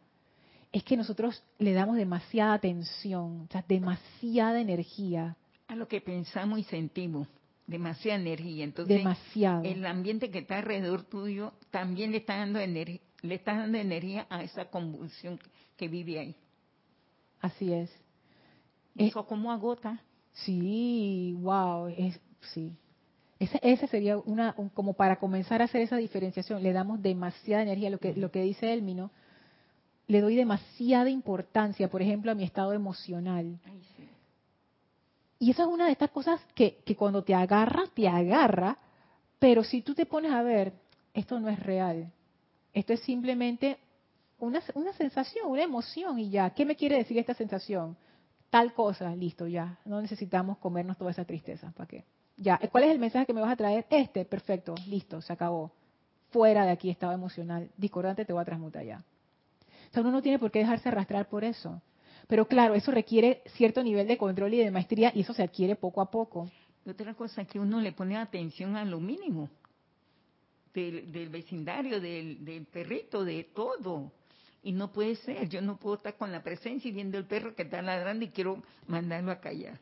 Es 0.72 0.84
que 0.84 0.96
nosotros 0.96 1.44
le 1.58 1.74
damos 1.74 1.98
demasiada 1.98 2.54
atención, 2.54 3.42
o 3.42 3.52
sea, 3.52 3.66
demasiada 3.68 4.62
energía. 4.62 5.36
A 5.68 5.76
lo 5.76 5.88
que 5.90 6.00
pensamos 6.00 6.60
y 6.60 6.64
sentimos, 6.64 7.28
demasiada 7.68 8.22
energía. 8.22 8.64
Entonces, 8.64 8.98
demasiado. 8.98 9.64
el 9.64 9.86
ambiente 9.86 10.32
que 10.32 10.40
está 10.40 10.60
alrededor 10.60 11.04
tuyo 11.04 11.52
también 11.72 12.12
le 12.12 12.18
está 12.18 12.38
dando 12.38 12.60
energía 12.60 13.02
le 13.22 13.36
está 13.36 13.56
dando 13.56 13.78
energía 13.78 14.28
a 14.30 14.44
esa 14.44 14.66
convulsión 14.66 15.40
que 15.78 15.88
vive 15.88 16.20
ahí. 16.20 16.36
Así 17.42 17.72
es. 17.72 17.90
¿Eso 18.96 19.26
cómo 19.26 19.52
agota? 19.52 20.02
Sí, 20.32 21.36
wow, 21.40 21.88
es, 21.88 22.20
sí. 22.54 22.76
Ese, 23.40 23.88
sería 23.88 24.18
una, 24.18 24.54
como 24.74 24.94
para 24.94 25.18
comenzar 25.18 25.62
a 25.62 25.66
hacer 25.66 25.82
esa 25.82 25.96
diferenciación, 25.96 26.62
le 26.62 26.74
damos 26.74 27.02
demasiada 27.02 27.64
energía, 27.64 27.90
lo 27.90 27.98
que, 27.98 28.14
lo 28.14 28.32
que 28.32 28.42
dice 28.42 28.74
Elmino, 28.74 29.12
le 30.08 30.20
doy 30.20 30.36
demasiada 30.36 31.10
importancia, 31.10 31.90
por 31.90 32.02
ejemplo, 32.02 32.32
a 32.32 32.36
mi 32.36 32.44
estado 32.44 32.74
emocional. 32.74 33.58
Y 35.40 35.52
esa 35.52 35.64
es 35.64 35.70
una 35.70 35.86
de 35.86 35.94
estas 35.94 36.12
cosas 36.12 36.42
que, 36.54 36.80
que 36.86 36.98
cuando 36.98 37.24
te 37.24 37.34
agarra, 37.34 37.84
te 37.94 38.10
agarra, 38.10 38.78
pero 39.40 39.64
si 39.64 39.82
tú 39.82 39.94
te 39.96 40.06
pones 40.06 40.34
a 40.34 40.44
ver, 40.44 40.74
esto 41.14 41.40
no 41.40 41.48
es 41.48 41.60
real. 41.62 42.12
Esto 42.74 42.94
es 42.94 43.02
simplemente 43.02 43.78
una, 44.40 44.62
una 44.76 44.94
sensación, 44.94 45.50
una 45.50 45.64
emoción 45.64 46.20
y 46.20 46.30
ya. 46.30 46.50
¿Qué 46.52 46.66
me 46.66 46.76
quiere 46.76 46.98
decir 46.98 47.18
esta 47.18 47.34
sensación? 47.34 47.98
Tal 48.50 48.74
cosa, 48.74 49.16
listo, 49.16 49.48
ya. 49.48 49.78
No 49.86 50.02
necesitamos 50.02 50.58
comernos 50.58 50.98
toda 50.98 51.12
esa 51.12 51.26
tristeza. 51.26 51.72
¿Para 51.72 51.88
qué? 51.88 52.06
Ya. 52.38 52.60
¿Cuál 52.72 52.86
es 52.86 52.92
el 52.92 53.00
mensaje 53.00 53.26
que 53.26 53.34
me 53.34 53.42
vas 53.42 53.52
a 53.52 53.56
traer? 53.56 53.86
Este, 53.90 54.26
perfecto, 54.26 54.76
listo, 54.88 55.22
se 55.22 55.34
acabó. 55.34 55.72
Fuera 56.32 56.66
de 56.66 56.72
aquí, 56.72 56.90
estado 56.90 57.14
emocional. 57.14 57.70
Discordante, 57.78 58.26
te 58.26 58.34
voy 58.34 58.42
a 58.42 58.46
transmutar 58.46 58.84
ya. 58.84 59.04
O 59.90 59.94
sea, 59.94 60.02
uno 60.02 60.12
no 60.12 60.22
tiene 60.22 60.40
por 60.40 60.52
qué 60.52 60.60
dejarse 60.60 60.90
arrastrar 60.90 61.28
por 61.28 61.44
eso. 61.44 61.82
Pero 62.28 62.48
claro, 62.48 62.76
eso 62.76 62.92
requiere 62.92 63.42
cierto 63.56 63.84
nivel 63.84 64.08
de 64.08 64.18
control 64.18 64.54
y 64.54 64.58
de 64.58 64.70
maestría 64.70 65.12
y 65.16 65.22
eso 65.22 65.34
se 65.34 65.42
adquiere 65.42 65.76
poco 65.76 66.02
a 66.02 66.12
poco. 66.12 66.50
Y 66.86 66.90
otra 66.92 67.16
cosa 67.16 67.44
que 67.46 67.60
uno 67.60 67.82
le 67.82 67.92
pone 67.92 68.18
atención 68.18 68.76
a 68.76 68.86
lo 68.86 69.00
mínimo. 69.00 69.50
Del, 70.74 71.30
vecindario, 71.30 72.00
del, 72.00 72.46
del 72.46 72.66
perrito, 72.66 73.26
de 73.26 73.44
todo. 73.44 74.12
Y 74.62 74.72
no 74.72 74.92
puede 74.92 75.16
ser, 75.16 75.48
yo 75.50 75.62
no 75.62 75.78
puedo 75.78 75.96
estar 75.96 76.16
con 76.16 76.32
la 76.32 76.44
presencia 76.44 76.90
y 76.90 76.92
viendo 76.92 77.18
el 77.18 77.26
perro 77.26 77.56
que 77.56 77.64
está 77.64 77.82
ladrando 77.82 78.26
y 78.26 78.30
quiero 78.30 78.62
mandarlo 78.88 79.32
a 79.32 79.40
callar. 79.40 79.80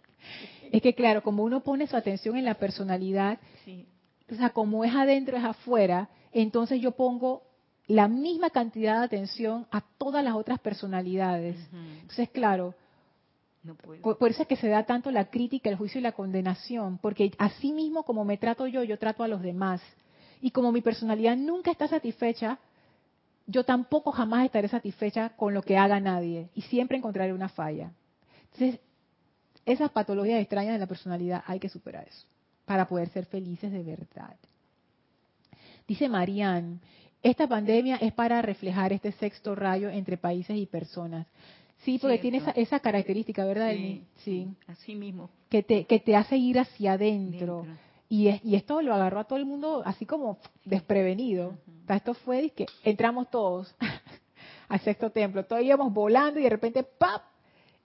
Es 0.72 0.82
que 0.82 0.94
claro, 0.94 1.24
como 1.24 1.44
uno 1.44 1.62
pone 1.62 1.88
su 1.88 1.96
atención 1.96 2.38
en 2.38 2.46
la 2.46 2.56
personalidad, 2.56 3.40
o 4.30 4.36
sea, 4.36 4.50
como 4.52 4.84
es 4.84 4.94
adentro 4.94 5.38
es 5.38 5.44
afuera, 5.44 6.10
entonces 6.32 6.82
yo 6.82 6.92
pongo 6.92 7.44
la 7.88 8.08
misma 8.08 8.50
cantidad 8.50 9.00
de 9.00 9.06
atención 9.06 9.66
a 9.72 9.82
todas 9.98 10.24
las 10.24 10.36
otras 10.36 10.60
personalidades. 10.60 11.56
Entonces, 12.02 12.30
claro, 12.30 12.76
Por, 14.02 14.30
eso 14.30 14.44
es 14.44 14.48
que 14.48 14.56
se 14.56 14.68
da 14.68 14.86
tanto 14.86 15.12
la 15.12 15.30
crítica, 15.30 15.70
el 15.70 15.78
juicio 15.78 16.00
y 16.00 16.04
la 16.04 16.12
condenación, 16.12 17.00
porque 17.00 17.32
así 17.38 17.72
mismo 17.72 18.04
como 18.04 18.24
me 18.26 18.38
trato 18.38 18.68
yo, 18.68 18.84
yo 18.84 18.98
trato 19.00 19.24
a 19.24 19.28
los 19.28 19.42
demás. 19.42 19.82
Y 20.42 20.52
como 20.52 20.72
mi 20.72 20.82
personalidad 20.82 21.36
nunca 21.36 21.72
está 21.72 21.88
satisfecha, 21.88 22.60
yo 23.48 23.64
tampoco 23.64 24.12
jamás 24.12 24.46
estaré 24.46 24.68
satisfecha 24.68 25.30
con 25.30 25.54
lo 25.54 25.62
que 25.62 25.78
haga 25.78 26.00
nadie 26.00 26.50
y 26.54 26.62
siempre 26.64 26.98
encontraré 26.98 27.34
una 27.34 27.50
falla. 27.50 27.92
Entonces, 28.52 28.80
esas 29.66 29.92
patologías 29.92 30.42
extrañas 30.42 30.74
de 30.74 30.80
la 30.80 30.88
personalidad 30.88 31.44
hay 31.48 31.60
que 31.60 31.70
superar 31.70 32.08
eso 32.08 32.26
para 32.66 32.88
poder 32.88 33.10
ser 33.10 33.26
felices 33.26 33.72
de 33.72 33.84
verdad. 33.84 34.36
Dice 35.88 36.10
Marianne, 36.10 36.80
esta 37.24 37.48
pandemia 37.48 37.96
es 37.96 38.12
para 38.14 38.42
reflejar 38.42 38.92
este 38.92 39.14
sexto 39.14 39.56
rayo 39.56 39.90
entre 39.90 40.18
países 40.18 40.58
y 40.58 40.66
personas. 40.66 41.26
Sí, 41.84 41.98
porque 42.00 42.18
tiene 42.18 42.42
esa, 42.56 42.80
característica, 42.80 43.46
¿verdad, 43.46 43.72
sí, 43.72 44.04
Sí, 44.18 44.48
así 44.68 44.96
mismo. 44.96 45.30
Que 45.50 45.64
te, 45.64 45.86
que 45.86 46.00
te 46.00 46.16
hace 46.16 46.36
ir 46.36 46.60
hacia 46.60 46.94
adentro. 46.94 47.66
Y, 48.10 48.30
y 48.44 48.56
esto 48.56 48.82
lo 48.82 48.94
agarró 48.94 49.20
a 49.20 49.24
todo 49.26 49.38
el 49.38 49.46
mundo 49.46 49.82
así 49.86 50.06
como 50.06 50.38
desprevenido. 50.64 51.56
esto 51.90 52.14
fue 52.14 52.52
que 52.52 52.66
entramos 52.84 53.30
todos 53.30 53.76
al 54.70 54.80
sexto 54.80 55.10
templo. 55.12 55.46
Todos 55.46 55.64
íbamos 55.64 55.94
volando 55.94 56.40
y 56.40 56.44
de 56.44 56.50
repente 56.50 56.84
¡pap! 56.84 57.24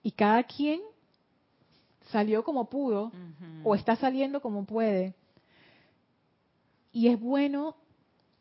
Y 0.01 0.11
cada 0.11 0.43
quien 0.43 0.81
salió 2.11 2.43
como 2.43 2.69
pudo 2.69 3.11
o 3.63 3.75
está 3.75 3.95
saliendo 3.95 4.41
como 4.41 4.65
puede. 4.65 5.13
Y 6.91 7.07
es 7.07 7.19
bueno 7.19 7.75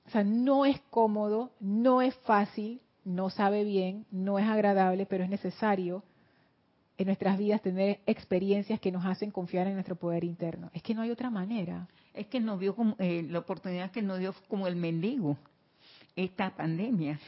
o 0.07 0.11
sea, 0.11 0.25
no 0.25 0.67
es 0.67 0.81
cómodo, 0.91 1.53
no 1.61 2.03
es 2.03 2.15
fácil, 2.17 2.81
no 3.05 3.31
sabe 3.31 3.65
bien, 3.65 4.07
no 4.11 4.39
es 4.39 4.47
agradable, 4.47 5.07
pero 5.07 5.25
es 5.25 5.31
necesario 5.31 6.03
en 7.03 7.09
nuestras 7.09 7.39
vidas 7.39 7.63
tener 7.63 8.01
experiencias 8.07 8.81
que 8.81 8.91
nos 8.91 9.05
hacen 9.05 9.31
confiar 9.31 9.67
en 9.67 9.75
nuestro 9.75 9.97
poder 9.97 10.25
interno. 10.25 10.71
Es 10.73 10.83
que 10.83 10.95
no 10.95 11.03
hay 11.03 11.11
otra 11.11 11.31
manera. 11.31 11.89
Es 12.15 12.27
que 12.27 12.41
nos 12.41 12.59
dio 12.61 12.75
como, 12.75 12.97
eh, 12.99 13.27
la 13.29 13.41
oportunidad 13.41 13.91
que 13.91 14.03
nos 14.03 14.19
dio 14.19 14.35
como 14.49 14.67
el 14.67 14.77
mendigo, 14.77 15.37
esta 16.17 16.51
pandemia. 16.51 17.19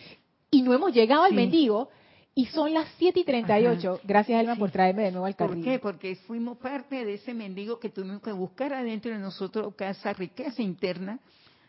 Y 0.50 0.62
no 0.62 0.72
hemos 0.74 0.92
llegado 0.92 1.24
al 1.24 1.34
mendigo, 1.34 1.88
y 2.34 2.46
son 2.46 2.74
las 2.74 2.88
7 2.98 3.20
y 3.20 3.24
38. 3.24 4.00
Gracias, 4.02 4.40
Elma, 4.40 4.56
por 4.56 4.70
traerme 4.70 5.04
de 5.04 5.12
nuevo 5.12 5.26
al 5.26 5.36
carril. 5.36 5.62
¿Por 5.62 5.64
qué? 5.64 5.78
Porque 5.78 6.16
fuimos 6.16 6.58
parte 6.58 7.04
de 7.04 7.14
ese 7.14 7.32
mendigo 7.32 7.78
que 7.78 7.90
tuvimos 7.90 8.20
que 8.22 8.32
buscar 8.32 8.72
adentro 8.72 9.12
de 9.12 9.18
nosotros 9.18 9.72
esa 9.78 10.12
riqueza 10.12 10.60
interna 10.60 11.20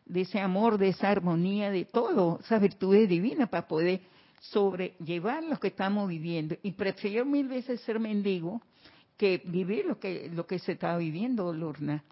de 0.06 0.22
ese 0.22 0.40
amor, 0.40 0.78
de 0.78 0.90
esa 0.90 1.10
armonía, 1.10 1.72
de 1.72 1.86
todo, 1.86 2.40
esas 2.44 2.62
virtudes 2.62 3.10
divinas 3.10 3.50
para 3.50 3.68
poder 3.68 4.02
sobrellevar 4.52 5.44
lo 5.44 5.60
que 5.60 5.70
estamos 5.70 6.08
viviendo. 6.10 6.56
Y 6.64 6.72
prefiero 6.72 7.26
mil 7.26 7.48
veces 7.48 7.82
ser 7.82 8.00
mendigo 8.00 8.62
que 9.18 9.42
vivir 9.46 9.86
lo 9.86 10.00
que, 10.00 10.30
lo 10.34 10.46
que 10.46 10.60
se 10.60 10.74
está 10.74 10.98
viviendo, 10.98 11.54
Lorna. 11.54 12.04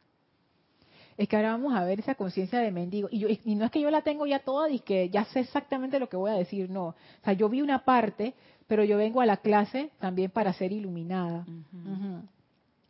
Es 1.17 1.27
que 1.27 1.35
ahora 1.35 1.51
vamos 1.51 1.75
a 1.75 1.83
ver 1.83 1.99
esa 1.99 2.15
conciencia 2.15 2.59
de 2.59 2.71
mendigo. 2.71 3.07
Y, 3.11 3.19
yo, 3.19 3.27
y 3.29 3.55
no 3.55 3.65
es 3.65 3.71
que 3.71 3.81
yo 3.81 3.91
la 3.91 4.01
tengo 4.01 4.25
ya 4.25 4.39
toda 4.39 4.69
y 4.69 4.79
que 4.79 5.09
ya 5.09 5.25
sé 5.25 5.41
exactamente 5.41 5.99
lo 5.99 6.09
que 6.09 6.17
voy 6.17 6.31
a 6.31 6.35
decir, 6.35 6.69
no. 6.69 6.87
O 6.87 6.95
sea, 7.23 7.33
yo 7.33 7.49
vi 7.49 7.61
una 7.61 7.85
parte, 7.85 8.33
pero 8.67 8.83
yo 8.83 8.97
vengo 8.97 9.21
a 9.21 9.25
la 9.25 9.37
clase 9.37 9.91
también 9.99 10.31
para 10.31 10.53
ser 10.53 10.71
iluminada. 10.71 11.45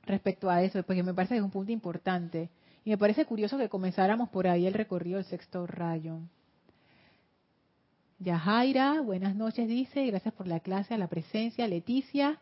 Respecto 0.06 0.50
a 0.50 0.62
eso, 0.64 0.84
porque 0.84 1.04
me 1.04 1.14
parece 1.14 1.34
que 1.34 1.40
es 1.40 1.44
un 1.44 1.52
punto 1.52 1.72
importante. 1.72 2.50
Y 2.86 2.92
me 2.92 2.98
parece 2.98 3.26
curioso 3.26 3.58
que 3.58 3.68
comenzáramos 3.68 4.30
por 4.30 4.48
ahí 4.48 4.68
el 4.68 4.74
recorrido 4.74 5.18
del 5.18 5.26
sexto 5.26 5.66
rayo. 5.68 6.20
Yajaira, 8.24 9.02
buenas 9.02 9.36
noches, 9.36 9.68
dice, 9.68 10.06
gracias 10.06 10.34
por 10.34 10.48
la 10.48 10.62
clase, 10.62 10.94
a 10.94 10.98
la 10.98 11.08
presencia. 11.08 11.68
Leticia, 11.68 12.40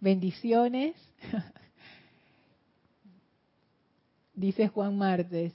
bendiciones. 0.00 0.94
dice 4.34 4.68
Juan 4.68 4.96
Martes, 4.96 5.52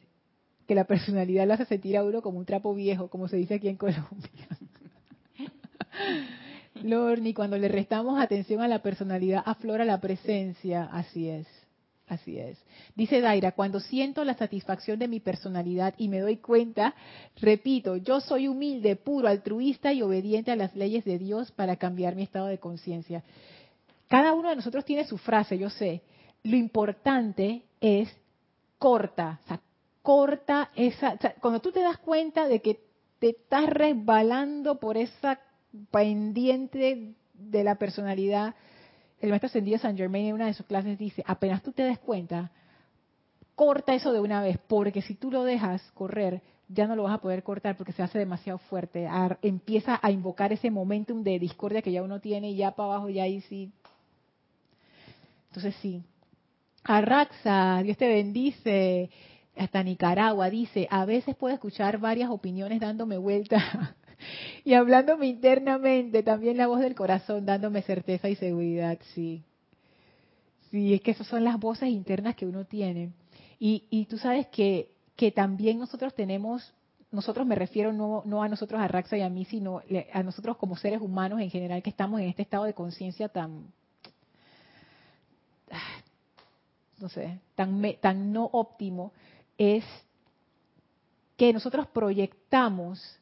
que 0.67 0.75
la 0.75 0.83
personalidad 0.83 1.47
lo 1.47 1.53
hace 1.53 1.65
sentir 1.65 1.95
a 1.95 2.03
uno 2.03 2.21
como 2.21 2.39
un 2.39 2.45
trapo 2.45 2.75
viejo, 2.75 3.09
como 3.09 3.29
se 3.29 3.37
dice 3.37 3.55
aquí 3.55 3.69
en 3.69 3.77
Colombia. 3.77 4.47
Lorni, 6.83 7.33
cuando 7.33 7.57
le 7.57 7.69
restamos 7.69 8.19
atención 8.19 8.61
a 8.61 8.67
la 8.67 8.81
personalidad, 8.81 9.43
aflora 9.45 9.85
la 9.85 10.01
presencia, 10.01 10.83
así 10.91 11.29
es. 11.29 11.47
Así 12.09 12.39
es. 12.39 12.57
Dice 12.95 13.21
Daira, 13.21 13.51
cuando 13.51 13.79
siento 13.79 14.23
la 14.23 14.33
satisfacción 14.33 14.97
de 14.97 15.07
mi 15.07 15.19
personalidad 15.19 15.93
y 15.99 16.07
me 16.07 16.19
doy 16.19 16.37
cuenta, 16.37 16.95
repito, 17.39 17.97
yo 17.97 18.19
soy 18.19 18.47
humilde, 18.47 18.95
puro, 18.95 19.27
altruista 19.27 19.93
y 19.93 20.01
obediente 20.01 20.51
a 20.51 20.55
las 20.55 20.75
leyes 20.75 21.05
de 21.05 21.19
Dios 21.19 21.51
para 21.51 21.75
cambiar 21.75 22.15
mi 22.15 22.23
estado 22.23 22.47
de 22.47 22.57
conciencia. 22.57 23.23
Cada 24.07 24.33
uno 24.33 24.49
de 24.49 24.55
nosotros 24.55 24.85
tiene 24.85 25.05
su 25.05 25.19
frase, 25.19 25.59
yo 25.59 25.69
sé. 25.69 26.01
Lo 26.41 26.57
importante 26.57 27.61
es 27.79 28.09
corta, 28.79 29.39
o 29.43 29.47
sea, 29.47 29.61
corta 30.01 30.71
esa, 30.75 31.15
cuando 31.41 31.59
tú 31.59 31.71
te 31.71 31.81
das 31.81 31.99
cuenta 31.99 32.47
de 32.47 32.59
que 32.59 32.79
te 33.19 33.29
estás 33.29 33.69
resbalando 33.69 34.79
por 34.79 34.97
esa 34.97 35.39
pendiente 35.91 37.13
de 37.35 37.63
la 37.63 37.75
personalidad, 37.75 38.55
el 39.21 39.29
maestro 39.29 39.47
ascendido 39.47 39.77
San 39.77 39.97
Germain 39.97 40.27
en 40.27 40.35
una 40.35 40.47
de 40.47 40.53
sus 40.53 40.65
clases 40.65 40.97
dice, 40.97 41.23
apenas 41.25 41.61
tú 41.61 41.71
te 41.71 41.83
des 41.83 41.99
cuenta, 41.99 42.51
corta 43.55 43.93
eso 43.93 44.13
de 44.13 44.21
una 44.21 44.41
vez, 44.41 44.57
porque 44.67 45.01
si 45.01 45.15
tú 45.15 45.31
lo 45.31 45.43
dejas 45.43 45.81
correr, 45.93 46.41
ya 46.69 46.87
no 46.87 46.95
lo 46.95 47.03
vas 47.03 47.15
a 47.15 47.21
poder 47.21 47.43
cortar 47.43 47.75
porque 47.75 47.91
se 47.91 48.03
hace 48.03 48.19
demasiado 48.19 48.59
fuerte. 48.59 49.07
empieza 49.41 49.99
a 50.01 50.11
invocar 50.11 50.53
ese 50.53 50.69
momentum 50.69 51.23
de 51.23 51.39
discordia 51.39 51.81
que 51.81 51.91
ya 51.91 52.03
uno 52.03 52.21
tiene 52.21 52.51
y 52.51 52.55
ya 52.55 52.71
para 52.71 52.93
abajo, 52.93 53.09
ya 53.09 53.23
ahí 53.23 53.41
sí. 53.41 53.71
Entonces 55.47 55.75
sí. 55.81 56.03
Arraxa, 56.83 57.81
Dios 57.83 57.97
te 57.97 58.07
bendice. 58.07 59.09
Hasta 59.57 59.83
Nicaragua 59.83 60.49
dice, 60.49 60.87
a 60.89 61.05
veces 61.05 61.35
puedo 61.35 61.53
escuchar 61.53 61.97
varias 61.97 62.29
opiniones 62.29 62.79
dándome 62.79 63.17
vuelta 63.17 63.95
y 64.63 64.73
hablándome 64.73 65.27
internamente, 65.27 66.23
también 66.23 66.57
la 66.57 66.67
voz 66.67 66.79
del 66.79 66.95
corazón 66.95 67.45
dándome 67.45 67.81
certeza 67.81 68.29
y 68.29 68.35
seguridad, 68.35 68.97
sí. 69.13 69.43
Sí, 70.71 70.93
es 70.93 71.01
que 71.01 71.11
esas 71.11 71.27
son 71.27 71.43
las 71.43 71.59
voces 71.59 71.89
internas 71.89 72.35
que 72.35 72.45
uno 72.45 72.65
tiene. 72.65 73.11
Y, 73.59 73.85
y 73.89 74.05
tú 74.05 74.17
sabes 74.17 74.47
que, 74.47 74.91
que 75.15 75.31
también 75.31 75.79
nosotros 75.79 76.13
tenemos, 76.13 76.73
nosotros 77.11 77.45
me 77.45 77.55
refiero 77.55 77.91
no, 77.91 78.21
no 78.25 78.43
a 78.43 78.49
nosotros, 78.49 78.79
a 78.79 78.87
Raxa 78.87 79.17
y 79.17 79.21
a 79.21 79.29
mí, 79.29 79.45
sino 79.45 79.81
a 80.13 80.23
nosotros 80.23 80.57
como 80.57 80.77
seres 80.77 81.01
humanos 81.01 81.41
en 81.41 81.49
general 81.49 81.81
que 81.81 81.89
estamos 81.89 82.21
en 82.21 82.29
este 82.29 82.43
estado 82.43 82.65
de 82.65 82.73
conciencia 82.73 83.29
tan, 83.29 83.65
no 86.99 87.09
sé, 87.09 87.39
tan, 87.55 87.81
tan 87.99 88.31
no 88.31 88.49
óptimo, 88.51 89.11
es 89.57 89.83
que 91.35 91.51
nosotros 91.53 91.87
proyectamos 91.87 93.18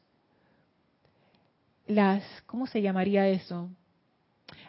las, 1.88 2.22
¿cómo 2.46 2.66
se 2.66 2.80
llamaría 2.80 3.26
eso? 3.28 3.68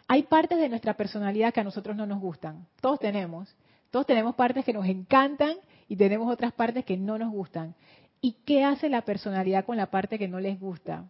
Hay 0.08 0.24
partes 0.24 0.58
de 0.58 0.68
nuestra 0.68 0.94
personalidad 0.94 1.54
que 1.54 1.60
a 1.60 1.64
nosotros 1.64 1.96
no 1.96 2.06
nos 2.06 2.20
gustan. 2.20 2.66
Todos 2.80 2.98
tenemos. 2.98 3.54
Todos 3.90 4.06
tenemos 4.06 4.34
partes 4.34 4.64
que 4.64 4.72
nos 4.72 4.86
encantan 4.86 5.56
y 5.88 5.96
tenemos 5.96 6.32
otras 6.32 6.52
partes 6.52 6.84
que 6.84 6.96
no 6.96 7.18
nos 7.18 7.30
gustan. 7.30 7.74
¿Y 8.20 8.32
qué 8.44 8.64
hace 8.64 8.88
la 8.88 9.02
personalidad 9.02 9.64
con 9.64 9.76
la 9.76 9.86
parte 9.86 10.18
que 10.18 10.28
no 10.28 10.40
les 10.40 10.58
gusta? 10.58 11.04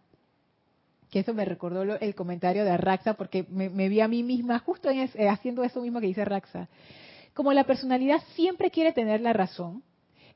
Que 1.09 1.19
eso 1.19 1.33
me 1.33 1.45
recordó 1.45 1.83
el 1.83 2.15
comentario 2.15 2.63
de 2.63 2.77
Raxa 2.77 3.15
porque 3.15 3.45
me, 3.49 3.89
vi 3.89 4.01
a 4.01 4.07
mí 4.07 4.23
misma 4.23 4.59
justo 4.59 4.89
eh, 4.89 5.09
haciendo 5.29 5.63
eso 5.63 5.81
mismo 5.81 5.99
que 5.99 6.07
dice 6.07 6.23
Raxa. 6.23 6.69
como 7.33 7.53
la 7.53 7.65
personalidad 7.65 8.21
siempre 8.35 8.71
quiere 8.71 8.93
tener 8.93 9.21
la 9.21 9.33
razón, 9.33 9.83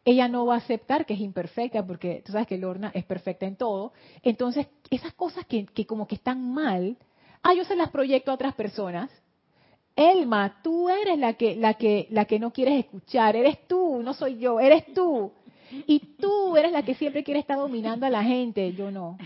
ella 0.05 0.27
no 0.27 0.45
va 0.45 0.53
a 0.53 0.57
aceptar 0.59 1.05
que 1.05 1.15
es 1.15 1.19
imperfecta, 1.19 1.85
porque 1.85 2.21
tú 2.23 2.31
sabes 2.31 2.47
que 2.47 2.59
Lorna 2.59 2.91
es 2.93 3.03
perfecta 3.05 3.47
en 3.47 3.55
todo. 3.55 3.91
Entonces, 4.21 4.67
esas 4.91 5.13
cosas 5.13 5.45
que, 5.47 5.65
que 5.65 5.87
como 5.87 6.07
que 6.07 6.15
están 6.15 6.53
mal, 6.53 6.95
ah, 7.41 7.55
yo 7.55 7.65
se 7.65 7.75
las 7.75 7.89
proyecto 7.89 8.29
a 8.29 8.35
otras 8.35 8.53
personas. 8.53 9.09
Elma, 9.95 10.59
tú 10.61 10.89
eres 10.89 11.17
la 11.17 11.33
que, 11.33 11.55
la 11.55 11.73
que, 11.73 12.07
la 12.11 12.25
que 12.25 12.37
no 12.37 12.53
quieres 12.53 12.85
escuchar, 12.85 13.35
eres 13.35 13.67
tú, 13.67 14.01
no 14.03 14.13
soy 14.13 14.37
yo, 14.37 14.59
eres 14.59 14.93
tú. 14.93 15.31
Y 15.87 15.99
tú 16.19 16.55
eres 16.55 16.71
la 16.71 16.83
que 16.83 16.93
siempre 16.93 17.23
quiere 17.23 17.39
estar 17.39 17.57
dominando 17.57 18.05
a 18.05 18.09
la 18.11 18.23
gente, 18.23 18.73
yo 18.73 18.91
no. 18.91 19.17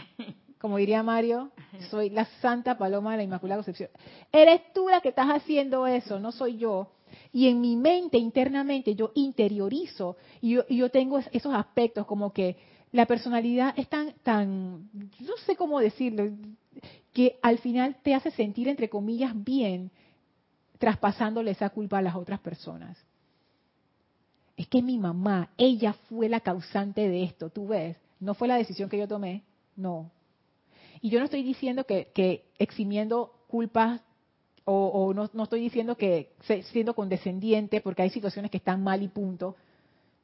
Como 0.60 0.78
diría 0.78 1.04
Mario, 1.04 1.52
soy 1.90 2.10
la 2.10 2.26
santa 2.42 2.78
paloma 2.78 3.12
de 3.12 3.18
la 3.18 3.24
Inmaculada 3.24 3.60
Concepción. 3.60 3.90
Eres 4.32 4.62
tú 4.74 4.88
la 4.88 5.02
que 5.02 5.10
estás 5.10 5.28
haciendo 5.28 5.88
eso, 5.88 6.20
no 6.20 6.32
soy 6.32 6.58
yo. 6.58 6.92
Y 7.32 7.48
en 7.48 7.62
mi 7.62 7.76
mente, 7.76 8.18
internamente, 8.18 8.96
yo 8.96 9.12
interiorizo 9.14 10.18
y 10.42 10.58
yo, 10.70 10.90
tengo 10.90 11.20
esos 11.20 11.54
aspectos 11.54 12.06
como 12.06 12.34
que 12.34 12.58
la 12.92 13.06
personalidad 13.06 13.74
es 13.78 13.88
tan, 13.88 14.14
tan, 14.24 14.90
no 14.94 15.38
sé 15.46 15.56
cómo 15.56 15.80
decirlo, 15.80 16.32
que 17.14 17.38
al 17.42 17.60
final 17.60 17.98
te 18.02 18.16
hace 18.16 18.32
sentir, 18.32 18.68
entre 18.68 18.90
comillas, 18.90 19.32
bien, 19.36 19.92
traspasándole 20.80 21.52
esa 21.52 21.70
culpa 21.70 22.00
a 22.00 22.02
las 22.02 22.16
otras 22.16 22.40
personas. 22.40 22.98
Es 24.58 24.68
que 24.68 24.82
mi 24.82 24.98
mamá, 24.98 25.50
ella 25.58 25.94
fue 26.10 26.30
la 26.30 26.40
causante 26.40 27.08
de 27.08 27.24
esto, 27.24 27.50
tú 27.52 27.68
ves, 27.68 27.96
no 28.20 28.34
fue 28.34 28.48
la 28.48 28.56
decisión 28.56 28.90
que 28.90 28.98
yo 28.98 29.08
tomé, 29.08 29.44
no. 29.76 30.10
Y 31.00 31.10
yo 31.10 31.20
no 31.20 31.26
estoy 31.26 31.44
diciendo 31.44 31.86
que, 31.86 32.12
que 32.14 32.46
eximiendo 32.58 33.34
culpas 33.48 34.02
o, 34.72 35.14
no, 35.14 35.30
no, 35.34 35.44
estoy 35.44 35.62
diciendo 35.62 35.96
que 35.96 36.32
siendo 36.72 36.94
condescendiente 36.94 37.82
porque 37.82 38.04
hay 38.04 38.10
situaciones 38.10 38.52
que 38.52 38.58
están 38.58 38.84
mal 38.84 39.02
y 39.02 39.08
punto. 39.08 39.56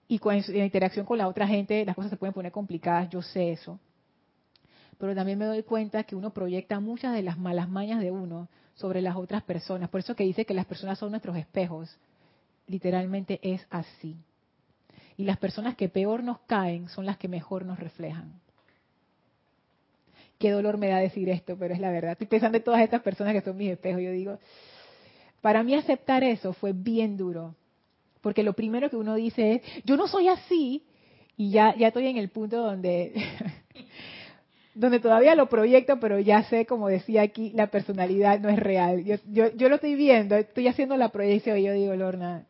Y 0.07 0.19
con 0.19 0.35
la 0.35 0.65
interacción 0.65 1.05
con 1.05 1.17
la 1.17 1.27
otra 1.27 1.47
gente 1.47 1.83
las 1.83 1.95
cosas 1.95 2.11
se 2.11 2.17
pueden 2.17 2.33
poner 2.33 2.51
complicadas, 2.51 3.09
yo 3.09 3.21
sé 3.21 3.51
eso. 3.51 3.79
Pero 4.97 5.15
también 5.15 5.39
me 5.39 5.45
doy 5.45 5.63
cuenta 5.63 6.03
que 6.03 6.15
uno 6.15 6.31
proyecta 6.31 6.79
muchas 6.79 7.13
de 7.13 7.23
las 7.23 7.37
malas 7.37 7.67
mañas 7.67 7.99
de 7.99 8.11
uno 8.11 8.47
sobre 8.75 9.01
las 9.01 9.15
otras 9.15 9.43
personas. 9.43 9.89
Por 9.89 9.99
eso 9.99 10.15
que 10.15 10.23
dice 10.23 10.45
que 10.45 10.53
las 10.53 10.65
personas 10.65 10.99
son 10.99 11.11
nuestros 11.11 11.35
espejos. 11.37 11.97
Literalmente 12.67 13.39
es 13.41 13.65
así. 13.69 14.15
Y 15.17 15.23
las 15.23 15.37
personas 15.37 15.75
que 15.75 15.89
peor 15.89 16.23
nos 16.23 16.39
caen 16.41 16.87
son 16.89 17.05
las 17.05 17.17
que 17.17 17.27
mejor 17.27 17.65
nos 17.65 17.79
reflejan 17.79 18.44
qué 20.37 20.51
dolor 20.51 20.77
me 20.77 20.89
da 20.89 20.97
decir 20.97 21.29
esto, 21.29 21.57
pero 21.57 21.73
es 21.73 21.79
la 21.79 21.91
verdad. 21.91 22.13
Estoy 22.13 22.27
pensando 22.27 22.57
en 22.57 22.63
todas 22.63 22.81
estas 22.81 23.01
personas 23.01 23.33
que 23.33 23.41
son 23.41 23.57
mis 23.57 23.71
espejos. 23.71 24.01
Yo 24.01 24.11
digo, 24.11 24.39
para 25.41 25.63
mí 25.63 25.75
aceptar 25.75 26.23
eso 26.23 26.53
fue 26.53 26.73
bien 26.73 27.17
duro, 27.17 27.55
porque 28.21 28.43
lo 28.43 28.53
primero 28.53 28.89
que 28.89 28.97
uno 28.97 29.15
dice 29.15 29.53
es, 29.53 29.61
yo 29.83 29.97
no 29.97 30.07
soy 30.07 30.27
así, 30.27 30.83
y 31.37 31.51
ya, 31.51 31.75
ya 31.75 31.89
estoy 31.89 32.07
en 32.07 32.17
el 32.17 32.29
punto 32.29 32.57
donde, 32.57 33.13
donde 34.73 34.99
todavía 34.99 35.35
lo 35.35 35.47
proyecto, 35.49 35.99
pero 35.99 36.19
ya 36.19 36.43
sé, 36.43 36.65
como 36.65 36.87
decía 36.87 37.21
aquí, 37.21 37.51
la 37.51 37.67
personalidad 37.67 38.39
no 38.39 38.49
es 38.49 38.57
real. 38.57 39.03
Yo, 39.03 39.15
yo, 39.27 39.51
yo 39.55 39.69
lo 39.69 39.75
estoy 39.75 39.95
viendo, 39.95 40.35
estoy 40.35 40.67
haciendo 40.67 40.97
la 40.97 41.09
proyección 41.09 41.57
y 41.57 41.63
yo 41.63 41.73
digo, 41.73 41.95
Lorna, 41.95 42.45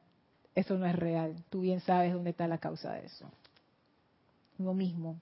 eso 0.54 0.78
no 0.78 0.86
es 0.86 0.96
real. 0.96 1.36
Tú 1.50 1.62
bien 1.62 1.80
sabes 1.82 2.14
dónde 2.14 2.30
está 2.30 2.48
la 2.48 2.60
causa 2.60 2.94
de 2.94 3.06
eso. 3.06 3.30
Lo 4.58 4.74
mismo. 4.74 5.20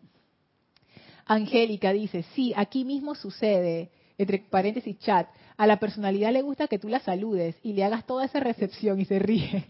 Angélica 1.26 1.93
dice, 1.93 2.24
sí, 2.36 2.53
aquí 2.55 2.86
mismo 2.86 3.15
sucede, 3.15 3.89
entre 4.17 4.39
paréntesis 4.39 4.97
chat, 4.99 5.28
a 5.57 5.67
la 5.67 5.80
personalidad 5.80 6.32
le 6.32 6.41
gusta 6.41 6.67
que 6.67 6.80
tú 6.80 6.89
la 6.89 6.99
saludes 6.99 7.55
y 7.63 7.74
le 7.74 7.84
hagas 7.84 8.05
toda 8.05 8.26
esa 8.26 8.39
recepción 8.39 8.99
y 8.99 9.05
se 9.05 9.19
ríe. 9.19 9.69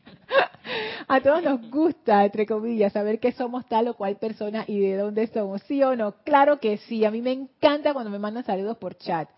a 1.07 1.21
todos 1.21 1.43
nos 1.43 1.69
gusta, 1.69 2.25
entre 2.25 2.45
comillas, 2.45 2.93
saber 2.93 3.19
que 3.19 3.31
somos 3.33 3.65
tal 3.67 3.87
o 3.87 3.95
cual 3.95 4.17
persona 4.17 4.63
y 4.67 4.79
de 4.79 4.95
dónde 4.97 5.27
somos, 5.27 5.61
¿sí 5.63 5.83
o 5.83 5.95
no? 5.95 6.15
Claro 6.23 6.59
que 6.59 6.77
sí, 6.77 7.05
a 7.05 7.11
mí 7.11 7.21
me 7.21 7.31
encanta 7.31 7.93
cuando 7.93 8.11
me 8.11 8.19
mandan 8.19 8.45
saludos 8.45 8.77
por 8.77 8.97
chat. 8.97 9.29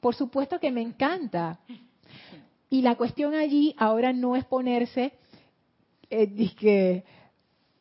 Por 0.00 0.14
supuesto 0.14 0.58
que 0.58 0.70
me 0.70 0.80
encanta. 0.80 1.60
Y 2.70 2.82
la 2.82 2.94
cuestión 2.94 3.34
allí 3.34 3.74
ahora 3.78 4.12
no 4.12 4.36
es 4.36 4.44
ponerse, 4.44 5.12
eh, 6.08 6.54
que 6.58 7.04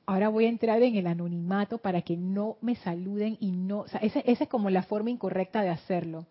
ahora 0.09 0.29
voy 0.29 0.45
a 0.45 0.49
entrar 0.49 0.81
en 0.81 0.95
el 0.95 1.05
anonimato 1.05 1.77
para 1.77 2.01
que 2.01 2.17
no 2.17 2.57
me 2.61 2.75
saluden 2.75 3.37
y 3.39 3.51
no, 3.51 3.81
o 3.81 3.87
sea, 3.87 3.99
esa, 4.01 4.21
es 4.21 4.39
como 4.49 4.71
la 4.71 4.81
forma 4.81 5.11
incorrecta 5.11 5.61
de 5.61 5.69
hacerlo. 5.69 6.25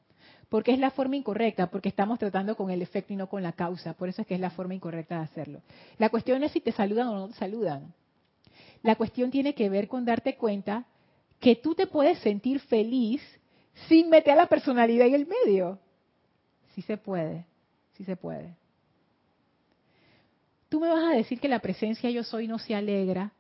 ¿Por 0.49 0.65
qué 0.65 0.73
es 0.73 0.81
la 0.81 0.91
forma 0.91 1.15
incorrecta? 1.15 1.71
Porque 1.71 1.89
estamos 1.89 2.19
tratando 2.19 2.57
con 2.57 2.71
el 2.71 2.83
efecto 2.83 3.13
y 3.13 3.17
no 3.17 3.29
con 3.29 3.43
la 3.43 3.53
causa. 3.53 3.93
Por 3.93 4.09
eso 4.09 4.23
es 4.23 4.27
que 4.27 4.35
es 4.35 4.41
la 4.41 4.51
forma 4.51 4.75
incorrecta 4.75 5.19
de 5.19 5.25
hacerlo. 5.25 5.63
La 5.99 6.09
cuestión 6.09 6.43
es 6.43 6.51
si 6.53 6.61
te 6.61 6.73
saludan 6.73 7.07
o 7.09 7.15
no 7.15 7.29
te 7.29 7.35
saludan. 7.35 7.95
La 8.83 8.97
cuestión 8.97 9.31
tiene 9.31 9.55
que 9.55 9.69
ver 9.69 9.87
con 9.87 10.05
darte 10.05 10.37
cuenta 10.37 10.85
que 11.39 11.55
tú 11.55 11.77
te 11.77 11.87
puedes 11.87 12.19
sentir 12.19 12.59
feliz 12.61 13.23
sin 13.89 14.11
meter 14.11 14.33
a 14.33 14.37
la 14.37 14.47
personalidad 14.47 15.07
en 15.07 15.15
el 15.15 15.29
medio. 15.29 15.79
Sí 16.75 16.83
se 16.83 16.97
puede, 16.97 17.45
sí 17.93 18.03
se 18.03 18.17
puede. 18.17 18.57
Tú 20.69 20.81
me 20.81 20.89
vas 20.89 21.05
a 21.05 21.17
decir 21.17 21.39
que 21.39 21.49
la 21.49 21.61
presencia 21.61 22.11
yo 22.11 22.25
soy 22.25 22.49
no 22.49 22.59
se 22.59 22.75
alegra 22.75 23.33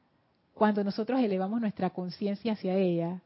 cuando 0.59 0.83
nosotros 0.83 1.21
elevamos 1.21 1.61
nuestra 1.61 1.91
conciencia 1.91 2.53
hacia 2.53 2.75
ella. 2.75 3.23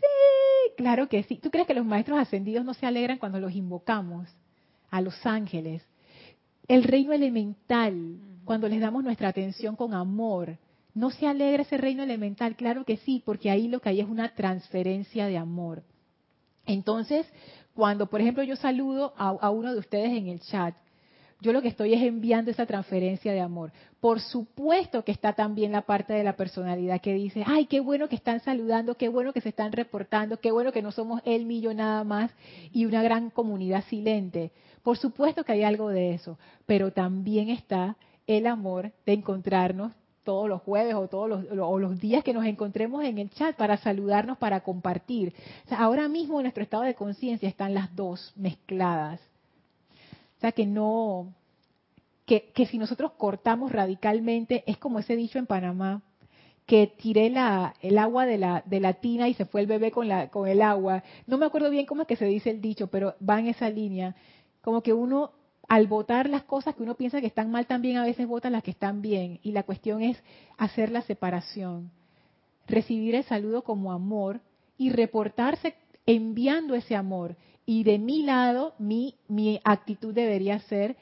Sí, 0.00 0.72
claro 0.76 1.06
que 1.08 1.22
sí. 1.24 1.36
¿Tú 1.36 1.50
crees 1.50 1.66
que 1.66 1.74
los 1.74 1.84
maestros 1.84 2.18
ascendidos 2.18 2.64
no 2.64 2.72
se 2.72 2.86
alegran 2.86 3.18
cuando 3.18 3.38
los 3.38 3.52
invocamos 3.52 4.26
a 4.90 5.02
los 5.02 5.14
ángeles? 5.26 5.82
El 6.66 6.82
reino 6.84 7.12
elemental, 7.12 8.16
cuando 8.44 8.68
les 8.68 8.80
damos 8.80 9.04
nuestra 9.04 9.28
atención 9.28 9.76
con 9.76 9.92
amor, 9.92 10.56
¿no 10.94 11.10
se 11.10 11.26
alegra 11.26 11.62
ese 11.62 11.76
reino 11.76 12.02
elemental? 12.02 12.56
Claro 12.56 12.84
que 12.84 12.96
sí, 12.96 13.22
porque 13.24 13.50
ahí 13.50 13.68
lo 13.68 13.80
que 13.80 13.90
hay 13.90 14.00
es 14.00 14.08
una 14.08 14.34
transferencia 14.34 15.26
de 15.26 15.36
amor. 15.36 15.82
Entonces, 16.64 17.26
cuando, 17.74 18.06
por 18.06 18.22
ejemplo, 18.22 18.42
yo 18.44 18.56
saludo 18.56 19.12
a, 19.18 19.28
a 19.28 19.50
uno 19.50 19.74
de 19.74 19.78
ustedes 19.78 20.10
en 20.10 20.28
el 20.28 20.40
chat, 20.40 20.74
yo 21.42 21.52
lo 21.52 21.60
que 21.60 21.68
estoy 21.68 21.92
es 21.92 22.02
enviando 22.02 22.52
esa 22.52 22.66
transferencia 22.66 23.32
de 23.32 23.40
amor. 23.40 23.72
Por 23.98 24.20
supuesto 24.20 25.04
que 25.04 25.10
está 25.10 25.32
también 25.32 25.72
la 25.72 25.82
parte 25.82 26.12
de 26.12 26.22
la 26.22 26.36
personalidad 26.36 27.00
que 27.00 27.14
dice, 27.14 27.42
ay, 27.44 27.66
qué 27.66 27.80
bueno 27.80 28.08
que 28.08 28.14
están 28.14 28.38
saludando, 28.40 28.94
qué 28.94 29.08
bueno 29.08 29.32
que 29.32 29.40
se 29.40 29.48
están 29.48 29.72
reportando, 29.72 30.38
qué 30.38 30.52
bueno 30.52 30.70
que 30.70 30.82
no 30.82 30.92
somos 30.92 31.20
él, 31.24 31.44
millo 31.44 31.74
nada 31.74 32.04
más 32.04 32.30
y 32.72 32.84
una 32.86 33.02
gran 33.02 33.30
comunidad 33.30 33.82
silente. 33.88 34.52
Por 34.84 34.98
supuesto 34.98 35.42
que 35.42 35.52
hay 35.52 35.64
algo 35.64 35.88
de 35.88 36.14
eso, 36.14 36.38
pero 36.64 36.92
también 36.92 37.48
está 37.50 37.96
el 38.28 38.46
amor 38.46 38.92
de 39.04 39.14
encontrarnos 39.14 39.92
todos 40.22 40.48
los 40.48 40.62
jueves 40.62 40.94
o 40.94 41.08
todos 41.08 41.28
los, 41.28 41.98
días 41.98 42.22
que 42.22 42.32
nos 42.32 42.46
encontremos 42.46 43.02
en 43.02 43.18
el 43.18 43.30
chat 43.30 43.56
para 43.56 43.78
saludarnos, 43.78 44.38
para 44.38 44.60
compartir. 44.60 45.34
Ahora 45.70 46.06
mismo 46.06 46.38
en 46.38 46.44
nuestro 46.44 46.62
estado 46.62 46.84
de 46.84 46.94
conciencia 46.94 47.48
están 47.48 47.74
las 47.74 47.96
dos 47.96 48.32
mezcladas 48.36 49.20
sea, 50.42 50.52
que 50.52 50.66
no, 50.66 51.32
que, 52.26 52.50
que 52.52 52.66
si 52.66 52.78
nosotros 52.78 53.12
cortamos 53.12 53.72
radicalmente, 53.72 54.64
es 54.66 54.76
como 54.78 54.98
ese 54.98 55.16
dicho 55.16 55.38
en 55.38 55.46
Panamá, 55.46 56.02
que 56.66 56.86
tiré 56.86 57.30
la, 57.30 57.74
el 57.80 57.98
agua 57.98 58.24
de 58.26 58.38
la, 58.38 58.62
de 58.66 58.80
la 58.80 58.94
tina 58.94 59.28
y 59.28 59.34
se 59.34 59.44
fue 59.44 59.60
el 59.60 59.66
bebé 59.66 59.90
con, 59.90 60.08
la, 60.08 60.28
con 60.28 60.48
el 60.48 60.62
agua. 60.62 61.02
No 61.26 61.38
me 61.38 61.46
acuerdo 61.46 61.70
bien 61.70 61.86
cómo 61.86 62.02
es 62.02 62.08
que 62.08 62.16
se 62.16 62.26
dice 62.26 62.50
el 62.50 62.60
dicho, 62.60 62.86
pero 62.86 63.14
va 63.28 63.40
en 63.40 63.48
esa 63.48 63.68
línea. 63.68 64.14
Como 64.62 64.82
que 64.82 64.92
uno, 64.92 65.32
al 65.68 65.86
votar 65.86 66.28
las 66.28 66.44
cosas 66.44 66.74
que 66.74 66.82
uno 66.82 66.94
piensa 66.94 67.20
que 67.20 67.26
están 67.26 67.50
mal, 67.50 67.66
también 67.66 67.96
a 67.96 68.04
veces 68.04 68.26
vota 68.26 68.48
las 68.48 68.62
que 68.62 68.70
están 68.70 69.02
bien. 69.02 69.40
Y 69.42 69.52
la 69.52 69.64
cuestión 69.64 70.02
es 70.02 70.22
hacer 70.56 70.90
la 70.90 71.02
separación. 71.02 71.90
Recibir 72.68 73.16
el 73.16 73.24
saludo 73.24 73.62
como 73.62 73.92
amor 73.92 74.40
y 74.78 74.90
reportarse 74.90 75.74
enviando 76.06 76.74
ese 76.74 76.94
amor. 76.94 77.36
Y 77.72 77.84
de 77.84 77.98
mi 77.98 78.22
lado, 78.22 78.74
mi, 78.78 79.14
mi 79.28 79.58
actitud 79.64 80.12
debería 80.12 80.58
ser, 80.58 80.94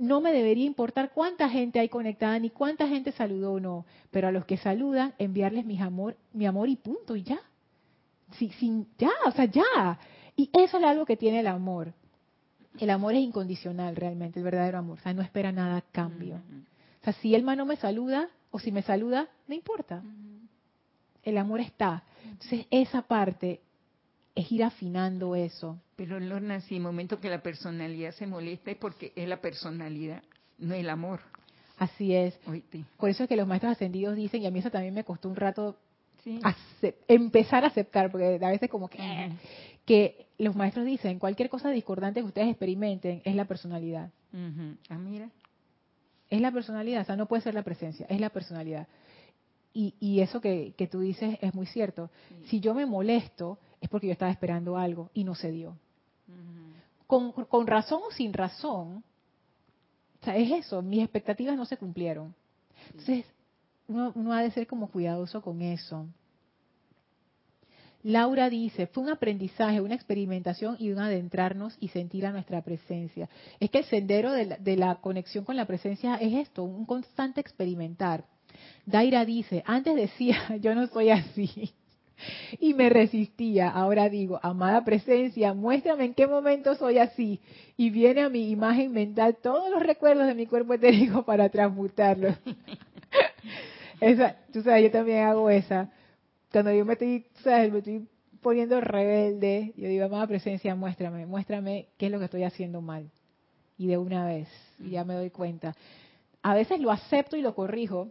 no 0.00 0.20
me 0.20 0.32
debería 0.32 0.64
importar 0.64 1.12
cuánta 1.12 1.48
gente 1.48 1.78
hay 1.78 1.88
conectada 1.88 2.36
ni 2.40 2.50
cuánta 2.50 2.88
gente 2.88 3.12
saludó 3.12 3.52
o 3.52 3.60
no, 3.60 3.86
pero 4.10 4.26
a 4.26 4.32
los 4.32 4.44
que 4.46 4.56
saludan, 4.56 5.14
enviarles 5.16 5.64
mi 5.64 5.80
amor, 5.80 6.16
mi 6.32 6.44
amor 6.44 6.68
y 6.70 6.74
punto, 6.74 7.14
y 7.14 7.22
ya. 7.22 7.38
Sin, 8.32 8.88
ya, 8.98 9.12
o 9.26 9.30
sea, 9.30 9.44
ya. 9.44 10.00
Y 10.34 10.50
eso 10.54 10.78
es 10.78 10.84
algo 10.84 11.06
que 11.06 11.16
tiene 11.16 11.38
el 11.38 11.46
amor. 11.46 11.94
El 12.80 12.90
amor 12.90 13.14
es 13.14 13.20
incondicional 13.20 13.94
realmente, 13.94 14.40
el 14.40 14.44
verdadero 14.44 14.78
amor. 14.78 14.98
O 14.98 15.02
sea, 15.02 15.14
no 15.14 15.22
espera 15.22 15.52
nada 15.52 15.76
a 15.76 15.82
cambio. 15.82 16.34
O 17.00 17.04
sea, 17.04 17.12
si 17.12 17.32
el 17.36 17.44
no 17.44 17.64
me 17.64 17.76
saluda 17.76 18.28
o 18.50 18.58
si 18.58 18.72
me 18.72 18.82
saluda, 18.82 19.28
no 19.46 19.54
importa. 19.54 20.02
El 21.22 21.38
amor 21.38 21.60
está. 21.60 22.02
Entonces, 22.24 22.66
esa 22.72 23.02
parte 23.02 23.60
es 24.36 24.52
ir 24.52 24.62
afinando 24.62 25.34
eso. 25.34 25.80
Pero 25.96 26.20
Lorna, 26.20 26.60
si 26.60 26.76
el 26.76 26.82
momento 26.82 27.18
que 27.18 27.30
la 27.30 27.42
personalidad 27.42 28.12
se 28.12 28.26
molesta 28.26 28.70
es 28.70 28.76
porque 28.76 29.12
es 29.16 29.26
la 29.26 29.40
personalidad, 29.40 30.22
no 30.58 30.74
el 30.74 30.88
amor. 30.90 31.20
Así 31.78 32.14
es. 32.14 32.38
Por 32.96 33.10
eso 33.10 33.24
es 33.24 33.28
que 33.28 33.36
los 33.36 33.48
maestros 33.48 33.72
ascendidos 33.72 34.14
dicen, 34.14 34.42
y 34.42 34.46
a 34.46 34.50
mí 34.50 34.60
eso 34.60 34.70
también 34.70 34.94
me 34.94 35.04
costó 35.04 35.28
un 35.28 35.36
rato 35.36 35.76
empezar 37.08 37.64
a 37.64 37.68
aceptar, 37.68 38.10
porque 38.10 38.38
a 38.42 38.50
veces 38.50 38.68
como 38.68 38.88
que, 38.88 38.98
que 39.84 40.26
los 40.38 40.56
maestros 40.56 40.84
dicen, 40.84 41.18
cualquier 41.18 41.48
cosa 41.48 41.70
discordante 41.70 42.20
que 42.20 42.26
ustedes 42.26 42.48
experimenten 42.48 43.22
es 43.24 43.34
la 43.34 43.46
personalidad. 43.46 44.10
Ah, 44.90 44.98
mira. 44.98 45.30
Es 46.28 46.40
la 46.40 46.50
personalidad, 46.50 47.02
o 47.02 47.04
sea, 47.04 47.16
no 47.16 47.26
puede 47.26 47.42
ser 47.42 47.54
la 47.54 47.62
presencia, 47.62 48.04
es 48.08 48.20
la 48.20 48.30
personalidad. 48.30 48.88
Y, 49.72 49.94
y 50.00 50.20
eso 50.20 50.40
que, 50.40 50.74
que, 50.76 50.88
tú 50.88 51.00
dices 51.00 51.38
es 51.40 51.54
muy 51.54 51.66
cierto. 51.66 52.10
Si 52.46 52.60
yo 52.60 52.74
me 52.74 52.86
molesto, 52.86 53.58
es 53.80 53.88
porque 53.88 54.06
yo 54.06 54.12
estaba 54.12 54.30
esperando 54.30 54.76
algo 54.76 55.10
y 55.14 55.24
no 55.24 55.34
se 55.34 55.50
dio. 55.50 55.76
con, 57.06 57.32
con, 57.32 57.66
razón 57.66 58.00
o 58.06 58.10
sin 58.10 58.32
razón, 58.32 59.04
o 60.20 60.24
sea, 60.24 60.36
es 60.36 60.50
eso, 60.50 60.82
mis 60.82 61.02
expectativas 61.02 61.56
no 61.56 61.64
se 61.64 61.76
cumplieron. 61.76 62.34
Entonces, 62.90 63.24
uno, 63.88 64.12
uno 64.14 64.32
ha 64.32 64.42
de 64.42 64.50
ser 64.50 64.66
como 64.66 64.90
cuidadoso 64.90 65.40
con 65.40 65.62
eso. 65.62 66.06
Laura 68.02 68.48
dice, 68.48 68.86
fue 68.86 69.02
un 69.02 69.08
aprendizaje, 69.08 69.80
una 69.80 69.96
experimentación 69.96 70.76
y 70.78 70.92
un 70.92 71.00
adentrarnos 71.00 71.76
y 71.80 71.88
sentir 71.88 72.24
a 72.24 72.30
nuestra 72.30 72.62
presencia. 72.62 73.28
Es 73.58 73.68
que 73.70 73.78
el 73.78 73.84
sendero 73.86 74.30
de 74.30 74.46
la, 74.46 74.56
de 74.58 74.76
la, 74.76 74.94
conexión 74.96 75.44
con 75.44 75.56
la 75.56 75.66
presencia 75.66 76.14
es 76.16 76.32
esto, 76.34 76.62
un 76.62 76.86
constante 76.86 77.40
experimentar. 77.40 78.24
Daira 78.84 79.24
dice, 79.24 79.62
antes 79.66 79.96
decía, 79.96 80.56
yo 80.60 80.74
no 80.74 80.86
soy 80.86 81.10
así. 81.10 81.72
Y 82.58 82.74
me 82.74 82.88
resistía. 82.88 83.68
Ahora 83.68 84.08
digo, 84.08 84.40
amada 84.42 84.84
presencia, 84.84 85.52
muéstrame 85.54 86.06
en 86.06 86.14
qué 86.14 86.26
momento 86.26 86.74
soy 86.74 86.98
así. 86.98 87.40
Y 87.76 87.90
viene 87.90 88.22
a 88.22 88.28
mi 88.28 88.50
imagen 88.50 88.92
mental 88.92 89.36
todos 89.42 89.70
los 89.70 89.82
recuerdos 89.82 90.26
de 90.26 90.34
mi 90.34 90.46
cuerpo 90.46 90.74
etérico 90.74 91.24
para 91.24 91.48
transmutarlos. 91.48 92.36
esa, 94.00 94.36
tú 94.52 94.62
sabes, 94.62 94.84
yo 94.84 94.90
también 94.90 95.24
hago 95.24 95.50
esa 95.50 95.90
cuando 96.56 96.72
yo 96.72 96.86
me 96.86 96.94
estoy, 96.94 97.26
¿sabes? 97.42 97.70
me 97.70 97.78
estoy 97.80 98.08
poniendo 98.40 98.80
rebelde, 98.80 99.74
yo 99.76 99.88
digo, 99.88 100.06
amada 100.06 100.26
presencia, 100.26 100.74
muéstrame, 100.74 101.26
muéstrame 101.26 101.88
qué 101.98 102.06
es 102.06 102.12
lo 102.12 102.18
que 102.18 102.26
estoy 102.26 102.44
haciendo 102.44 102.80
mal. 102.80 103.10
Y 103.76 103.88
de 103.88 103.98
una 103.98 104.24
vez, 104.24 104.48
ya 104.78 105.04
me 105.04 105.12
doy 105.12 105.28
cuenta. 105.28 105.76
A 106.42 106.54
veces 106.54 106.80
lo 106.80 106.90
acepto 106.90 107.36
y 107.36 107.42
lo 107.42 107.54
corrijo. 107.54 108.08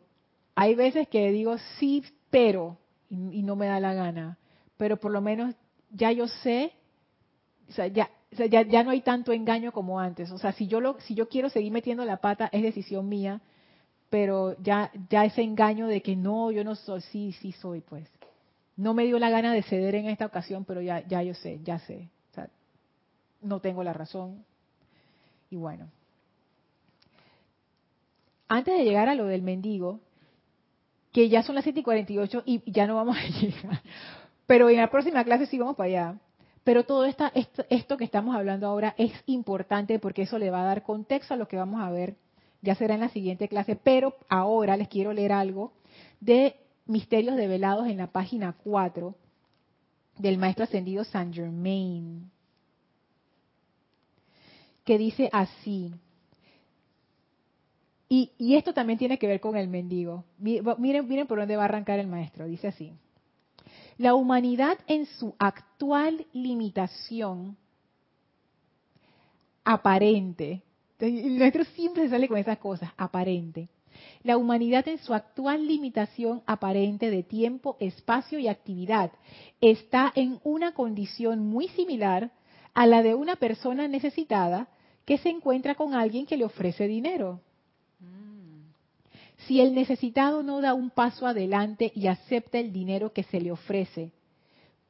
Hay 0.54 0.76
veces 0.76 1.08
que 1.08 1.32
digo 1.32 1.58
sí, 1.80 2.04
pero, 2.30 2.78
y, 3.10 3.40
y 3.40 3.44
no 3.44 3.56
me 3.56 3.68
da 3.68 3.80
la 3.80 3.94
gana. 3.94 4.38
Pero 4.78 4.98
por 4.98 5.12
lo 5.12 5.22
menos 5.22 5.56
ya 5.92 6.12
yo 6.12 6.28
sé, 6.28 6.74
o 7.70 7.72
sea, 7.72 7.88
ya, 7.88 8.10
ya, 8.32 8.62
ya 8.64 8.84
no 8.84 8.92
hay 8.92 9.02
tanto 9.02 9.32
engaño 9.32 9.72
como 9.72 10.00
antes. 10.00 10.32
O 10.32 10.38
sea, 10.38 10.52
si 10.52 10.68
yo, 10.68 10.82
lo, 10.82 11.00
si 11.02 11.16
yo 11.16 11.28
quiero 11.28 11.50
seguir 11.50 11.72
metiendo 11.72 12.06
la 12.06 12.18
pata, 12.18 12.50
es 12.52 12.62
decisión 12.62 13.08
mía, 13.08 13.42
pero 14.10 14.56
ya, 14.62 14.92
ya 15.10 15.26
ese 15.26 15.42
engaño 15.42 15.88
de 15.88 16.02
que 16.02 16.16
no, 16.16 16.52
yo 16.52 16.64
no 16.64 16.76
soy, 16.76 17.02
sí, 17.02 17.32
sí 17.34 17.52
soy, 17.54 17.82
pues. 17.82 18.08
No 18.78 18.94
me 18.94 19.06
dio 19.06 19.20
la 19.20 19.30
gana 19.30 19.54
de 19.54 19.64
ceder 19.64 19.96
en 19.96 20.08
esta 20.08 20.26
ocasión, 20.26 20.66
pero 20.66 20.82
ya, 20.82 21.06
ya 21.08 21.24
yo 21.24 21.34
sé, 21.34 21.62
ya 21.64 21.80
sé. 21.80 22.10
O 22.32 22.36
sea, 22.36 22.50
no 23.42 23.62
tengo 23.62 23.84
la 23.84 23.94
razón. 23.94 24.44
Y 25.50 25.56
bueno. 25.56 25.90
Antes 28.48 28.78
de 28.78 28.84
llegar 28.84 29.10
a 29.10 29.16
lo 29.16 29.26
del 29.26 29.42
mendigo, 29.42 30.02
que 31.16 31.30
ya 31.30 31.44
son 31.44 31.56
las 31.56 31.64
7 31.64 31.80
y 31.80 31.84
48 31.84 32.44
y 32.46 32.70
ya 32.70 32.86
no 32.88 32.98
vamos 32.98 33.16
a 33.16 33.26
llegar. 33.40 33.82
Pero 34.46 34.70
en 34.70 34.76
la 34.76 34.90
próxima 34.92 35.24
clase 35.24 35.46
sí 35.46 35.58
vamos 35.58 35.78
para 35.78 35.88
allá. 35.88 36.20
Pero 36.66 36.84
todo 36.84 37.06
esta, 37.06 37.32
esto, 37.34 37.64
esto 37.70 37.96
que 37.96 38.04
estamos 38.04 38.36
hablando 38.36 38.68
ahora 38.68 38.94
es 38.98 39.14
importante 39.26 39.98
porque 39.98 40.24
eso 40.24 40.38
le 40.38 40.52
va 40.52 40.64
a 40.64 40.66
dar 40.66 40.84
contexto 40.84 41.34
a 41.34 41.38
lo 41.38 41.48
que 41.48 41.56
vamos 41.56 41.82
a 41.82 41.90
ver. 41.90 42.18
Ya 42.62 42.76
será 42.76 42.96
en 42.96 43.00
la 43.00 43.08
siguiente 43.08 43.48
clase. 43.48 43.78
Pero 43.78 44.18
ahora 44.28 44.76
les 44.76 44.90
quiero 44.90 45.14
leer 45.14 45.32
algo 45.32 45.72
de 46.20 46.58
Misterios 46.86 47.38
Develados 47.38 47.88
en 47.88 47.96
la 47.96 48.08
página 48.08 48.54
4 48.66 49.16
del 50.18 50.38
Maestro 50.38 50.66
Ascendido 50.66 51.06
Saint 51.06 51.34
Germain, 51.34 52.30
que 54.84 54.98
dice 54.98 55.30
así. 55.32 55.94
Y, 58.38 58.56
esto 58.56 58.74
también 58.74 58.98
tiene 58.98 59.18
que 59.18 59.28
ver 59.28 59.42
con 59.42 59.58
el 59.58 59.68
mendigo. 59.68 60.24
Miren, 60.38 61.08
miren 61.08 61.28
por 61.28 61.40
dónde 61.40 61.58
va 61.58 61.64
a 61.64 61.66
arrancar 61.66 62.00
el 62.00 62.08
maestro. 62.08 62.46
Dice 62.46 62.68
así. 62.70 62.94
La 63.98 64.14
humanidad 64.14 64.78
en 64.88 65.06
su 65.06 65.36
actual 65.40 66.26
limitación 66.32 67.58
aparente. 69.64 70.62
El 71.00 71.38
maestro 71.40 71.66
siempre 71.76 72.08
sale 72.08 72.28
con 72.28 72.38
esas 72.38 72.58
cosas, 72.58 72.92
aparente 72.98 73.68
la 74.24 74.38
humanidad 74.38 74.88
en 74.90 74.98
su 74.98 75.14
actual 75.14 75.68
limitación 75.68 76.42
aparente 76.46 77.10
de 77.10 77.24
tiempo, 77.24 77.78
espacio 77.80 78.40
y 78.40 78.50
actividad 78.50 79.12
está 79.62 80.12
en 80.16 80.40
una 80.44 80.74
condición 80.74 81.48
muy 81.48 81.70
similar 81.70 82.32
a 82.74 82.88
la 82.88 83.04
de 83.04 83.16
una 83.16 83.38
persona 83.38 83.88
necesitada 83.88 84.68
que 85.06 85.18
se 85.18 85.30
encuentra 85.30 85.76
con 85.76 85.94
alguien 85.94 86.26
que 86.26 86.36
le 86.36 86.44
ofrece 86.44 86.88
dinero. 86.88 87.40
Si 89.48 89.62
el 89.62 89.76
necesitado 89.76 90.42
no 90.42 90.62
da 90.62 90.74
un 90.74 90.90
paso 90.90 91.28
adelante 91.28 91.92
y 91.96 92.08
acepta 92.08 92.58
el 92.58 92.74
dinero 92.74 93.14
que 93.14 93.24
se 93.24 93.40
le 93.40 93.52
ofrece, 93.52 94.12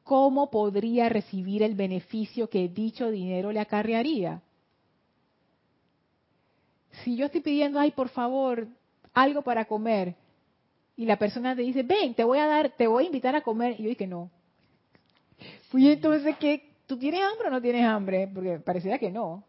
¿cómo 0.04 0.50
podría 0.50 1.10
recibir 1.10 1.62
el 1.64 1.76
beneficio 1.76 2.50
que 2.50 2.70
dicho 2.70 3.10
dinero 3.12 3.52
le 3.52 3.60
acarrearía? 3.60 4.42
Si 7.04 7.18
yo 7.18 7.26
estoy 7.26 7.42
pidiendo, 7.42 7.80
ay, 7.80 7.92
por 7.92 8.10
favor, 8.10 8.68
algo 9.14 9.42
para 9.42 9.66
comer 9.66 10.16
y 10.96 11.06
la 11.06 11.18
persona 11.18 11.56
te 11.56 11.62
dice, 11.62 11.84
ven, 11.84 12.14
te 12.14 12.24
voy 12.24 12.40
a 12.40 12.48
dar, 12.48 12.70
te 12.70 12.88
voy 12.88 13.04
a 13.04 13.08
invitar 13.08 13.36
a 13.36 13.42
comer, 13.42 13.76
y 13.78 13.84
yo 13.84 13.90
dije, 13.90 14.08
no. 14.08 14.30
Fui 15.70 15.90
entonces, 15.92 16.38
¿qué? 16.38 16.70
¿Tú 16.86 16.98
tienes 16.98 17.22
hambre 17.22 17.48
o 17.48 17.52
no 17.52 17.62
tienes 17.62 17.84
hambre? 17.84 18.30
Porque 18.34 18.60
parecía 18.60 18.98
que 18.98 19.12
no. 19.12 19.44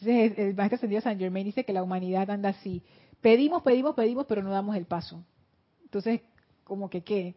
Entonces 0.00 0.38
el 0.38 0.54
maestro 0.54 0.76
ascendido 0.76 1.02
San 1.02 1.18
Germain 1.18 1.44
dice 1.44 1.64
que 1.64 1.72
la 1.72 1.82
humanidad 1.82 2.30
anda 2.30 2.50
así. 2.50 2.82
Pedimos, 3.20 3.62
pedimos, 3.62 3.94
pedimos, 3.94 4.26
pero 4.26 4.42
no 4.42 4.50
damos 4.50 4.76
el 4.76 4.86
paso. 4.86 5.22
Entonces, 5.84 6.22
como 6.64 6.88
que 6.88 7.02
qué. 7.02 7.34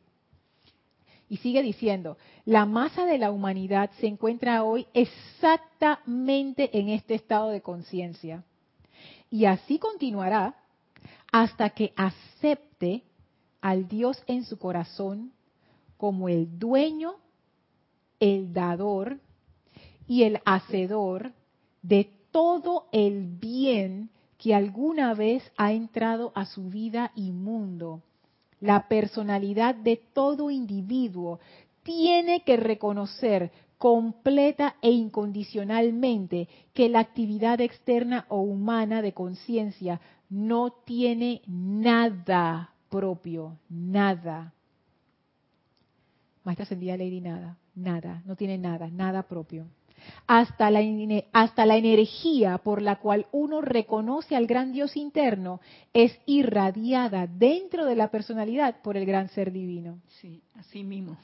Y 1.28 1.38
sigue 1.38 1.62
diciendo, 1.62 2.18
la 2.46 2.66
masa 2.66 3.06
de 3.06 3.18
la 3.18 3.32
humanidad 3.32 3.90
se 4.00 4.08
encuentra 4.08 4.64
hoy 4.64 4.88
exactamente 4.94 6.78
en 6.78 6.90
este 6.90 7.16
estado 7.16 7.50
de 7.50 7.62
conciencia. 7.62 8.44
Y 9.30 9.46
así 9.46 9.80
continuará 9.80 10.56
hasta 11.32 11.72
que 11.72 11.92
acepte 11.98 13.04
al 13.60 13.88
Dios 13.88 14.24
en 14.28 14.46
su 14.46 14.58
corazón 14.58 15.34
como 15.98 16.30
el 16.30 16.60
dueño, 16.60 17.16
el 18.20 18.54
dador 18.54 19.20
y 20.08 20.24
el 20.24 20.40
hacedor 20.46 21.34
de 21.82 22.12
todo 22.34 22.88
el 22.92 23.28
bien 23.28 24.10
que 24.38 24.54
alguna 24.54 25.14
vez 25.14 25.44
ha 25.56 25.72
entrado 25.72 26.34
a 26.36 26.46
su 26.46 26.68
vida 26.68 27.12
y 27.16 27.32
mundo. 27.32 28.02
La 28.60 28.90
personalidad 28.90 29.76
de 29.76 29.98
todo 30.14 30.50
individuo 30.50 31.40
tiene 31.84 32.42
que 32.44 32.58
reconocer 32.58 33.52
completa 33.78 34.76
e 34.82 34.90
incondicionalmente 34.92 36.48
que 36.74 36.90
la 36.90 37.00
actividad 37.00 37.62
externa 37.62 38.26
o 38.30 38.42
humana 38.42 39.02
de 39.02 39.14
conciencia 39.14 40.02
no 40.30 40.72
tiene 40.86 41.42
nada 41.46 42.74
propio, 42.90 43.58
nada. 43.70 44.54
Maestra 46.44 46.64
Ascendida 46.64 46.98
Lady, 46.98 47.22
nada, 47.22 47.58
nada, 47.76 48.24
no 48.26 48.36
tiene 48.36 48.58
nada, 48.58 48.90
nada 48.90 49.24
propio. 49.24 49.68
Hasta 50.28 50.72
la, 50.72 50.82
hasta 51.34 51.66
la 51.66 51.78
energía 51.78 52.58
por 52.58 52.82
la 52.82 52.98
cual 52.98 53.28
uno 53.32 53.62
reconoce 53.62 54.36
al 54.36 54.48
gran 54.48 54.72
Dios 54.72 54.96
interno 54.96 55.60
es 55.94 56.20
irradiada 56.26 57.28
dentro 57.28 57.86
de 57.86 57.96
la 57.96 58.10
personalidad 58.10 58.82
por 58.82 58.98
el 58.98 59.06
gran 59.06 59.30
ser 59.30 59.52
divino. 59.52 60.00
Sí, 60.22 60.42
así 60.56 60.84
mismo. 60.84 61.18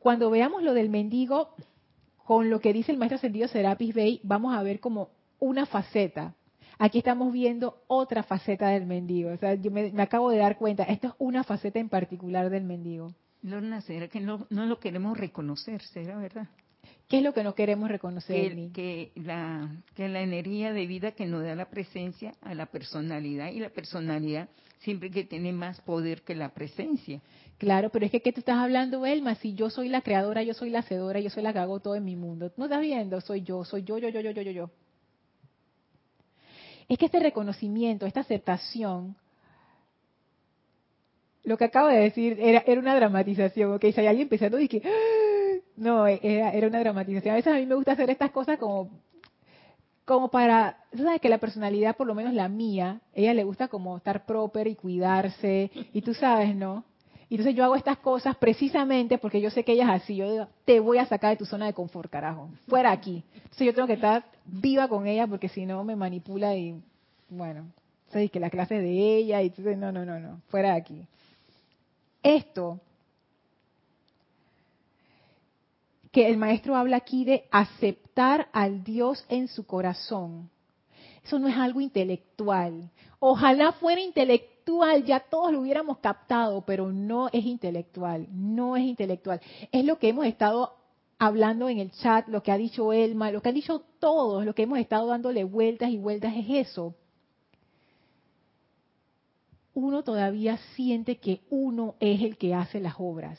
Cuando 0.00 0.30
veamos 0.30 0.62
lo 0.62 0.72
del 0.72 0.88
mendigo, 0.88 1.54
con 2.24 2.48
lo 2.48 2.60
que 2.60 2.72
dice 2.72 2.90
el 2.90 2.98
maestro 2.98 3.16
ascendido 3.16 3.48
Serapis 3.48 3.94
Bey, 3.94 4.20
vamos 4.22 4.56
a 4.56 4.62
ver 4.62 4.80
como 4.80 5.10
una 5.38 5.66
faceta. 5.66 6.34
Aquí 6.78 6.98
estamos 6.98 7.30
viendo 7.30 7.82
otra 7.88 8.22
faceta 8.22 8.68
del 8.68 8.86
mendigo. 8.86 9.30
O 9.30 9.36
sea, 9.36 9.54
yo 9.54 9.70
me, 9.70 9.92
acabo 10.00 10.30
de 10.30 10.38
dar 10.38 10.56
cuenta, 10.56 10.84
esto 10.84 11.08
es 11.08 11.14
una 11.18 11.44
faceta 11.44 11.78
en 11.78 11.90
particular 11.90 12.48
del 12.48 12.64
mendigo. 12.64 13.12
Lorna, 13.42 13.80
¿será 13.80 14.08
que 14.08 14.20
no, 14.20 14.46
no 14.50 14.66
lo 14.66 14.78
queremos 14.80 15.16
reconocer? 15.16 15.82
¿Será 15.82 16.16
verdad? 16.18 16.48
¿Qué 17.08 17.18
es 17.18 17.22
lo 17.22 17.32
que 17.34 17.42
no 17.42 17.54
queremos 17.54 17.90
reconocer? 17.90 18.54
Que, 18.54 18.70
que, 18.72 19.20
la, 19.20 19.68
que 19.94 20.08
la 20.08 20.20
energía 20.22 20.72
de 20.72 20.86
vida 20.86 21.12
que 21.12 21.26
nos 21.26 21.42
da 21.42 21.54
la 21.54 21.68
presencia 21.68 22.34
a 22.40 22.54
la 22.54 22.66
personalidad 22.66 23.50
y 23.50 23.58
la 23.58 23.70
personalidad 23.70 24.48
siempre 24.78 25.10
que 25.10 25.24
tiene 25.24 25.52
más 25.52 25.80
poder 25.80 26.22
que 26.22 26.34
la 26.34 26.50
presencia. 26.54 27.20
Claro, 27.58 27.90
pero 27.90 28.06
es 28.06 28.12
que 28.12 28.22
¿qué 28.22 28.32
te 28.32 28.40
estás 28.40 28.56
hablando, 28.56 29.04
Elma? 29.04 29.34
Si 29.34 29.54
yo 29.54 29.70
soy 29.70 29.88
la 29.88 30.02
creadora, 30.02 30.42
yo 30.42 30.54
soy 30.54 30.70
la 30.70 30.78
hacedora, 30.78 31.20
yo 31.20 31.30
soy 31.30 31.42
la 31.42 31.52
que 31.52 31.58
hago 31.58 31.80
todo 31.80 31.96
en 31.96 32.04
mi 32.04 32.16
mundo. 32.16 32.52
¿No 32.56 32.64
estás 32.64 32.80
viendo? 32.80 33.20
Soy 33.20 33.42
yo, 33.42 33.64
soy 33.64 33.82
yo, 33.82 33.98
yo, 33.98 34.08
yo, 34.08 34.20
yo, 34.20 34.30
yo, 34.30 34.42
yo, 34.42 34.52
yo 34.52 34.70
es 36.90 36.98
que 36.98 37.06
este 37.06 37.20
reconocimiento, 37.20 38.04
esta 38.04 38.20
aceptación, 38.20 39.16
lo 41.44 41.56
que 41.56 41.64
acabo 41.64 41.88
de 41.88 41.98
decir 41.98 42.38
era, 42.40 42.62
era 42.66 42.80
una 42.80 42.94
dramatización, 42.94 43.72
ok, 43.72 43.86
si 43.92 44.00
hay 44.00 44.06
alguien 44.06 44.28
pensando 44.28 44.58
y 44.58 44.68
que, 44.68 44.82
no, 45.76 46.06
era, 46.06 46.52
era 46.52 46.66
una 46.66 46.80
dramatización. 46.80 47.32
A 47.32 47.36
veces 47.36 47.52
a 47.52 47.56
mí 47.56 47.66
me 47.66 47.74
gusta 47.74 47.92
hacer 47.92 48.10
estas 48.10 48.30
cosas 48.30 48.58
como 48.58 48.90
como 50.10 50.28
para, 50.28 50.76
sabes 50.96 51.20
que 51.20 51.28
la 51.28 51.38
personalidad, 51.38 51.96
por 51.96 52.08
lo 52.08 52.16
menos 52.16 52.34
la 52.34 52.48
mía, 52.48 53.00
ella 53.14 53.32
le 53.32 53.44
gusta 53.44 53.68
como 53.68 53.96
estar 53.96 54.26
proper 54.26 54.66
y 54.66 54.74
cuidarse, 54.74 55.70
y 55.92 56.02
tú 56.02 56.14
sabes, 56.14 56.56
¿no? 56.56 56.84
Entonces 57.30 57.54
yo 57.54 57.62
hago 57.62 57.76
estas 57.76 57.98
cosas 57.98 58.36
precisamente 58.36 59.18
porque 59.18 59.40
yo 59.40 59.50
sé 59.50 59.62
que 59.62 59.72
ella 59.72 59.84
es 59.84 60.02
así. 60.02 60.16
Yo 60.16 60.28
digo, 60.28 60.48
te 60.64 60.80
voy 60.80 60.98
a 60.98 61.06
sacar 61.06 61.30
de 61.30 61.36
tu 61.36 61.44
zona 61.44 61.66
de 61.66 61.74
confort, 61.74 62.10
carajo. 62.10 62.50
Fuera 62.66 62.90
aquí. 62.90 63.22
Entonces 63.36 63.66
yo 63.68 63.72
tengo 63.72 63.86
que 63.86 63.92
estar 63.94 64.24
viva 64.44 64.88
con 64.88 65.06
ella 65.06 65.28
porque 65.28 65.48
si 65.48 65.64
no 65.64 65.84
me 65.84 65.94
manipula 65.94 66.56
y, 66.56 66.82
bueno, 67.28 67.68
sabes 68.08 68.32
que 68.32 68.40
la 68.40 68.50
clase 68.50 68.80
de 68.80 69.16
ella 69.16 69.40
y 69.42 69.46
entonces, 69.46 69.78
no, 69.78 69.92
no, 69.92 70.04
no, 70.04 70.18
no. 70.18 70.40
Fuera 70.48 70.74
aquí. 70.74 71.06
Esto 72.22 72.80
que 76.12 76.26
el 76.26 76.36
maestro 76.36 76.76
habla 76.76 76.96
aquí 76.96 77.24
de 77.24 77.44
aceptar 77.50 78.48
al 78.52 78.82
Dios 78.82 79.24
en 79.28 79.48
su 79.48 79.64
corazón. 79.66 80.50
Eso 81.24 81.38
no 81.38 81.48
es 81.48 81.56
algo 81.56 81.80
intelectual. 81.80 82.90
Ojalá 83.20 83.72
fuera 83.72 84.00
intelectual, 84.00 85.04
ya 85.04 85.20
todos 85.20 85.52
lo 85.52 85.60
hubiéramos 85.60 85.98
captado, 85.98 86.62
pero 86.62 86.90
no 86.90 87.28
es 87.28 87.44
intelectual, 87.44 88.26
no 88.30 88.76
es 88.76 88.84
intelectual. 88.84 89.40
Es 89.70 89.84
lo 89.84 89.98
que 89.98 90.08
hemos 90.08 90.26
estado 90.26 90.74
hablando 91.18 91.68
en 91.68 91.78
el 91.78 91.92
chat, 91.92 92.26
lo 92.28 92.42
que 92.42 92.50
ha 92.50 92.56
dicho 92.56 92.92
Elma, 92.92 93.30
lo 93.30 93.42
que 93.42 93.50
han 93.50 93.54
dicho 93.54 93.82
todos, 93.98 94.44
lo 94.44 94.54
que 94.54 94.62
hemos 94.62 94.78
estado 94.78 95.06
dándole 95.06 95.44
vueltas 95.44 95.90
y 95.90 95.98
vueltas 95.98 96.34
es 96.34 96.68
eso. 96.68 96.94
Uno 99.80 100.02
todavía 100.02 100.58
siente 100.74 101.16
que 101.16 101.40
uno 101.50 101.94
es 102.00 102.22
el 102.22 102.36
que 102.36 102.54
hace 102.54 102.80
las 102.80 102.94
obras 102.98 103.38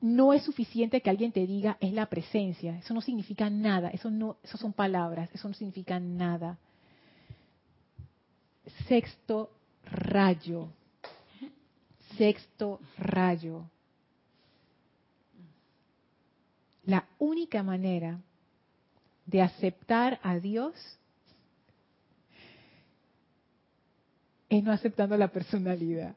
no 0.00 0.32
es 0.32 0.42
suficiente 0.44 1.02
que 1.02 1.10
alguien 1.10 1.32
te 1.32 1.46
diga 1.46 1.76
es 1.80 1.92
la 1.92 2.06
presencia. 2.06 2.78
Eso 2.78 2.94
no 2.94 3.00
significa 3.00 3.50
nada. 3.50 3.90
Eso 3.90 4.10
no, 4.10 4.36
eso 4.42 4.56
son 4.56 4.72
palabras. 4.72 5.30
Eso 5.32 5.48
no 5.48 5.54
significa 5.54 6.00
nada. 6.00 6.58
Sexto 8.88 9.50
rayo. 9.84 10.68
Sexto 12.16 12.80
rayo. 12.98 13.64
La 16.84 17.06
única 17.18 17.62
manera 17.62 18.18
de 19.26 19.42
aceptar 19.42 20.18
a 20.22 20.38
Dios 20.38 20.74
es 24.50 24.62
no 24.62 24.72
aceptando 24.72 25.16
la 25.16 25.28
personalidad 25.28 26.14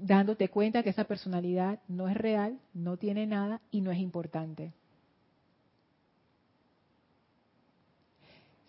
dándote 0.00 0.48
cuenta 0.48 0.82
que 0.82 0.90
esa 0.90 1.04
personalidad 1.04 1.78
no 1.88 2.08
es 2.08 2.16
real, 2.16 2.58
no 2.72 2.96
tiene 2.96 3.26
nada 3.26 3.60
y 3.70 3.80
no 3.80 3.90
es 3.90 3.98
importante. 3.98 4.72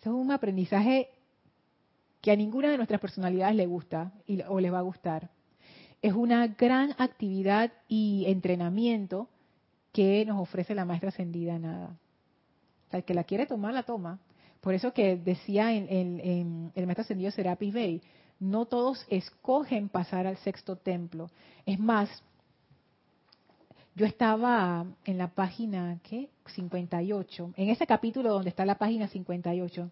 Eso 0.00 0.10
es 0.10 0.16
un 0.16 0.30
aprendizaje 0.30 1.08
que 2.20 2.32
a 2.32 2.36
ninguna 2.36 2.70
de 2.70 2.76
nuestras 2.76 3.00
personalidades 3.00 3.56
le 3.56 3.66
gusta 3.66 4.12
o 4.48 4.60
le 4.60 4.70
va 4.70 4.78
a 4.78 4.82
gustar. 4.82 5.30
Es 6.02 6.12
una 6.12 6.48
gran 6.48 6.94
actividad 6.98 7.72
y 7.88 8.24
entrenamiento 8.26 9.28
que 9.92 10.24
nos 10.26 10.40
ofrece 10.40 10.74
la 10.74 10.84
maestra 10.84 11.10
ascendida 11.10 11.58
nada. 11.58 11.96
O 12.88 12.90
sea, 12.90 12.98
el 12.98 13.04
que 13.04 13.14
la 13.14 13.24
quiere 13.24 13.46
tomar, 13.46 13.72
la 13.72 13.84
toma. 13.84 14.18
Por 14.62 14.74
eso 14.74 14.94
que 14.94 15.16
decía 15.16 15.74
en, 15.74 16.70
el 16.76 16.86
maestro 16.86 17.02
ascendido 17.02 17.32
Serapis 17.32 17.74
Bey, 17.74 18.00
no 18.38 18.64
todos 18.66 19.04
escogen 19.10 19.88
pasar 19.88 20.28
al 20.28 20.36
sexto 20.36 20.76
templo. 20.76 21.30
Es 21.66 21.80
más, 21.80 22.08
yo 23.96 24.06
estaba 24.06 24.86
en 25.04 25.18
la 25.18 25.34
página 25.34 25.98
¿qué? 26.04 26.30
58, 26.46 27.54
en 27.56 27.68
ese 27.70 27.88
capítulo 27.88 28.32
donde 28.32 28.50
está 28.50 28.64
la 28.64 28.78
página 28.78 29.08
58. 29.08 29.90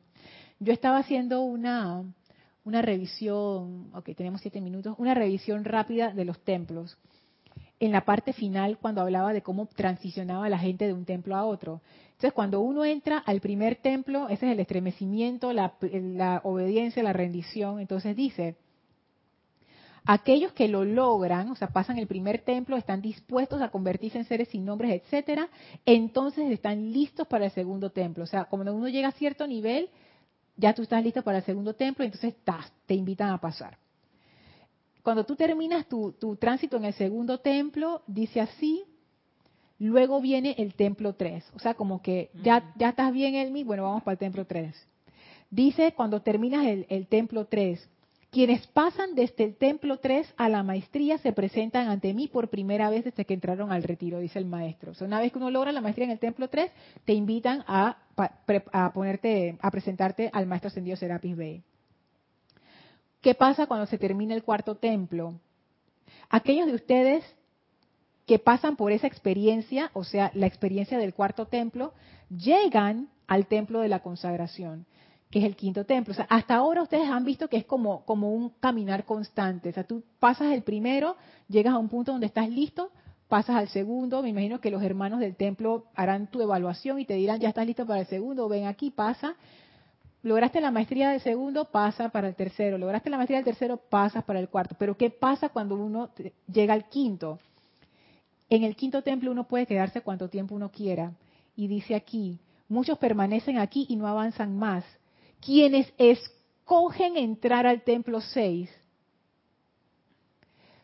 Yo 0.60 0.72
estaba 0.72 0.98
haciendo 0.98 1.40
una, 1.40 2.04
una 2.62 2.80
revisión, 2.80 3.90
ok, 3.92 4.10
tenemos 4.16 4.40
siete 4.40 4.60
minutos, 4.60 4.94
una 4.98 5.14
revisión 5.14 5.64
rápida 5.64 6.12
de 6.12 6.24
los 6.24 6.38
templos. 6.44 6.96
En 7.80 7.92
la 7.92 8.04
parte 8.04 8.34
final, 8.34 8.76
cuando 8.78 9.00
hablaba 9.00 9.32
de 9.32 9.42
cómo 9.42 9.66
transicionaba 9.66 10.48
la 10.50 10.58
gente 10.58 10.86
de 10.86 10.92
un 10.92 11.06
templo 11.06 11.34
a 11.34 11.46
otro. 11.46 11.80
Entonces, 12.10 12.34
cuando 12.34 12.60
uno 12.60 12.84
entra 12.84 13.16
al 13.16 13.40
primer 13.40 13.76
templo, 13.76 14.28
ese 14.28 14.46
es 14.46 14.52
el 14.52 14.60
estremecimiento, 14.60 15.54
la, 15.54 15.72
obediencia, 16.44 17.02
la 17.02 17.14
rendición. 17.14 17.80
Entonces 17.80 18.14
dice, 18.14 18.56
aquellos 20.04 20.52
que 20.52 20.68
lo 20.68 20.84
logran, 20.84 21.50
o 21.50 21.56
sea, 21.56 21.68
pasan 21.68 21.98
el 21.98 22.06
primer 22.06 22.42
templo, 22.42 22.76
están 22.76 23.00
dispuestos 23.00 23.62
a 23.62 23.70
convertirse 23.70 24.18
en 24.18 24.26
seres 24.26 24.48
sin 24.48 24.66
nombres, 24.66 25.00
etcétera, 25.02 25.48
entonces 25.86 26.50
están 26.50 26.92
listos 26.92 27.26
para 27.26 27.46
el 27.46 27.50
segundo 27.52 27.88
templo. 27.88 28.24
O 28.24 28.26
sea, 28.26 28.44
cuando 28.44 28.74
uno 28.74 28.88
llega 28.88 29.08
a 29.08 29.12
cierto 29.12 29.46
nivel, 29.46 29.88
ya 30.56 30.74
tú 30.74 30.82
estás 30.82 31.02
listo 31.02 31.22
para 31.22 31.38
el 31.38 31.44
segundo 31.44 31.72
templo, 31.72 32.04
entonces 32.04 32.34
te 32.84 32.94
invitan 32.94 33.30
a 33.30 33.38
pasar. 33.38 33.78
Cuando 35.02 35.24
tú 35.24 35.36
terminas 35.36 35.86
tu, 35.86 36.12
tu 36.12 36.36
tránsito 36.36 36.76
en 36.76 36.84
el 36.84 36.94
segundo 36.94 37.38
templo, 37.38 38.02
dice 38.06 38.40
así, 38.40 38.84
Luego 39.80 40.20
viene 40.20 40.54
el 40.58 40.74
templo 40.74 41.14
3. 41.14 41.52
O 41.54 41.58
sea, 41.58 41.72
como 41.72 42.02
que 42.02 42.30
ya, 42.42 42.74
ya 42.76 42.90
estás 42.90 43.12
bien, 43.14 43.34
Elmi, 43.34 43.64
bueno, 43.64 43.84
vamos 43.84 44.02
para 44.02 44.12
el 44.12 44.18
templo 44.18 44.44
3. 44.44 44.76
Dice 45.50 45.94
cuando 45.96 46.20
terminas 46.20 46.66
el, 46.66 47.06
templo 47.06 47.46
3, 47.46 47.88
quienes 48.30 48.66
pasan 48.68 49.14
desde 49.14 49.44
el 49.44 49.56
templo 49.56 49.98
3 49.98 50.34
a 50.36 50.50
la 50.50 50.62
maestría 50.62 51.16
se 51.18 51.32
presentan 51.32 51.88
ante 51.88 52.12
mí 52.12 52.28
por 52.28 52.50
primera 52.50 52.90
vez 52.90 53.04
desde 53.04 53.24
que 53.24 53.32
entraron 53.32 53.72
al 53.72 53.82
retiro, 53.82 54.20
dice 54.20 54.38
el 54.38 54.44
maestro. 54.44 54.92
O 54.92 54.94
sea, 54.94 55.06
una 55.06 55.18
vez 55.18 55.32
que 55.32 55.38
uno 55.38 55.50
logra 55.50 55.72
la 55.72 55.80
maestría 55.80 56.04
en 56.04 56.12
el 56.12 56.18
templo 56.18 56.48
3, 56.48 56.70
te 57.06 57.14
invitan 57.14 57.64
a, 57.66 57.96
a 58.72 58.92
ponerte, 58.92 59.56
a 59.62 59.70
presentarte 59.70 60.28
al 60.30 60.46
maestro 60.46 60.68
ascendido 60.68 60.98
Serapis 60.98 61.36
Bey. 61.36 61.64
¿Qué 63.20 63.34
pasa 63.34 63.66
cuando 63.66 63.86
se 63.86 63.98
termina 63.98 64.34
el 64.34 64.42
cuarto 64.42 64.76
templo? 64.76 65.34
Aquellos 66.28 66.66
de 66.66 66.74
ustedes 66.74 67.24
que 68.26 68.38
pasan 68.38 68.76
por 68.76 68.92
esa 68.92 69.06
experiencia, 69.06 69.90
o 69.92 70.04
sea, 70.04 70.30
la 70.34 70.46
experiencia 70.46 70.98
del 70.98 71.14
cuarto 71.14 71.46
templo, 71.46 71.92
llegan 72.30 73.08
al 73.26 73.46
templo 73.46 73.80
de 73.80 73.88
la 73.88 74.00
consagración, 74.00 74.86
que 75.30 75.40
es 75.40 75.44
el 75.44 75.56
quinto 75.56 75.84
templo. 75.84 76.12
O 76.12 76.14
sea, 76.14 76.26
hasta 76.30 76.54
ahora 76.54 76.82
ustedes 76.82 77.08
han 77.08 77.24
visto 77.24 77.48
que 77.48 77.56
es 77.56 77.64
como, 77.64 78.04
como 78.04 78.32
un 78.32 78.50
caminar 78.60 79.04
constante. 79.04 79.70
O 79.70 79.72
sea, 79.72 79.84
tú 79.84 80.02
pasas 80.18 80.52
el 80.52 80.62
primero, 80.62 81.16
llegas 81.48 81.74
a 81.74 81.78
un 81.78 81.88
punto 81.88 82.12
donde 82.12 82.26
estás 82.26 82.48
listo, 82.48 82.90
pasas 83.28 83.56
al 83.56 83.68
segundo, 83.68 84.22
me 84.22 84.28
imagino 84.28 84.60
que 84.60 84.70
los 84.70 84.82
hermanos 84.82 85.20
del 85.20 85.36
templo 85.36 85.86
harán 85.94 86.28
tu 86.28 86.40
evaluación 86.40 87.00
y 87.00 87.04
te 87.04 87.14
dirán, 87.14 87.40
ya 87.40 87.48
estás 87.48 87.66
listo 87.66 87.86
para 87.86 88.00
el 88.00 88.06
segundo, 88.06 88.48
ven 88.48 88.66
aquí, 88.66 88.90
pasa. 88.90 89.36
Lograste 90.22 90.60
la 90.60 90.70
maestría 90.70 91.10
del 91.10 91.20
segundo, 91.20 91.64
pasa 91.64 92.10
para 92.10 92.28
el 92.28 92.34
tercero. 92.34 92.76
Lograste 92.76 93.08
la 93.08 93.16
maestría 93.16 93.38
del 93.38 93.46
tercero, 93.46 93.78
pasas 93.78 94.22
para 94.24 94.38
el 94.38 94.48
cuarto. 94.48 94.76
Pero 94.78 94.96
¿qué 94.96 95.10
pasa 95.10 95.48
cuando 95.48 95.76
uno 95.76 96.10
llega 96.52 96.74
al 96.74 96.88
quinto? 96.88 97.38
En 98.50 98.64
el 98.64 98.76
quinto 98.76 99.02
templo 99.02 99.30
uno 99.30 99.44
puede 99.44 99.66
quedarse 99.66 100.02
cuanto 100.02 100.28
tiempo 100.28 100.54
uno 100.54 100.70
quiera. 100.70 101.12
Y 101.56 101.68
dice 101.68 101.94
aquí, 101.94 102.38
muchos 102.68 102.98
permanecen 102.98 103.58
aquí 103.58 103.86
y 103.88 103.96
no 103.96 104.06
avanzan 104.06 104.58
más. 104.58 104.84
Quienes 105.40 105.90
escogen 105.96 107.16
entrar 107.16 107.66
al 107.66 107.82
templo 107.82 108.20
6. 108.20 108.70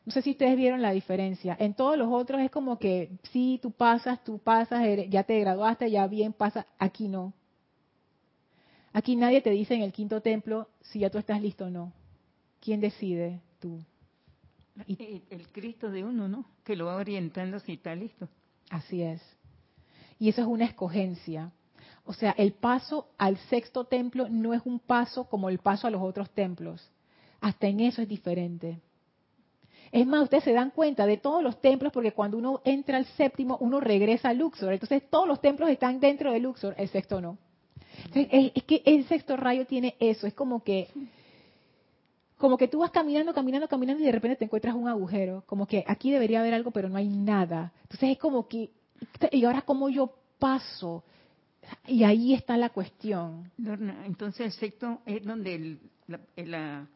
No 0.06 0.12
sé 0.12 0.22
si 0.22 0.30
ustedes 0.30 0.56
vieron 0.56 0.80
la 0.80 0.92
diferencia. 0.92 1.56
En 1.58 1.74
todos 1.74 1.98
los 1.98 2.08
otros 2.10 2.40
es 2.40 2.50
como 2.50 2.78
que, 2.78 3.10
sí, 3.32 3.58
tú 3.60 3.72
pasas, 3.72 4.22
tú 4.22 4.38
pasas, 4.38 4.82
ya 5.10 5.24
te 5.24 5.40
graduaste, 5.40 5.90
ya 5.90 6.06
bien 6.06 6.32
pasa. 6.32 6.66
Aquí 6.78 7.08
no. 7.08 7.34
Aquí 8.96 9.14
nadie 9.14 9.42
te 9.42 9.50
dice 9.50 9.74
en 9.74 9.82
el 9.82 9.92
quinto 9.92 10.22
templo 10.22 10.70
si 10.80 11.00
ya 11.00 11.10
tú 11.10 11.18
estás 11.18 11.42
listo 11.42 11.66
o 11.66 11.70
no. 11.70 11.92
¿Quién 12.62 12.80
decide? 12.80 13.42
Tú. 13.60 13.78
Y, 14.86 15.22
el 15.28 15.48
Cristo 15.48 15.90
de 15.90 16.02
uno, 16.02 16.28
¿no? 16.28 16.46
Que 16.64 16.76
lo 16.76 16.86
va 16.86 16.96
orientando 16.96 17.60
si 17.60 17.74
está 17.74 17.94
listo. 17.94 18.26
Así 18.70 19.02
es. 19.02 19.20
Y 20.18 20.30
eso 20.30 20.40
es 20.40 20.46
una 20.46 20.64
escogencia. 20.64 21.52
O 22.06 22.14
sea, 22.14 22.34
el 22.38 22.54
paso 22.54 23.10
al 23.18 23.36
sexto 23.50 23.84
templo 23.84 24.30
no 24.30 24.54
es 24.54 24.62
un 24.64 24.80
paso 24.80 25.24
como 25.28 25.50
el 25.50 25.58
paso 25.58 25.86
a 25.86 25.90
los 25.90 26.00
otros 26.00 26.30
templos. 26.30 26.90
Hasta 27.42 27.66
en 27.66 27.80
eso 27.80 28.00
es 28.00 28.08
diferente. 28.08 28.80
Es 29.92 30.06
más, 30.06 30.22
ustedes 30.22 30.44
se 30.44 30.54
dan 30.54 30.70
cuenta 30.70 31.04
de 31.04 31.18
todos 31.18 31.42
los 31.42 31.60
templos 31.60 31.92
porque 31.92 32.12
cuando 32.12 32.38
uno 32.38 32.62
entra 32.64 32.96
al 32.96 33.04
séptimo, 33.04 33.58
uno 33.60 33.78
regresa 33.78 34.30
a 34.30 34.32
Luxor. 34.32 34.72
Entonces 34.72 35.02
todos 35.10 35.28
los 35.28 35.42
templos 35.42 35.68
están 35.68 36.00
dentro 36.00 36.32
de 36.32 36.40
Luxor, 36.40 36.74
el 36.78 36.88
sexto 36.88 37.20
no. 37.20 37.36
Es, 38.14 38.64
que 38.64 38.82
el 38.84 39.06
sexto 39.06 39.36
rayo 39.36 39.66
tiene 39.66 39.96
eso. 40.00 40.26
Es 40.26 40.34
como 40.34 40.62
que 40.62 40.88
como 42.36 42.58
que 42.58 42.68
tú 42.68 42.80
vas 42.80 42.90
caminando, 42.90 43.32
caminando, 43.32 43.66
caminando 43.66 44.02
y 44.02 44.06
de 44.06 44.12
repente 44.12 44.36
te 44.36 44.44
encuentras 44.44 44.74
un 44.74 44.88
agujero, 44.88 45.42
como 45.46 45.66
que 45.66 45.84
aquí 45.86 46.10
debería 46.10 46.40
haber 46.40 46.52
algo, 46.52 46.70
pero 46.70 46.88
no 46.88 46.98
hay 46.98 47.08
nada. 47.08 47.72
Entonces 47.82 48.10
es 48.10 48.18
como 48.18 48.46
que, 48.46 48.70
¿y 49.32 49.44
ahora 49.44 49.62
cómo 49.62 49.88
yo 49.88 50.12
paso? 50.38 51.02
Y 51.86 52.04
ahí 52.04 52.34
está 52.34 52.56
la 52.56 52.70
cuestión. 52.70 53.50
entonces 54.04 54.46
el 54.46 54.52
sexto 54.52 55.00
es 55.06 55.24
donde 55.24 55.78
la, 56.06 56.86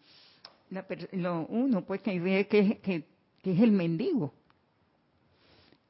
lo 1.13 1.47
uno 1.47 1.85
pues 1.85 2.03
que 2.03 2.21
ve 2.21 2.47
que, 2.47 2.79
que, 2.79 3.05
es 3.43 3.61
el 3.61 3.73
mendigo. 3.73 4.33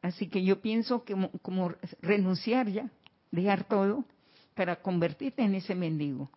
Así 0.01 0.29
que 0.29 0.43
yo 0.43 0.63
pienso 0.63 1.05
que 1.05 1.13
como, 1.13 1.31
como 1.43 1.75
renunciar 2.01 2.69
ya, 2.69 2.91
dejar 3.31 3.65
todo 3.65 4.05
para 4.61 4.77
convertirte 4.77 5.43
en 5.43 5.55
ese 5.55 5.75
mendigo. 5.75 6.29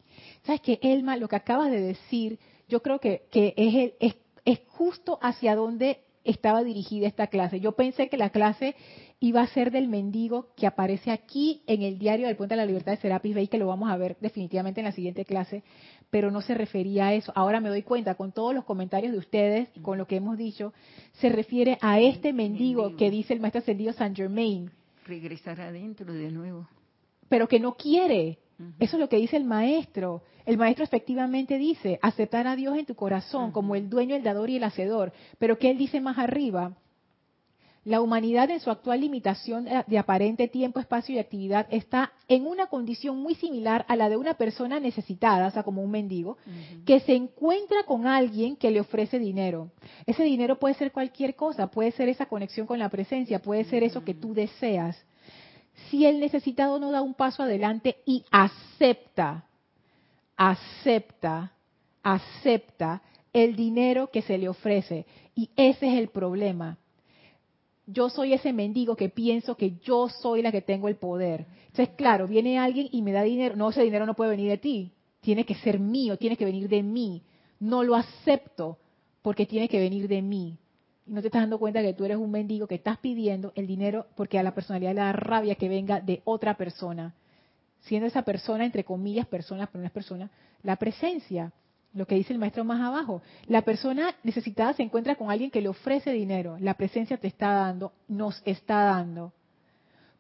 Sabes 0.44 0.62
que 0.62 0.80
Elma, 0.82 1.18
lo 1.18 1.28
que 1.28 1.36
acabas 1.36 1.70
de 1.70 1.82
decir, 1.82 2.40
yo 2.70 2.82
creo 2.82 2.98
que, 2.98 3.24
que 3.30 3.54
es, 3.58 3.76
el, 3.76 3.94
es, 4.00 4.16
es 4.46 4.62
justo 4.70 5.20
hacia 5.22 5.58
donde 5.58 6.00
estaba 6.24 6.64
dirigida 6.64 7.06
esta 7.06 7.28
clase. 7.28 7.60
Yo 7.60 7.74
pensé 7.74 8.08
que 8.08 8.16
la 8.16 8.30
clase 8.30 8.78
iba 9.20 9.42
a 9.42 9.48
ser 9.48 9.72
del 9.72 9.90
mendigo 9.90 10.54
que 10.56 10.66
aparece 10.66 11.12
aquí 11.12 11.64
en 11.68 11.82
el 11.82 12.00
diario 12.00 12.28
del 12.28 12.38
Puente 12.38 12.56
de 12.56 12.62
la 12.62 12.66
Libertad 12.66 12.94
de 12.94 13.00
Serapis 13.00 13.36
Bay, 13.36 13.50
que 13.50 13.58
lo 13.58 13.68
vamos 13.68 13.92
a 13.92 13.98
ver 13.98 14.16
definitivamente 14.22 14.80
en 14.80 14.86
la 14.86 14.94
siguiente 14.94 15.26
clase, 15.26 15.62
pero 16.10 16.32
no 16.32 16.40
se 16.40 16.54
refería 16.54 17.08
a 17.08 17.14
eso. 17.14 17.34
Ahora 17.36 17.60
me 17.60 17.68
doy 17.68 17.84
cuenta, 17.84 18.16
con 18.16 18.32
todos 18.32 18.56
los 18.56 18.64
comentarios 18.64 19.12
de 19.12 19.20
ustedes, 19.20 19.68
con 19.82 19.98
lo 19.98 20.08
que 20.08 20.16
hemos 20.16 20.38
dicho, 20.38 20.72
se 21.12 21.28
refiere 21.28 21.78
a 21.82 22.00
este 22.00 22.32
mendigo, 22.32 22.96
que 22.96 23.12
dice 23.12 23.34
el 23.34 23.42
maestro 23.42 23.60
ascendido 23.60 23.92
Saint 23.92 24.16
Germain. 24.16 24.72
Regresar 25.06 25.60
adentro 25.60 26.14
de 26.14 26.32
nuevo. 26.32 26.70
Pero 27.30 27.48
que 27.48 27.60
no 27.60 27.76
quiere. 27.76 28.40
Eso 28.80 28.96
es 28.96 29.00
lo 29.00 29.10
que 29.10 29.18
dice 29.18 29.38
el 29.38 29.46
maestro. 29.46 30.22
El 30.46 30.58
maestro 30.58 30.84
efectivamente 30.84 31.58
dice, 31.58 32.00
aceptar 32.02 32.48
a 32.48 32.56
Dios 32.56 32.78
en 32.78 32.86
tu 32.86 32.96
corazón 32.96 33.52
como 33.52 33.76
el 33.76 33.90
dueño, 33.90 34.16
el 34.16 34.24
dador 34.24 34.50
y 34.50 34.58
el 34.58 34.64
hacedor. 34.64 35.12
Pero 35.40 35.58
que 35.58 35.70
él 35.70 35.78
dice 35.78 36.00
más 36.02 36.18
arriba, 36.18 36.74
la 37.86 38.00
humanidad 38.00 38.50
en 38.50 38.62
su 38.62 38.72
actual 38.72 39.02
limitación 39.02 39.68
de 39.88 39.98
aparente 39.98 40.48
tiempo, 40.48 40.80
espacio 40.80 41.16
y 41.16 41.20
actividad 41.20 41.68
está 41.70 42.14
en 42.30 42.48
una 42.48 42.68
condición 42.68 43.18
muy 43.18 43.36
similar 43.36 43.86
a 43.90 43.98
la 43.98 44.08
de 44.08 44.16
una 44.16 44.36
persona 44.36 44.80
necesitada, 44.80 45.48
o 45.48 45.52
sea, 45.52 45.64
como 45.64 45.82
un 45.82 45.92
mendigo, 45.92 46.38
que 46.86 47.02
se 47.02 47.14
encuentra 47.14 47.84
con 47.84 48.08
alguien 48.08 48.56
que 48.56 48.72
le 48.72 48.80
ofrece 48.80 49.20
dinero. 49.20 49.70
Ese 50.06 50.24
dinero 50.24 50.60
puede 50.60 50.76
ser 50.76 50.94
cualquier 50.94 51.36
cosa, 51.36 51.68
puede 51.68 51.92
ser 51.92 52.08
esa 52.08 52.26
conexión 52.28 52.68
con 52.68 52.80
la 52.80 52.88
presencia, 52.90 53.42
puede 53.42 53.66
ser 53.66 53.84
eso 53.84 54.04
que 54.04 54.14
tú 54.14 54.34
deseas. 54.34 54.98
Si 55.90 56.06
el 56.06 56.20
necesitado 56.20 56.80
no 56.80 56.92
da 56.92 57.02
un 57.02 57.14
paso 57.14 57.44
adelante 57.44 57.98
y 58.06 58.24
acepta, 58.32 59.46
acepta, 60.38 61.54
acepta 62.02 63.02
el 63.32 63.56
dinero 63.56 64.10
que 64.12 64.22
se 64.22 64.38
le 64.38 64.50
ofrece, 64.50 65.06
y 65.36 65.50
ese 65.56 65.88
es 65.88 66.00
el 66.00 66.10
problema 66.10 66.78
yo 67.86 68.10
soy 68.10 68.34
ese 68.34 68.54
mendigo 68.54 68.96
que 68.96 69.10
pienso 69.10 69.56
que 69.56 69.78
yo 69.84 70.08
soy 70.10 70.42
la 70.42 70.52
que 70.52 70.62
tengo 70.62 70.88
el 70.88 70.96
poder. 70.96 71.46
Entonces, 71.68 71.90
claro, 71.96 72.28
viene 72.28 72.58
alguien 72.58 72.88
y 72.92 73.02
me 73.02 73.12
da 73.12 73.24
dinero. 73.24 73.56
No, 73.56 73.70
ese 73.70 73.84
dinero 73.84 74.06
no 74.06 74.14
puede 74.14 74.32
venir 74.32 74.50
de 74.50 74.58
ti. 74.58 74.92
Tiene 75.22 75.46
que 75.46 75.56
ser 75.56 75.80
mío, 75.80 76.18
tiene 76.18 76.38
que 76.38 76.46
venir 76.46 76.70
de 76.70 76.84
mí. 76.84 77.24
No 77.60 77.84
lo 77.84 77.96
acepto 77.96 78.78
porque 79.22 79.46
tiene 79.46 79.68
que 79.68 79.80
venir 79.80 80.08
de 80.08 80.22
mí. 80.22 80.58
Y 81.06 81.14
no 81.14 81.22
te 81.22 81.28
estás 81.28 81.42
dando 81.42 81.60
cuenta 81.60 81.82
que 81.82 81.94
tú 81.94 82.06
eres 82.06 82.18
un 82.18 82.32
mendigo 82.32 82.68
que 82.68 82.76
estás 82.76 82.98
pidiendo 82.98 83.52
el 83.56 83.68
dinero 83.68 84.08
porque 84.16 84.40
a 84.40 84.44
la 84.44 84.56
personalidad 84.56 84.94
le 84.94 85.02
da 85.02 85.12
rabia 85.12 85.56
que 85.56 85.70
venga 85.70 86.00
de 86.00 86.22
otra 86.24 86.56
persona. 86.56 87.14
Siendo 87.82 88.08
esa 88.08 88.22
persona, 88.22 88.66
entre 88.66 88.86
comillas, 88.86 89.28
persona, 89.28 89.68
pero 89.68 89.88
persona, 89.90 90.30
la 90.62 90.78
presencia. 90.78 91.52
Lo 91.94 92.08
que 92.08 92.16
dice 92.16 92.34
el 92.34 92.40
maestro 92.40 92.64
más 92.64 92.82
abajo. 92.82 93.22
La 93.48 93.62
persona 93.62 94.16
necesitada 94.24 94.74
se 94.74 94.82
encuentra 94.82 95.16
con 95.16 95.30
alguien 95.30 95.52
que 95.52 95.62
le 95.62 95.70
ofrece 95.70 96.12
dinero. 96.12 96.58
La 96.60 96.74
presencia 96.74 97.18
te 97.18 97.28
está 97.28 97.52
dando, 97.54 97.92
nos 98.08 98.42
está 98.46 98.84
dando. 98.84 99.34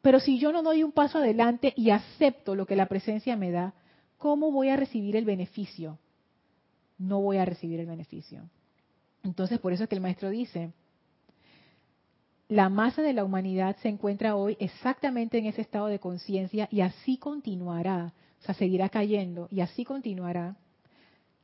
Pero 0.01 0.19
si 0.19 0.37
yo 0.37 0.51
no 0.51 0.61
doy 0.61 0.83
un 0.83 0.91
paso 0.91 1.17
adelante 1.17 1.73
y 1.77 1.89
acepto 1.89 2.55
lo 2.55 2.65
que 2.65 2.75
la 2.75 2.87
presencia 2.87 3.37
me 3.37 3.51
da, 3.51 3.73
¿cómo 4.17 4.51
voy 4.51 4.69
a 4.69 4.75
recibir 4.75 5.15
el 5.15 5.25
beneficio? 5.25 5.97
No 6.97 7.21
voy 7.21 7.37
a 7.37 7.45
recibir 7.45 7.79
el 7.79 7.87
beneficio. 7.87 8.43
Entonces, 9.23 9.59
por 9.59 9.73
eso 9.73 9.83
es 9.83 9.89
que 9.89 9.95
el 9.95 10.01
maestro 10.01 10.29
dice, 10.29 10.71
la 12.49 12.69
masa 12.69 13.01
de 13.01 13.13
la 13.13 13.23
humanidad 13.23 13.77
se 13.81 13.89
encuentra 13.89 14.35
hoy 14.35 14.57
exactamente 14.59 15.37
en 15.37 15.45
ese 15.45 15.61
estado 15.61 15.87
de 15.87 15.99
conciencia 15.99 16.67
y 16.69 16.81
así 16.81 17.17
continuará, 17.17 18.13
o 18.41 18.45
sea, 18.45 18.53
seguirá 18.53 18.89
cayendo 18.89 19.47
y 19.49 19.61
así 19.61 19.85
continuará 19.85 20.55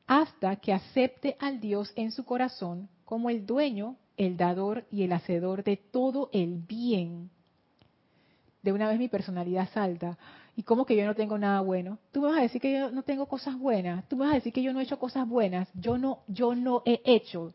hasta 0.05 0.55
que 0.57 0.73
acepte 0.73 1.37
al 1.39 1.59
Dios 1.59 1.93
en 1.95 2.11
su 2.11 2.25
corazón 2.25 2.89
como 3.05 3.29
el 3.29 3.45
dueño, 3.45 3.95
el 4.17 4.37
dador 4.37 4.85
y 4.91 5.03
el 5.03 5.13
hacedor 5.13 5.63
de 5.63 5.77
todo 5.77 6.29
el 6.33 6.57
bien. 6.57 7.29
De 8.61 8.73
una 8.73 8.89
vez 8.89 8.99
mi 8.99 9.07
personalidad 9.07 9.69
salta. 9.71 10.17
¿Y 10.55 10.63
cómo 10.63 10.85
que 10.85 10.95
yo 10.97 11.05
no 11.05 11.15
tengo 11.15 11.37
nada 11.37 11.61
bueno? 11.61 11.99
Tú 12.11 12.21
me 12.21 12.29
vas 12.29 12.39
a 12.39 12.41
decir 12.41 12.59
que 12.59 12.73
yo 12.73 12.91
no 12.91 13.03
tengo 13.03 13.27
cosas 13.27 13.57
buenas. 13.57 14.07
Tú 14.09 14.17
me 14.17 14.25
vas 14.25 14.33
a 14.33 14.35
decir 14.35 14.51
que 14.51 14.63
yo 14.63 14.73
no 14.73 14.79
he 14.79 14.83
hecho 14.83 14.99
cosas 14.99 15.27
buenas. 15.27 15.69
Yo 15.75 15.97
no, 15.97 16.23
yo 16.27 16.55
no 16.55 16.81
he 16.85 17.01
hecho 17.05 17.53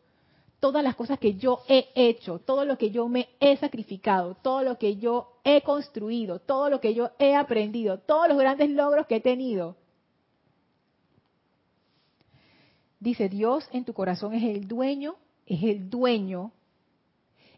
todas 0.65 0.83
las 0.83 0.95
cosas 0.95 1.19
que 1.19 1.35
yo 1.35 1.59
he 1.67 1.89
hecho, 1.93 2.39
todo 2.39 2.65
lo 2.65 2.75
que 2.75 2.89
yo 2.89 3.07
me 3.07 3.29
he 3.39 3.55
sacrificado, 3.57 4.33
todo 4.33 4.63
lo 4.63 4.79
que 4.79 4.95
yo 4.95 5.33
he 5.43 5.61
construido, 5.61 6.39
todo 6.39 6.71
lo 6.71 6.81
que 6.81 6.95
yo 6.95 7.11
he 7.19 7.35
aprendido, 7.35 7.99
todos 7.99 8.27
los 8.29 8.39
grandes 8.39 8.71
logros 8.71 9.05
que 9.05 9.17
he 9.17 9.21
tenido. 9.21 9.75
Dice, 12.99 13.29
Dios 13.29 13.69
en 13.73 13.85
tu 13.85 13.93
corazón 13.93 14.33
es 14.33 14.41
el 14.41 14.67
dueño, 14.67 15.17
es 15.45 15.61
el 15.61 15.87
dueño, 15.87 16.51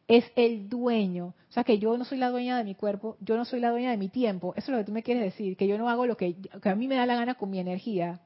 es 0.09 0.25
el 0.35 0.67
dueño. 0.67 1.27
O 1.27 1.53
sea, 1.53 1.63
que 1.63 1.79
yo 1.79 1.97
no 1.97 2.03
soy 2.03 2.17
la 2.17 2.29
dueña 2.29 2.57
de 2.57 2.65
mi 2.65 2.75
cuerpo, 2.75 3.15
yo 3.21 3.37
no 3.37 3.45
soy 3.45 3.61
la 3.61 3.71
dueña 3.71 3.91
de 3.91 3.97
mi 3.97 4.09
tiempo. 4.09 4.53
Eso 4.57 4.65
es 4.65 4.69
lo 4.73 4.77
que 4.79 4.83
tú 4.83 4.91
me 4.91 5.03
quieres 5.03 5.23
decir, 5.23 5.55
que 5.55 5.65
yo 5.65 5.77
no 5.77 5.87
hago 5.87 6.05
lo 6.05 6.17
que, 6.17 6.35
a 6.61 6.75
mí 6.75 6.89
me 6.89 6.95
da 6.95 7.05
la 7.05 7.15
gana 7.15 7.35
con 7.35 7.51
mi 7.51 7.59
energía. 7.59 8.19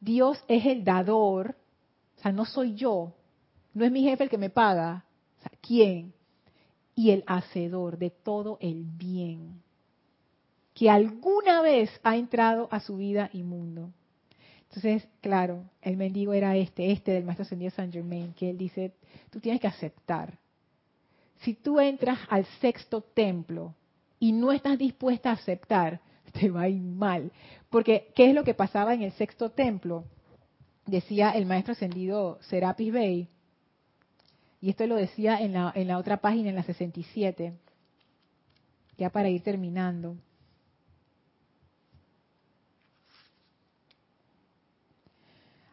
Dios 0.00 0.36
es 0.48 0.66
el 0.66 0.84
dador, 0.84 1.56
o 2.18 2.20
sea, 2.20 2.30
no 2.30 2.44
soy 2.44 2.74
yo, 2.74 3.14
no 3.74 3.84
es 3.84 3.92
mi 3.92 4.02
jefe 4.02 4.24
el 4.24 4.30
que 4.30 4.38
me 4.38 4.50
paga. 4.50 5.04
O 5.38 5.42
sea, 5.42 5.52
¿quién? 5.60 6.12
Y 6.94 7.10
el 7.10 7.24
hacedor 7.26 7.98
de 7.98 8.10
todo 8.10 8.58
el 8.60 8.84
bien 8.84 9.62
que 10.80 10.88
alguna 10.88 11.60
vez 11.60 11.90
ha 12.02 12.16
entrado 12.16 12.66
a 12.70 12.80
su 12.80 12.96
vida 12.96 13.28
y 13.34 13.42
mundo. 13.42 13.90
Entonces, 14.62 15.06
claro, 15.20 15.64
el 15.82 15.98
mendigo 15.98 16.32
era 16.32 16.56
este, 16.56 16.90
este 16.90 17.12
del 17.12 17.24
maestro 17.24 17.42
ascendido 17.42 17.70
Saint 17.72 17.92
Germain, 17.92 18.32
que 18.32 18.48
él 18.48 18.56
dice, 18.56 18.94
tú 19.28 19.40
tienes 19.40 19.60
que 19.60 19.66
aceptar. 19.66 20.38
Si 21.42 21.52
tú 21.52 21.80
entras 21.80 22.18
al 22.30 22.46
sexto 22.62 23.02
templo 23.02 23.74
y 24.18 24.32
no 24.32 24.52
estás 24.52 24.78
dispuesta 24.78 25.28
a 25.28 25.34
aceptar, 25.34 26.00
te 26.32 26.48
va 26.48 26.62
a 26.62 26.68
ir 26.70 26.80
mal. 26.80 27.30
Porque, 27.68 28.12
¿qué 28.14 28.30
es 28.30 28.34
lo 28.34 28.42
que 28.42 28.54
pasaba 28.54 28.94
en 28.94 29.02
el 29.02 29.12
sexto 29.12 29.50
templo? 29.50 30.04
Decía 30.86 31.32
el 31.32 31.44
maestro 31.44 31.72
ascendido 31.72 32.38
Serapis 32.40 32.90
Bey, 32.90 33.28
y 34.60 34.70
esto 34.70 34.86
lo 34.86 34.96
decía 34.96 35.40
en 35.40 35.54
la, 35.54 35.72
en 35.74 35.88
la 35.88 35.98
otra 35.98 36.18
página, 36.18 36.50
en 36.50 36.56
la 36.56 36.62
67, 36.62 37.54
ya 38.98 39.10
para 39.10 39.30
ir 39.30 39.42
terminando. 39.42 40.16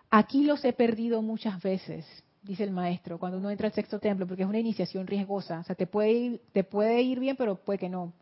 Aquí 0.10 0.46
los 0.46 0.64
he 0.64 0.72
perdido 0.72 1.22
muchas 1.22 1.62
veces, 1.62 2.06
dice 2.42 2.64
el 2.64 2.72
maestro, 2.72 3.20
cuando 3.20 3.38
uno 3.38 3.50
entra 3.50 3.68
al 3.68 3.74
sexto 3.74 4.00
templo, 4.00 4.26
porque 4.26 4.44
es 4.44 4.50
una 4.50 4.60
iniciación 4.60 5.06
riesgosa. 5.06 5.60
O 5.60 5.64
sea, 5.64 5.76
te 5.76 5.86
puede 5.86 6.12
ir, 6.12 6.42
te 6.54 6.64
puede 6.64 7.02
ir 7.02 7.20
bien, 7.20 7.36
pero 7.36 7.58
puede 7.58 7.78
que 7.78 7.90
no. 7.90 8.14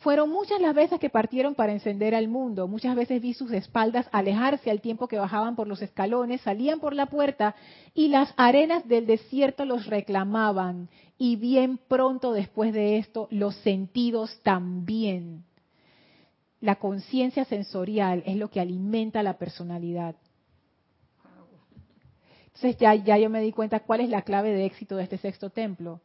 Fueron 0.00 0.30
muchas 0.30 0.62
las 0.62 0.74
veces 0.74 0.98
que 0.98 1.10
partieron 1.10 1.54
para 1.54 1.72
encender 1.72 2.14
al 2.14 2.26
mundo. 2.26 2.66
Muchas 2.66 2.96
veces 2.96 3.20
vi 3.20 3.34
sus 3.34 3.52
espaldas 3.52 4.08
alejarse 4.12 4.70
al 4.70 4.80
tiempo 4.80 5.08
que 5.08 5.18
bajaban 5.18 5.56
por 5.56 5.68
los 5.68 5.82
escalones, 5.82 6.40
salían 6.40 6.80
por 6.80 6.94
la 6.94 7.06
puerta 7.06 7.54
y 7.92 8.08
las 8.08 8.32
arenas 8.38 8.88
del 8.88 9.06
desierto 9.06 9.66
los 9.66 9.86
reclamaban. 9.86 10.88
Y 11.18 11.36
bien 11.36 11.78
pronto 11.86 12.32
después 12.32 12.72
de 12.72 12.96
esto, 12.96 13.28
los 13.30 13.54
sentidos 13.56 14.40
también. 14.42 15.44
La 16.62 16.76
conciencia 16.76 17.44
sensorial 17.44 18.22
es 18.24 18.36
lo 18.36 18.48
que 18.48 18.60
alimenta 18.60 19.22
la 19.22 19.36
personalidad. 19.36 20.16
Entonces 22.54 22.76
ya, 22.78 23.18
yo 23.18 23.28
me 23.28 23.42
di 23.42 23.52
cuenta 23.52 23.80
cuál 23.80 24.00
es 24.00 24.08
la 24.08 24.22
clave 24.22 24.50
de 24.50 24.64
éxito 24.64 24.96
de 24.96 25.02
este 25.02 25.18
sexto 25.18 25.50
templo. 25.50 26.00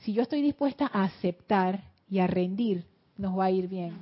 Si 0.00 0.14
yo 0.14 0.22
estoy 0.22 0.40
dispuesta 0.40 0.90
a 0.90 1.04
aceptar 1.04 1.84
y 2.08 2.20
a 2.20 2.26
rendir, 2.26 2.86
nos 3.20 3.38
va 3.38 3.44
a 3.44 3.50
ir 3.50 3.68
bien. 3.68 3.94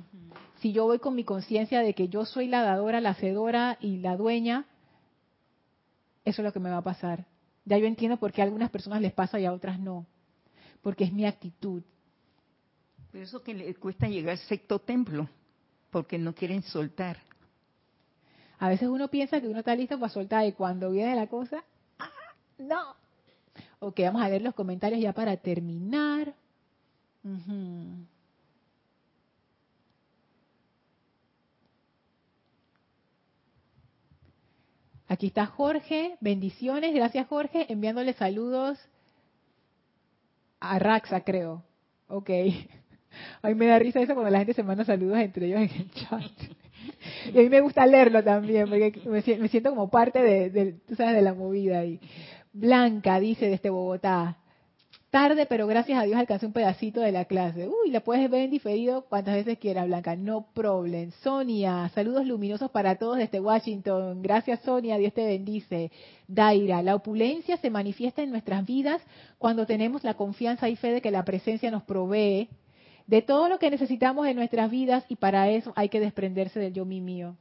Si 0.61 0.71
yo 0.71 0.85
voy 0.85 0.99
con 0.99 1.13
mi 1.13 1.25
conciencia 1.25 1.81
de 1.81 1.93
que 1.93 2.07
yo 2.07 2.25
soy 2.25 2.47
la 2.47 2.63
dadora, 2.63 3.01
la 3.01 3.09
hacedora 3.11 3.77
y 3.81 3.97
la 3.97 4.15
dueña, 4.15 4.65
eso 6.23 6.41
es 6.41 6.45
lo 6.45 6.53
que 6.53 6.59
me 6.59 6.69
va 6.69 6.77
a 6.77 6.83
pasar. 6.83 7.25
Ya 7.65 7.77
yo 7.77 7.85
entiendo 7.85 8.17
por 8.17 8.31
qué 8.31 8.41
a 8.41 8.45
algunas 8.45 8.69
personas 8.69 9.01
les 9.01 9.11
pasa 9.11 9.39
y 9.39 9.45
a 9.45 9.51
otras 9.51 9.79
no. 9.79 10.05
Porque 10.81 11.03
es 11.03 11.11
mi 11.11 11.25
actitud. 11.25 11.83
Por 13.11 13.19
eso 13.19 13.43
que 13.43 13.53
le 13.53 13.75
cuesta 13.75 14.07
llegar 14.07 14.31
al 14.31 14.37
sexto 14.37 14.79
templo, 14.79 15.27
porque 15.91 16.17
no 16.17 16.33
quieren 16.33 16.63
soltar. 16.63 17.17
A 18.57 18.69
veces 18.69 18.87
uno 18.87 19.09
piensa 19.09 19.41
que 19.41 19.47
uno 19.47 19.59
está 19.59 19.75
listo 19.75 19.99
para 19.99 20.13
soltar 20.13 20.45
y 20.45 20.53
cuando 20.53 20.91
viene 20.91 21.15
la 21.15 21.27
cosa, 21.27 21.63
¡ah, 21.97 22.09
no! 22.57 22.95
Ok, 23.79 23.99
vamos 23.99 24.21
a 24.21 24.29
ver 24.29 24.41
los 24.41 24.55
comentarios 24.55 25.01
ya 25.01 25.11
para 25.13 25.35
terminar. 25.37 26.33
Aquí 35.09 35.25
está 35.25 35.47
Jorge, 35.47 36.17
bendiciones, 36.21 36.93
gracias 36.93 37.25
Jorge, 37.25 37.65
enviándole 37.67 38.13
saludos 38.13 38.77
a 40.59 40.77
Raxa, 40.77 41.21
creo. 41.21 41.63
Ok. 42.07 42.29
Ay, 43.41 43.55
me 43.55 43.65
da 43.65 43.79
risa 43.79 44.01
eso 44.01 44.13
cuando 44.13 44.29
la 44.29 44.37
gente 44.37 44.53
se 44.53 44.61
manda 44.61 44.85
saludos 44.85 45.17
entre 45.17 45.47
ellos 45.47 45.61
en 45.61 45.81
el 45.81 45.91
chat. 45.91 46.23
Y 47.33 47.39
a 47.39 47.41
mí 47.41 47.49
me 47.49 47.61
gusta 47.61 47.85
leerlo 47.85 48.23
también, 48.23 48.69
porque 48.69 49.01
me, 49.05 49.47
siento 49.47 49.71
como 49.71 49.89
parte 49.89 50.21
de, 50.21 50.73
tú 50.87 50.95
sabes, 50.95 51.15
de 51.15 51.21
la 51.21 51.33
movida 51.33 51.79
ahí. 51.79 51.99
Blanca 52.53 53.19
dice 53.19 53.47
desde 53.47 53.69
Bogotá, 53.69 54.37
Tarde, 55.09 55.47
pero 55.47 55.65
gracias 55.65 55.99
a 55.99 56.03
Dios 56.03 56.19
alcancé 56.19 56.45
un 56.45 56.53
pedacito 56.53 57.01
de 57.01 57.11
la 57.11 57.25
clase. 57.25 57.67
Uy, 57.67 57.89
la 57.89 58.01
puedes 58.01 58.29
ver 58.29 58.41
en 58.41 58.51
diferido 58.51 59.05
cuantas 59.05 59.33
veces 59.33 59.57
quieras, 59.57 59.87
Blanca. 59.87 60.15
No 60.15 60.45
problem. 60.53 61.09
Sonia, 61.23 61.89
saludos 61.95 62.27
luminosos 62.27 62.69
para 62.69 62.95
todos 62.95 63.17
desde 63.17 63.39
Washington. 63.39 64.21
Gracias, 64.21 64.59
Sonia. 64.59 64.99
Dios 64.99 65.13
te 65.13 65.25
bendice. 65.25 65.91
Daira, 66.27 66.83
la 66.83 66.93
opulencia 66.93 67.57
se 67.57 67.71
manifiesta 67.71 68.21
en 68.21 68.29
nuestras 68.29 68.63
vidas 68.67 69.01
cuando 69.39 69.65
tenemos 69.65 70.03
la 70.03 70.13
confianza 70.13 70.69
y 70.69 70.75
fe 70.75 70.91
de 70.91 71.01
que 71.01 71.09
la 71.09 71.25
presencia 71.25 71.71
nos 71.71 71.81
provee 71.81 72.47
de 73.07 73.23
todo 73.23 73.49
lo 73.49 73.57
que 73.57 73.71
necesitamos 73.71 74.27
en 74.27 74.35
nuestras 74.35 74.69
vidas 74.69 75.03
y 75.09 75.15
para 75.15 75.49
eso 75.49 75.73
hay 75.75 75.89
que 75.89 75.99
desprenderse 75.99 76.59
del 76.59 76.73
yo 76.73 76.85
mi 76.85 77.01
mío. 77.01 77.35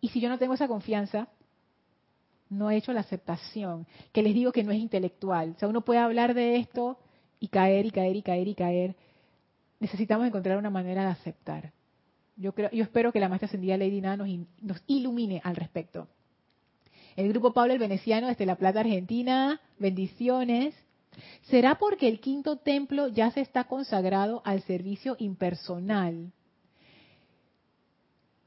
Y 0.00 0.10
si 0.10 0.20
yo 0.20 0.28
no 0.28 0.38
tengo 0.38 0.54
esa 0.54 0.68
confianza, 0.68 1.26
no 2.50 2.70
he 2.70 2.76
hecho 2.76 2.92
la 2.92 3.00
aceptación, 3.00 3.86
que 4.12 4.22
les 4.22 4.34
digo 4.34 4.52
que 4.52 4.64
no 4.64 4.72
es 4.72 4.78
intelectual. 4.78 5.52
O 5.56 5.58
sea, 5.58 5.68
uno 5.68 5.84
puede 5.84 6.00
hablar 6.00 6.34
de 6.34 6.56
esto 6.56 6.98
y 7.40 7.48
caer 7.48 7.86
y 7.86 7.90
caer 7.90 8.16
y 8.16 8.22
caer 8.22 8.48
y 8.48 8.54
caer. 8.54 8.96
Necesitamos 9.80 10.26
encontrar 10.26 10.58
una 10.58 10.70
manera 10.70 11.04
de 11.04 11.10
aceptar. 11.10 11.72
Yo 12.36 12.52
creo, 12.52 12.70
yo 12.70 12.84
espero 12.84 13.12
que 13.12 13.20
la 13.20 13.28
maestra 13.28 13.46
ascendida 13.46 13.76
Lady 13.76 14.00
Nada 14.00 14.16
nos, 14.16 14.28
nos 14.60 14.82
ilumine 14.86 15.40
al 15.44 15.56
respecto. 15.56 16.08
El 17.16 17.28
grupo 17.30 17.52
Pablo 17.52 17.72
el 17.72 17.80
Veneciano 17.80 18.28
desde 18.28 18.46
La 18.46 18.56
Plata, 18.56 18.80
Argentina, 18.80 19.60
bendiciones. 19.78 20.74
¿Será 21.42 21.76
porque 21.76 22.06
el 22.06 22.20
quinto 22.20 22.58
templo 22.58 23.08
ya 23.08 23.30
se 23.32 23.40
está 23.40 23.64
consagrado 23.64 24.40
al 24.44 24.62
servicio 24.62 25.16
impersonal? 25.18 26.32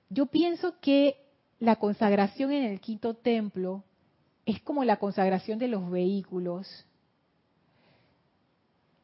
Yo 0.10 0.28
pienso 0.28 0.80
que 0.80 1.18
la 1.60 1.76
consagración 1.76 2.52
en 2.52 2.64
el 2.64 2.80
quinto 2.80 3.14
templo 3.14 3.84
es 4.46 4.62
como 4.62 4.84
la 4.84 4.98
consagración 4.98 5.60
de 5.60 5.68
los 5.68 5.90
vehículos. 5.90 6.86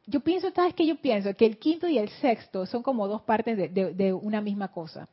Yo 0.06 0.20
pienso, 0.20 0.50
¿sabes 0.50 0.74
qué 0.74 0.86
yo 0.86 0.96
pienso? 0.96 1.34
Que 1.34 1.46
el 1.46 1.58
quinto 1.58 1.86
y 1.86 1.98
el 1.98 2.08
sexto 2.08 2.66
son 2.66 2.82
como 2.82 3.06
dos 3.08 3.22
partes 3.22 3.56
de, 3.74 4.12
una 4.12 4.40
misma 4.40 4.68
cosa. 4.68 5.08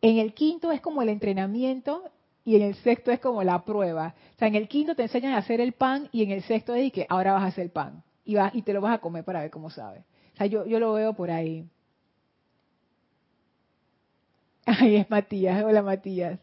En 0.00 0.18
el 0.18 0.34
quinto 0.34 0.70
es 0.72 0.80
como 0.80 1.02
el 1.02 1.08
entrenamiento 1.08 2.04
y 2.44 2.56
en 2.56 2.62
el 2.62 2.74
sexto 2.76 3.10
es 3.10 3.20
como 3.20 3.42
la 3.42 3.64
prueba. 3.64 4.14
O 4.34 4.38
sea, 4.38 4.48
en 4.48 4.54
el 4.54 4.68
quinto 4.68 4.94
te 4.94 5.02
enseñan 5.02 5.32
a 5.32 5.38
hacer 5.38 5.60
el 5.60 5.72
pan 5.72 6.08
y 6.12 6.22
en 6.22 6.30
el 6.30 6.42
sexto 6.42 6.74
es 6.74 6.92
que 6.92 7.06
ahora 7.08 7.32
vas 7.32 7.42
a 7.42 7.46
hacer 7.46 7.72
pan 7.72 8.02
y, 8.24 8.36
vas, 8.36 8.54
y 8.54 8.62
te 8.62 8.72
lo 8.72 8.80
vas 8.80 8.94
a 8.94 8.98
comer 8.98 9.24
para 9.24 9.40
ver 9.40 9.50
cómo 9.50 9.68
sabe. 9.68 10.04
O 10.34 10.36
sea, 10.36 10.46
yo, 10.46 10.64
yo 10.64 10.78
lo 10.78 10.92
veo 10.92 11.12
por 11.12 11.30
ahí. 11.30 11.66
Ahí 14.66 14.96
es 14.96 15.10
Matías. 15.10 15.64
Hola 15.64 15.82
Matías. 15.82 16.38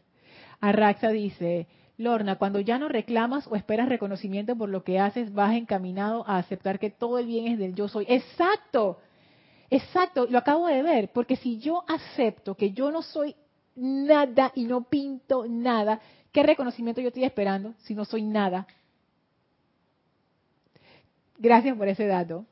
Arraxa 0.60 1.08
dice, 1.08 1.66
Lorna, 2.00 2.36
cuando 2.36 2.60
ya 2.60 2.78
no 2.78 2.88
reclamas 2.88 3.46
o 3.46 3.56
esperas 3.56 3.88
reconocimiento 3.88 4.56
por 4.56 4.70
lo 4.70 4.82
que 4.82 4.98
haces, 4.98 5.34
vas 5.34 5.54
encaminado 5.54 6.24
a 6.26 6.38
aceptar 6.38 6.78
que 6.78 6.88
todo 6.88 7.18
el 7.18 7.26
bien 7.26 7.46
es 7.48 7.58
del 7.58 7.74
yo 7.74 7.88
soy. 7.88 8.06
Exacto, 8.08 8.98
exacto, 9.68 10.26
lo 10.30 10.38
acabo 10.38 10.66
de 10.66 10.82
ver, 10.82 11.10
porque 11.12 11.36
si 11.36 11.58
yo 11.58 11.84
acepto 11.86 12.54
que 12.54 12.72
yo 12.72 12.90
no 12.90 13.02
soy 13.02 13.36
nada 13.76 14.50
y 14.54 14.64
no 14.64 14.84
pinto 14.84 15.44
nada, 15.46 16.00
¿qué 16.32 16.42
reconocimiento 16.42 17.02
yo 17.02 17.08
estoy 17.08 17.24
esperando 17.24 17.74
si 17.82 17.94
no 17.94 18.06
soy 18.06 18.22
nada? 18.22 18.66
Gracias 21.36 21.76
por 21.76 21.88
ese 21.88 22.06
dato. 22.06 22.46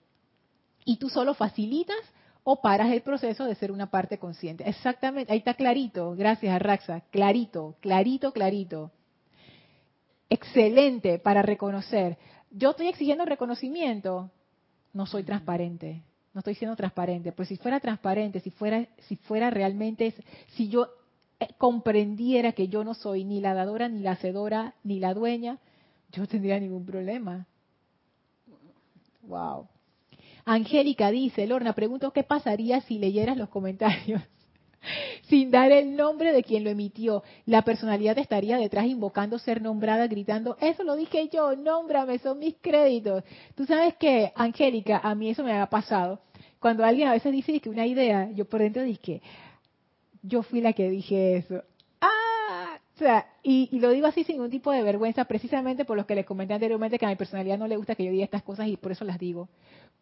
Y 0.84 0.98
tú 0.98 1.08
solo 1.08 1.32
facilitas 1.32 1.96
o 2.44 2.60
paras 2.60 2.90
el 2.90 3.00
proceso 3.00 3.46
de 3.46 3.54
ser 3.54 3.72
una 3.72 3.90
parte 3.90 4.18
consciente. 4.18 4.68
Exactamente, 4.68 5.32
ahí 5.32 5.38
está 5.38 5.54
clarito. 5.54 6.14
Gracias, 6.16 6.54
Arraxa. 6.54 7.00
Clarito, 7.10 7.76
clarito, 7.80 8.32
clarito 8.32 8.90
excelente 10.30 11.18
para 11.18 11.42
reconocer. 11.42 12.18
Yo 12.50 12.70
estoy 12.70 12.88
exigiendo 12.88 13.24
reconocimiento, 13.24 14.30
no 14.92 15.06
soy 15.06 15.22
transparente, 15.22 16.02
no 16.34 16.40
estoy 16.40 16.54
siendo 16.54 16.76
transparente. 16.76 17.32
Pues 17.32 17.48
si 17.48 17.56
fuera 17.56 17.80
transparente, 17.80 18.40
si 18.40 18.50
fuera, 18.50 18.86
si 19.08 19.16
fuera 19.16 19.50
realmente, 19.50 20.14
si 20.54 20.68
yo 20.68 20.88
eh, 21.40 21.48
comprendiera 21.58 22.52
que 22.52 22.68
yo 22.68 22.84
no 22.84 22.94
soy 22.94 23.24
ni 23.24 23.40
la 23.40 23.54
dadora, 23.54 23.88
ni 23.88 24.00
la 24.00 24.12
hacedora, 24.12 24.74
ni 24.84 24.98
la 25.00 25.14
dueña, 25.14 25.58
yo 26.12 26.22
no 26.22 26.28
tendría 26.28 26.58
ningún 26.58 26.86
problema. 26.86 27.46
Wow. 29.22 29.68
Angélica 30.44 31.10
dice, 31.10 31.46
Lorna, 31.46 31.74
pregunto 31.74 32.12
qué 32.12 32.22
pasaría 32.22 32.80
si 32.80 32.98
leyeras 32.98 33.36
los 33.36 33.50
comentarios 33.50 34.22
sin 35.28 35.50
dar 35.50 35.72
el 35.72 35.96
nombre 35.96 36.32
de 36.32 36.42
quien 36.42 36.64
lo 36.64 36.70
emitió. 36.70 37.22
La 37.46 37.62
personalidad 37.62 38.18
estaría 38.18 38.56
detrás 38.56 38.86
invocando 38.86 39.38
ser 39.38 39.62
nombrada, 39.62 40.06
gritando, 40.06 40.56
eso 40.60 40.82
lo 40.84 40.96
dije 40.96 41.28
yo, 41.32 41.56
nómbrame, 41.56 42.18
son 42.18 42.38
mis 42.38 42.54
créditos. 42.60 43.24
Tú 43.54 43.66
sabes 43.66 43.94
que, 43.96 44.32
Angélica, 44.34 45.00
a 45.02 45.14
mí 45.14 45.30
eso 45.30 45.44
me 45.44 45.52
ha 45.52 45.66
pasado. 45.66 46.20
Cuando 46.60 46.84
alguien 46.84 47.08
a 47.08 47.12
veces 47.12 47.32
dice 47.32 47.60
que 47.60 47.70
una 47.70 47.86
idea, 47.86 48.30
yo 48.32 48.44
por 48.44 48.60
dentro 48.60 48.82
dije, 48.82 49.22
yo 50.22 50.42
fui 50.42 50.60
la 50.60 50.72
que 50.72 50.90
dije 50.90 51.36
eso. 51.36 51.62
¡Ah! 52.00 52.78
O 52.96 52.98
sea, 52.98 53.26
y, 53.44 53.78
lo 53.78 53.90
digo 53.90 54.08
así 54.08 54.24
sin 54.24 54.36
ningún 54.36 54.50
tipo 54.50 54.72
de 54.72 54.82
vergüenza, 54.82 55.24
precisamente 55.24 55.84
por 55.84 55.96
los 55.96 56.06
que 56.06 56.16
les 56.16 56.26
comenté 56.26 56.54
anteriormente 56.54 56.98
que 56.98 57.06
a 57.06 57.10
mi 57.10 57.16
personalidad 57.16 57.56
no 57.56 57.68
le 57.68 57.76
gusta 57.76 57.94
que 57.94 58.04
yo 58.04 58.10
diga 58.10 58.24
estas 58.24 58.42
cosas 58.42 58.66
y 58.66 58.76
por 58.76 58.92
eso 58.92 59.04
las 59.04 59.18
digo. 59.18 59.48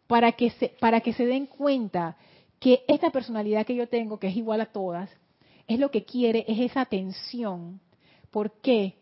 Para 0.07 0.31
que 0.31 0.49
se, 0.51 0.69
para 0.79 1.01
que 1.01 1.13
se 1.13 1.25
den 1.25 1.45
cuenta 1.45 2.17
que 2.59 2.83
esta 2.87 3.11
personalidad 3.11 3.65
que 3.65 3.75
yo 3.75 3.87
tengo, 3.87 4.19
que 4.19 4.27
es 4.27 4.35
igual 4.35 4.61
a 4.61 4.67
todas, 4.67 5.09
es 5.67 5.79
lo 5.79 5.91
que 5.91 6.05
quiere, 6.05 6.45
es 6.47 6.59
esa 6.59 6.81
atención. 6.81 7.79
¿Por 8.31 8.51
qué? 8.61 8.95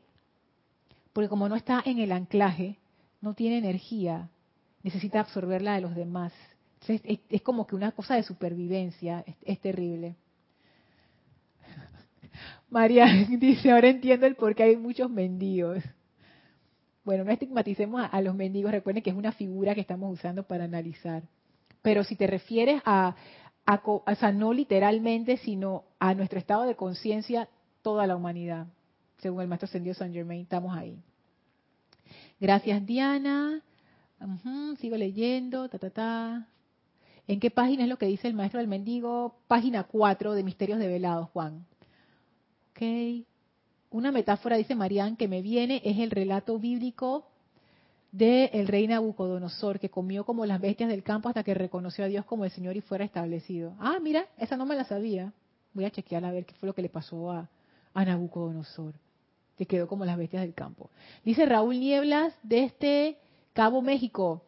Porque 1.14 1.30
como 1.30 1.48
no 1.48 1.56
está 1.56 1.82
en 1.86 2.00
el 2.00 2.12
anclaje, 2.12 2.78
no 3.22 3.34
tiene 3.34 3.58
energía, 3.58 4.30
necesita 4.84 5.20
absorberla 5.20 5.76
de 5.76 5.82
los 5.82 5.96
demás. 5.96 6.34
es, 6.88 7.42
como 7.42 7.66
que 7.66 7.76
una 7.76 7.92
cosa 7.92 8.16
de 8.16 8.24
supervivencia, 8.24 9.24
es, 9.44 9.60
terrible. 9.60 10.16
María 12.70 13.06
dice, 13.30 13.72
ahora 13.72 13.90
entiendo 13.90 14.26
el 14.26 14.36
por 14.36 14.56
qué 14.56 14.64
hay 14.64 14.76
muchos 14.76 15.10
mendigos. 15.10 15.84
Bueno, 17.06 17.24
no 17.24 17.32
estigmaticemos 17.32 18.02
a, 18.02 18.08
a 18.08 18.22
los 18.22 18.36
mendigos, 18.36 18.72
recuerden 18.72 19.04
que 19.04 19.12
es 19.12 19.16
una 19.16 19.32
figura 19.32 19.76
que 19.76 19.82
estamos 19.82 20.12
usando 20.12 20.44
para 20.44 20.66
analizar. 20.66 21.24
Pero 21.84 22.04
si 22.04 22.16
te 22.16 22.26
refieres 22.26 22.82
a, 22.84 23.16
o 23.68 24.04
sea, 24.20 24.32
no 24.32 24.54
literalmente, 24.54 25.38
sino 25.38 25.84
a 26.00 26.14
nuestro 26.14 26.40
estado 26.40 26.64
de 26.64 26.76
conciencia, 26.76 27.50
toda 27.82 28.06
la 28.08 28.16
humanidad. 28.16 28.68
Según 29.18 29.42
el 29.42 29.48
maestro 29.48 29.66
ascendido 29.66 29.96
San 29.96 30.14
Germain, 30.14 30.42
estamos 30.42 30.76
ahí. 30.76 30.98
Gracias, 32.40 32.86
Diana. 32.86 33.62
sigo 34.80 34.98
leyendo. 34.98 35.68
Ta, 35.70 35.80
ta, 35.80 35.90
ta. 35.90 36.48
¿En 37.28 37.40
qué 37.40 37.50
página 37.50 37.84
es 37.84 37.90
lo 37.90 37.98
que 37.98 38.06
dice 38.06 38.28
el 38.28 38.36
maestro 38.36 38.60
del 38.60 38.68
mendigo? 38.68 39.40
Página 39.48 39.84
4 39.84 40.34
de 40.34 40.44
Misterios 40.44 40.80
de 40.80 40.88
Velados, 40.88 41.30
Juan. 41.32 41.66
Ok. 42.72 43.26
Una 43.90 44.12
metáfora, 44.12 44.58
dice 44.58 44.76
Marián, 44.76 45.16
que 45.16 45.28
me 45.28 45.42
viene 45.42 45.82
es 45.84 45.98
el 45.98 46.12
relato 46.12 46.60
bíblico 46.60 47.26
de 48.18 48.46
el 48.54 48.68
rey 48.68 48.88
Nabucodonosor, 48.88 49.80
que 49.80 49.90
comió 49.90 50.24
como 50.24 50.46
las 50.46 50.62
bestias 50.62 50.90
del 50.90 51.04
campo 51.04 51.28
hasta 51.28 51.44
que 51.44 51.54
reconoció 51.54 52.06
a 52.06 52.08
Dios 52.08 52.24
como 52.24 52.46
el 52.46 52.52
Señor 52.52 52.78
y 52.78 52.82
fuera 52.82 53.04
establecido. 53.04 53.76
Ah, 53.78 53.98
mira, 54.02 54.28
esa 54.38 54.56
no 54.56 54.66
me 54.66 54.76
la 54.76 54.86
sabía. 54.86 55.34
Voy 55.74 55.84
a 55.84 55.92
chequear 55.92 56.24
a 56.24 56.32
ver 56.32 56.46
qué 56.46 56.54
fue 56.56 56.68
lo 56.68 56.74
que 56.74 56.82
le 56.82 56.88
pasó 56.88 57.32
a, 57.32 57.50
a 57.94 58.06
Nabucodonosor, 58.06 58.94
que 59.58 59.66
quedó 59.66 59.88
como 59.88 60.06
las 60.06 60.18
bestias 60.18 60.44
del 60.44 60.54
campo. 60.54 60.90
Dice 61.26 61.46
Raúl 61.46 61.78
Nieblas 61.78 62.34
de 62.42 62.64
este 62.64 63.18
Cabo 63.52 63.82
México. 63.82 64.44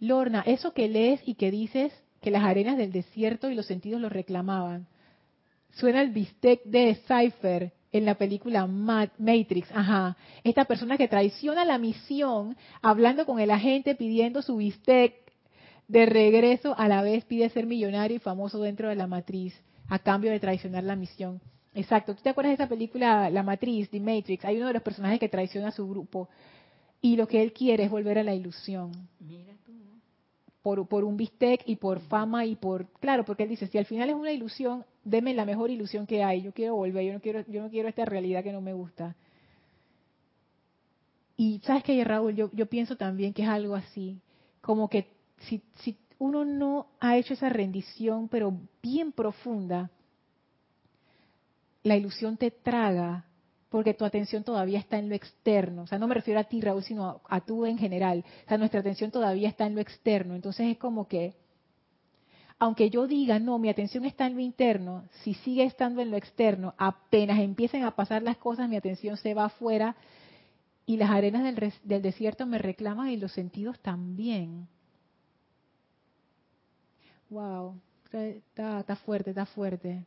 Lorna, 0.00 0.42
eso 0.46 0.72
que 0.72 0.88
lees 0.88 1.20
y 1.26 1.34
que 1.34 1.50
dices 1.50 1.92
que 2.22 2.30
las 2.30 2.44
arenas 2.44 2.78
del 2.78 2.92
desierto 2.92 3.50
y 3.50 3.54
los 3.54 3.66
sentidos 3.66 4.00
lo 4.00 4.08
reclamaban. 4.08 4.86
Suena 5.72 6.00
el 6.00 6.10
bistec 6.10 6.64
de 6.64 6.94
Cypher 7.06 7.72
en 7.92 8.04
la 8.04 8.16
película 8.16 8.66
Matrix, 8.66 9.70
ajá, 9.72 10.16
esta 10.44 10.64
persona 10.66 10.98
que 10.98 11.08
traiciona 11.08 11.64
la 11.64 11.78
misión, 11.78 12.56
hablando 12.82 13.24
con 13.24 13.40
el 13.40 13.50
agente, 13.50 13.94
pidiendo 13.94 14.42
su 14.42 14.56
bistec 14.56 15.14
de 15.88 16.06
regreso, 16.06 16.74
a 16.78 16.86
la 16.88 17.02
vez 17.02 17.24
pide 17.24 17.48
ser 17.48 17.66
millonario 17.66 18.16
y 18.16 18.20
famoso 18.20 18.60
dentro 18.60 18.88
de 18.88 18.96
la 18.96 19.06
matriz, 19.06 19.54
a 19.88 19.98
cambio 19.98 20.30
de 20.30 20.40
traicionar 20.40 20.84
la 20.84 20.96
misión. 20.96 21.40
Exacto, 21.74 22.14
¿tú 22.14 22.22
te 22.22 22.30
acuerdas 22.30 22.50
de 22.50 22.64
esa 22.64 22.68
película, 22.68 23.30
La 23.30 23.42
Matriz, 23.42 23.88
The 23.90 24.00
Matrix? 24.00 24.44
Hay 24.44 24.56
uno 24.56 24.66
de 24.66 24.72
los 24.72 24.82
personajes 24.82 25.20
que 25.20 25.28
traiciona 25.28 25.68
a 25.68 25.72
su 25.72 25.88
grupo 25.88 26.28
y 27.00 27.16
lo 27.16 27.28
que 27.28 27.40
él 27.40 27.52
quiere 27.52 27.84
es 27.84 27.90
volver 27.90 28.18
a 28.18 28.24
la 28.24 28.34
ilusión. 28.34 28.90
Por, 30.62 31.04
un 31.04 31.16
bistec 31.16 31.62
y 31.66 31.76
por 31.76 32.00
fama 32.00 32.44
y 32.44 32.54
por... 32.54 32.86
Claro, 33.00 33.24
porque 33.24 33.44
él 33.44 33.48
dice, 33.48 33.68
si 33.68 33.78
al 33.78 33.86
final 33.86 34.10
es 34.10 34.16
una 34.16 34.32
ilusión, 34.32 34.84
deme 35.02 35.32
la 35.32 35.46
mejor 35.46 35.70
ilusión 35.70 36.06
que 36.06 36.22
hay, 36.22 36.42
yo 36.42 36.52
quiero 36.52 36.74
volver, 36.74 37.06
yo 37.06 37.12
no 37.14 37.20
quiero, 37.20 37.42
yo 37.48 37.62
no 37.62 37.70
quiero 37.70 37.88
esta 37.88 38.04
realidad 38.04 38.42
que 38.42 38.52
no 38.52 38.60
me 38.60 38.74
gusta. 38.74 39.16
Y 41.38 41.60
sabes 41.64 41.84
que 41.84 42.02
Raúl, 42.04 42.34
yo, 42.34 42.50
yo 42.52 42.66
pienso 42.66 42.96
también 42.96 43.32
que 43.32 43.42
es 43.44 43.48
algo 43.48 43.76
así, 43.76 44.20
como 44.60 44.88
que 44.88 45.06
si, 45.38 45.62
si 45.76 45.96
uno 46.18 46.44
no 46.44 46.88
ha 47.00 47.16
hecho 47.16 47.32
esa 47.32 47.48
rendición, 47.48 48.28
pero 48.28 48.52
bien 48.82 49.12
profunda, 49.12 49.90
la 51.82 51.96
ilusión 51.96 52.36
te 52.36 52.50
traga 52.50 53.27
porque 53.68 53.94
tu 53.94 54.04
atención 54.04 54.44
todavía 54.44 54.78
está 54.78 54.98
en 54.98 55.08
lo 55.08 55.14
externo. 55.14 55.82
O 55.82 55.86
sea, 55.86 55.98
no 55.98 56.06
me 56.06 56.14
refiero 56.14 56.40
a 56.40 56.44
ti, 56.44 56.60
Raúl, 56.60 56.82
sino 56.82 57.04
a, 57.04 57.20
a 57.36 57.40
tú 57.40 57.66
en 57.66 57.78
general. 57.78 58.24
O 58.46 58.48
sea, 58.48 58.58
nuestra 58.58 58.80
atención 58.80 59.10
todavía 59.10 59.48
está 59.48 59.66
en 59.66 59.74
lo 59.74 59.80
externo. 59.80 60.34
Entonces 60.34 60.68
es 60.68 60.78
como 60.78 61.06
que, 61.06 61.34
aunque 62.58 62.90
yo 62.90 63.06
diga, 63.06 63.38
no, 63.38 63.58
mi 63.58 63.68
atención 63.68 64.04
está 64.04 64.26
en 64.26 64.34
lo 64.34 64.40
interno, 64.40 65.04
si 65.22 65.34
sigue 65.34 65.64
estando 65.64 66.00
en 66.00 66.10
lo 66.10 66.16
externo, 66.16 66.74
apenas 66.76 67.38
empiecen 67.38 67.84
a 67.84 67.94
pasar 67.94 68.22
las 68.22 68.36
cosas, 68.36 68.68
mi 68.68 68.76
atención 68.76 69.16
se 69.16 69.34
va 69.34 69.44
afuera 69.44 69.94
y 70.84 70.96
las 70.96 71.10
arenas 71.10 71.44
del, 71.44 71.72
del 71.84 72.02
desierto 72.02 72.46
me 72.46 72.58
reclaman 72.58 73.10
y 73.10 73.16
los 73.16 73.32
sentidos 73.32 73.78
también. 73.80 74.66
Wow, 77.30 77.78
está, 78.04 78.80
está 78.80 78.96
fuerte, 78.96 79.30
está 79.30 79.44
fuerte. 79.46 80.04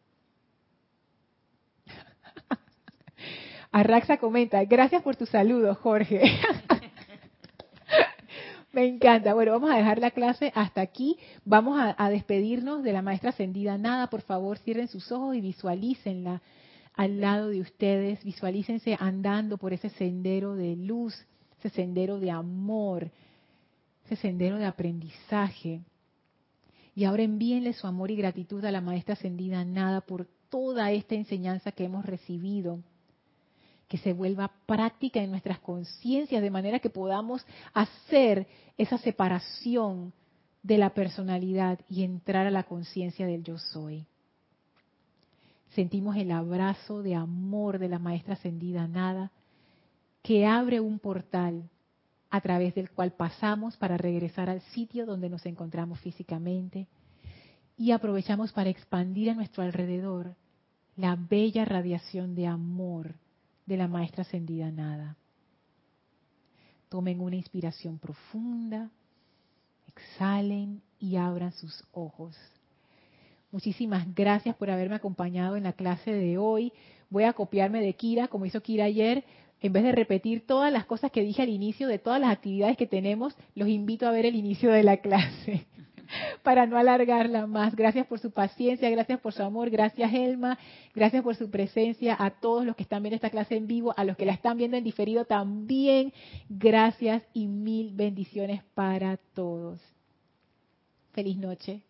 Arraxa 3.72 4.18
comenta, 4.18 4.64
gracias 4.66 5.02
por 5.02 5.16
tu 5.16 5.26
saludo, 5.26 5.74
Jorge. 5.76 6.22
Me 8.74 8.86
encanta. 8.86 9.34
Bueno, 9.34 9.54
vamos 9.54 9.72
a 9.72 9.78
dejar 9.78 10.00
la 10.00 10.12
clase 10.12 10.52
hasta 10.56 10.82
aquí. 10.82 11.18
Vamos 11.46 11.80
a, 11.98 12.10
despedirnos 12.10 12.84
de 12.84 12.92
la 12.92 13.02
maestra 13.02 13.30
ascendida. 13.30 13.78
Nada, 13.78 14.08
por 14.08 14.22
favor, 14.22 14.58
cierren 14.60 14.90
sus 14.90 15.12
ojos 15.12 15.36
y 15.36 15.42
visualícenla 15.42 16.42
al 16.96 17.22
lado 17.22 17.48
de 17.48 17.62
ustedes. 17.62 18.24
Visualícense 18.26 18.98
andando 19.00 19.58
por 19.58 19.72
ese 19.72 19.90
sendero 19.90 20.56
de 20.56 20.76
luz, 20.76 21.26
ese 21.60 21.70
sendero 21.70 22.20
de 22.20 22.32
amor, 22.32 23.10
ese 24.06 24.18
sendero 24.18 24.58
de 24.58 24.66
aprendizaje. 24.66 25.82
Y 26.94 27.06
ahora 27.06 27.24
envíenle 27.24 27.72
su 27.72 27.88
amor 27.88 28.12
y 28.12 28.18
gratitud 28.18 28.64
a 28.66 28.72
la 28.72 28.82
maestra 28.82 29.14
ascendida 29.14 29.64
Nada 29.64 30.02
por 30.02 30.28
toda 30.50 30.92
esta 30.92 31.16
enseñanza 31.16 31.72
que 31.72 31.86
hemos 31.86 32.06
recibido 32.06 32.80
que 33.92 33.98
se 33.98 34.14
vuelva 34.14 34.50
práctica 34.68 35.22
en 35.22 35.32
nuestras 35.32 35.60
conciencias, 35.60 36.42
de 36.42 36.50
manera 36.50 36.80
que 36.80 36.90
podamos 36.90 37.46
hacer 37.74 38.48
esa 38.78 38.98
separación 38.98 40.14
de 40.64 40.78
la 40.78 40.92
personalidad 40.92 41.78
y 41.90 42.04
entrar 42.04 42.48
a 42.48 42.52
la 42.52 42.64
conciencia 42.64 43.28
del 43.28 43.44
yo 43.44 43.58
soy. 43.58 44.06
Sentimos 45.76 46.16
el 46.16 46.32
abrazo 46.32 47.04
de 47.04 47.16
amor 47.16 47.80
de 47.80 47.90
la 47.90 48.00
maestra 48.00 48.36
ascendida 48.36 48.88
Nada, 48.88 49.30
que 50.24 50.46
abre 50.46 50.80
un 50.80 50.98
portal 50.98 51.70
a 52.30 52.40
través 52.40 52.74
del 52.74 52.92
cual 52.92 53.12
pasamos 53.12 53.76
para 53.76 53.98
regresar 53.98 54.50
al 54.50 54.62
sitio 54.62 55.06
donde 55.06 55.30
nos 55.30 55.46
encontramos 55.46 56.00
físicamente 56.00 56.88
y 57.76 57.92
aprovechamos 57.92 58.54
para 58.54 58.70
expandir 58.70 59.32
a 59.32 59.36
nuestro 59.36 59.64
alrededor 59.64 60.38
la 60.96 61.18
bella 61.18 61.66
radiación 61.66 62.36
de 62.36 62.48
amor 62.48 63.16
de 63.72 63.78
la 63.78 63.88
maestra 63.88 64.24
ascendida 64.24 64.70
nada. 64.70 65.16
Tomen 66.90 67.22
una 67.22 67.38
inspiración 67.38 68.00
profunda, 68.00 68.90
exhalen 69.88 70.82
y 71.00 71.16
abran 71.16 71.54
sus 71.54 71.82
ojos. 71.94 72.36
Muchísimas 73.50 74.14
gracias 74.14 74.58
por 74.58 74.70
haberme 74.70 74.96
acompañado 74.96 75.56
en 75.56 75.64
la 75.64 75.72
clase 75.72 76.12
de 76.12 76.38
hoy. 76.38 76.74
Voy 77.10 77.24
a 77.24 77.32
copiarme 77.32 77.82
de 77.82 77.94
Kira, 77.94 78.28
como 78.28 78.46
hizo 78.46 78.62
Kira 78.62 78.86
ayer. 78.86 79.24
En 79.62 79.72
vez 79.72 79.84
de 79.84 79.94
repetir 79.94 80.46
todas 80.46 80.72
las 80.74 80.86
cosas 80.86 81.10
que 81.10 81.24
dije 81.24 81.42
al 81.42 81.50
inicio 81.50 81.88
de 81.88 81.98
todas 81.98 82.20
las 82.20 82.32
actividades 82.32 82.76
que 82.76 82.88
tenemos, 82.88 83.38
los 83.56 83.70
invito 83.70 84.06
a 84.06 84.12
ver 84.12 84.26
el 84.26 84.36
inicio 84.36 84.70
de 84.72 84.84
la 84.84 84.98
clase. 84.98 85.66
para 86.44 86.66
no 86.66 86.78
alargarla 86.78 87.48
más. 87.48 87.76
Gracias 87.76 88.08
por 88.08 88.20
su 88.20 88.32
paciencia, 88.32 88.90
gracias 88.90 89.20
por 89.20 89.34
su 89.34 89.44
amor, 89.44 89.70
gracias 89.70 90.14
Elma, 90.14 90.58
gracias 90.96 91.24
por 91.24 91.36
su 91.36 91.50
presencia, 91.50 92.16
a 92.20 92.32
todos 92.32 92.66
los 92.66 92.76
que 92.76 92.84
están 92.84 93.04
viendo 93.04 93.16
esta 93.16 93.30
clase 93.30 93.56
en 93.56 93.68
vivo, 93.68 93.94
a 93.98 94.04
los 94.04 94.18
que 94.18 94.26
la 94.26 94.34
están 94.34 94.58
viendo 94.58 94.78
en 94.78 94.84
diferido 94.84 95.26
también, 95.26 96.14
gracias 96.50 97.24
y 97.34 97.48
mil 97.48 97.94
bendiciones 97.94 98.64
para 98.74 99.18
todos. 99.34 99.80
Feliz 101.14 101.38
noche. 101.38 101.82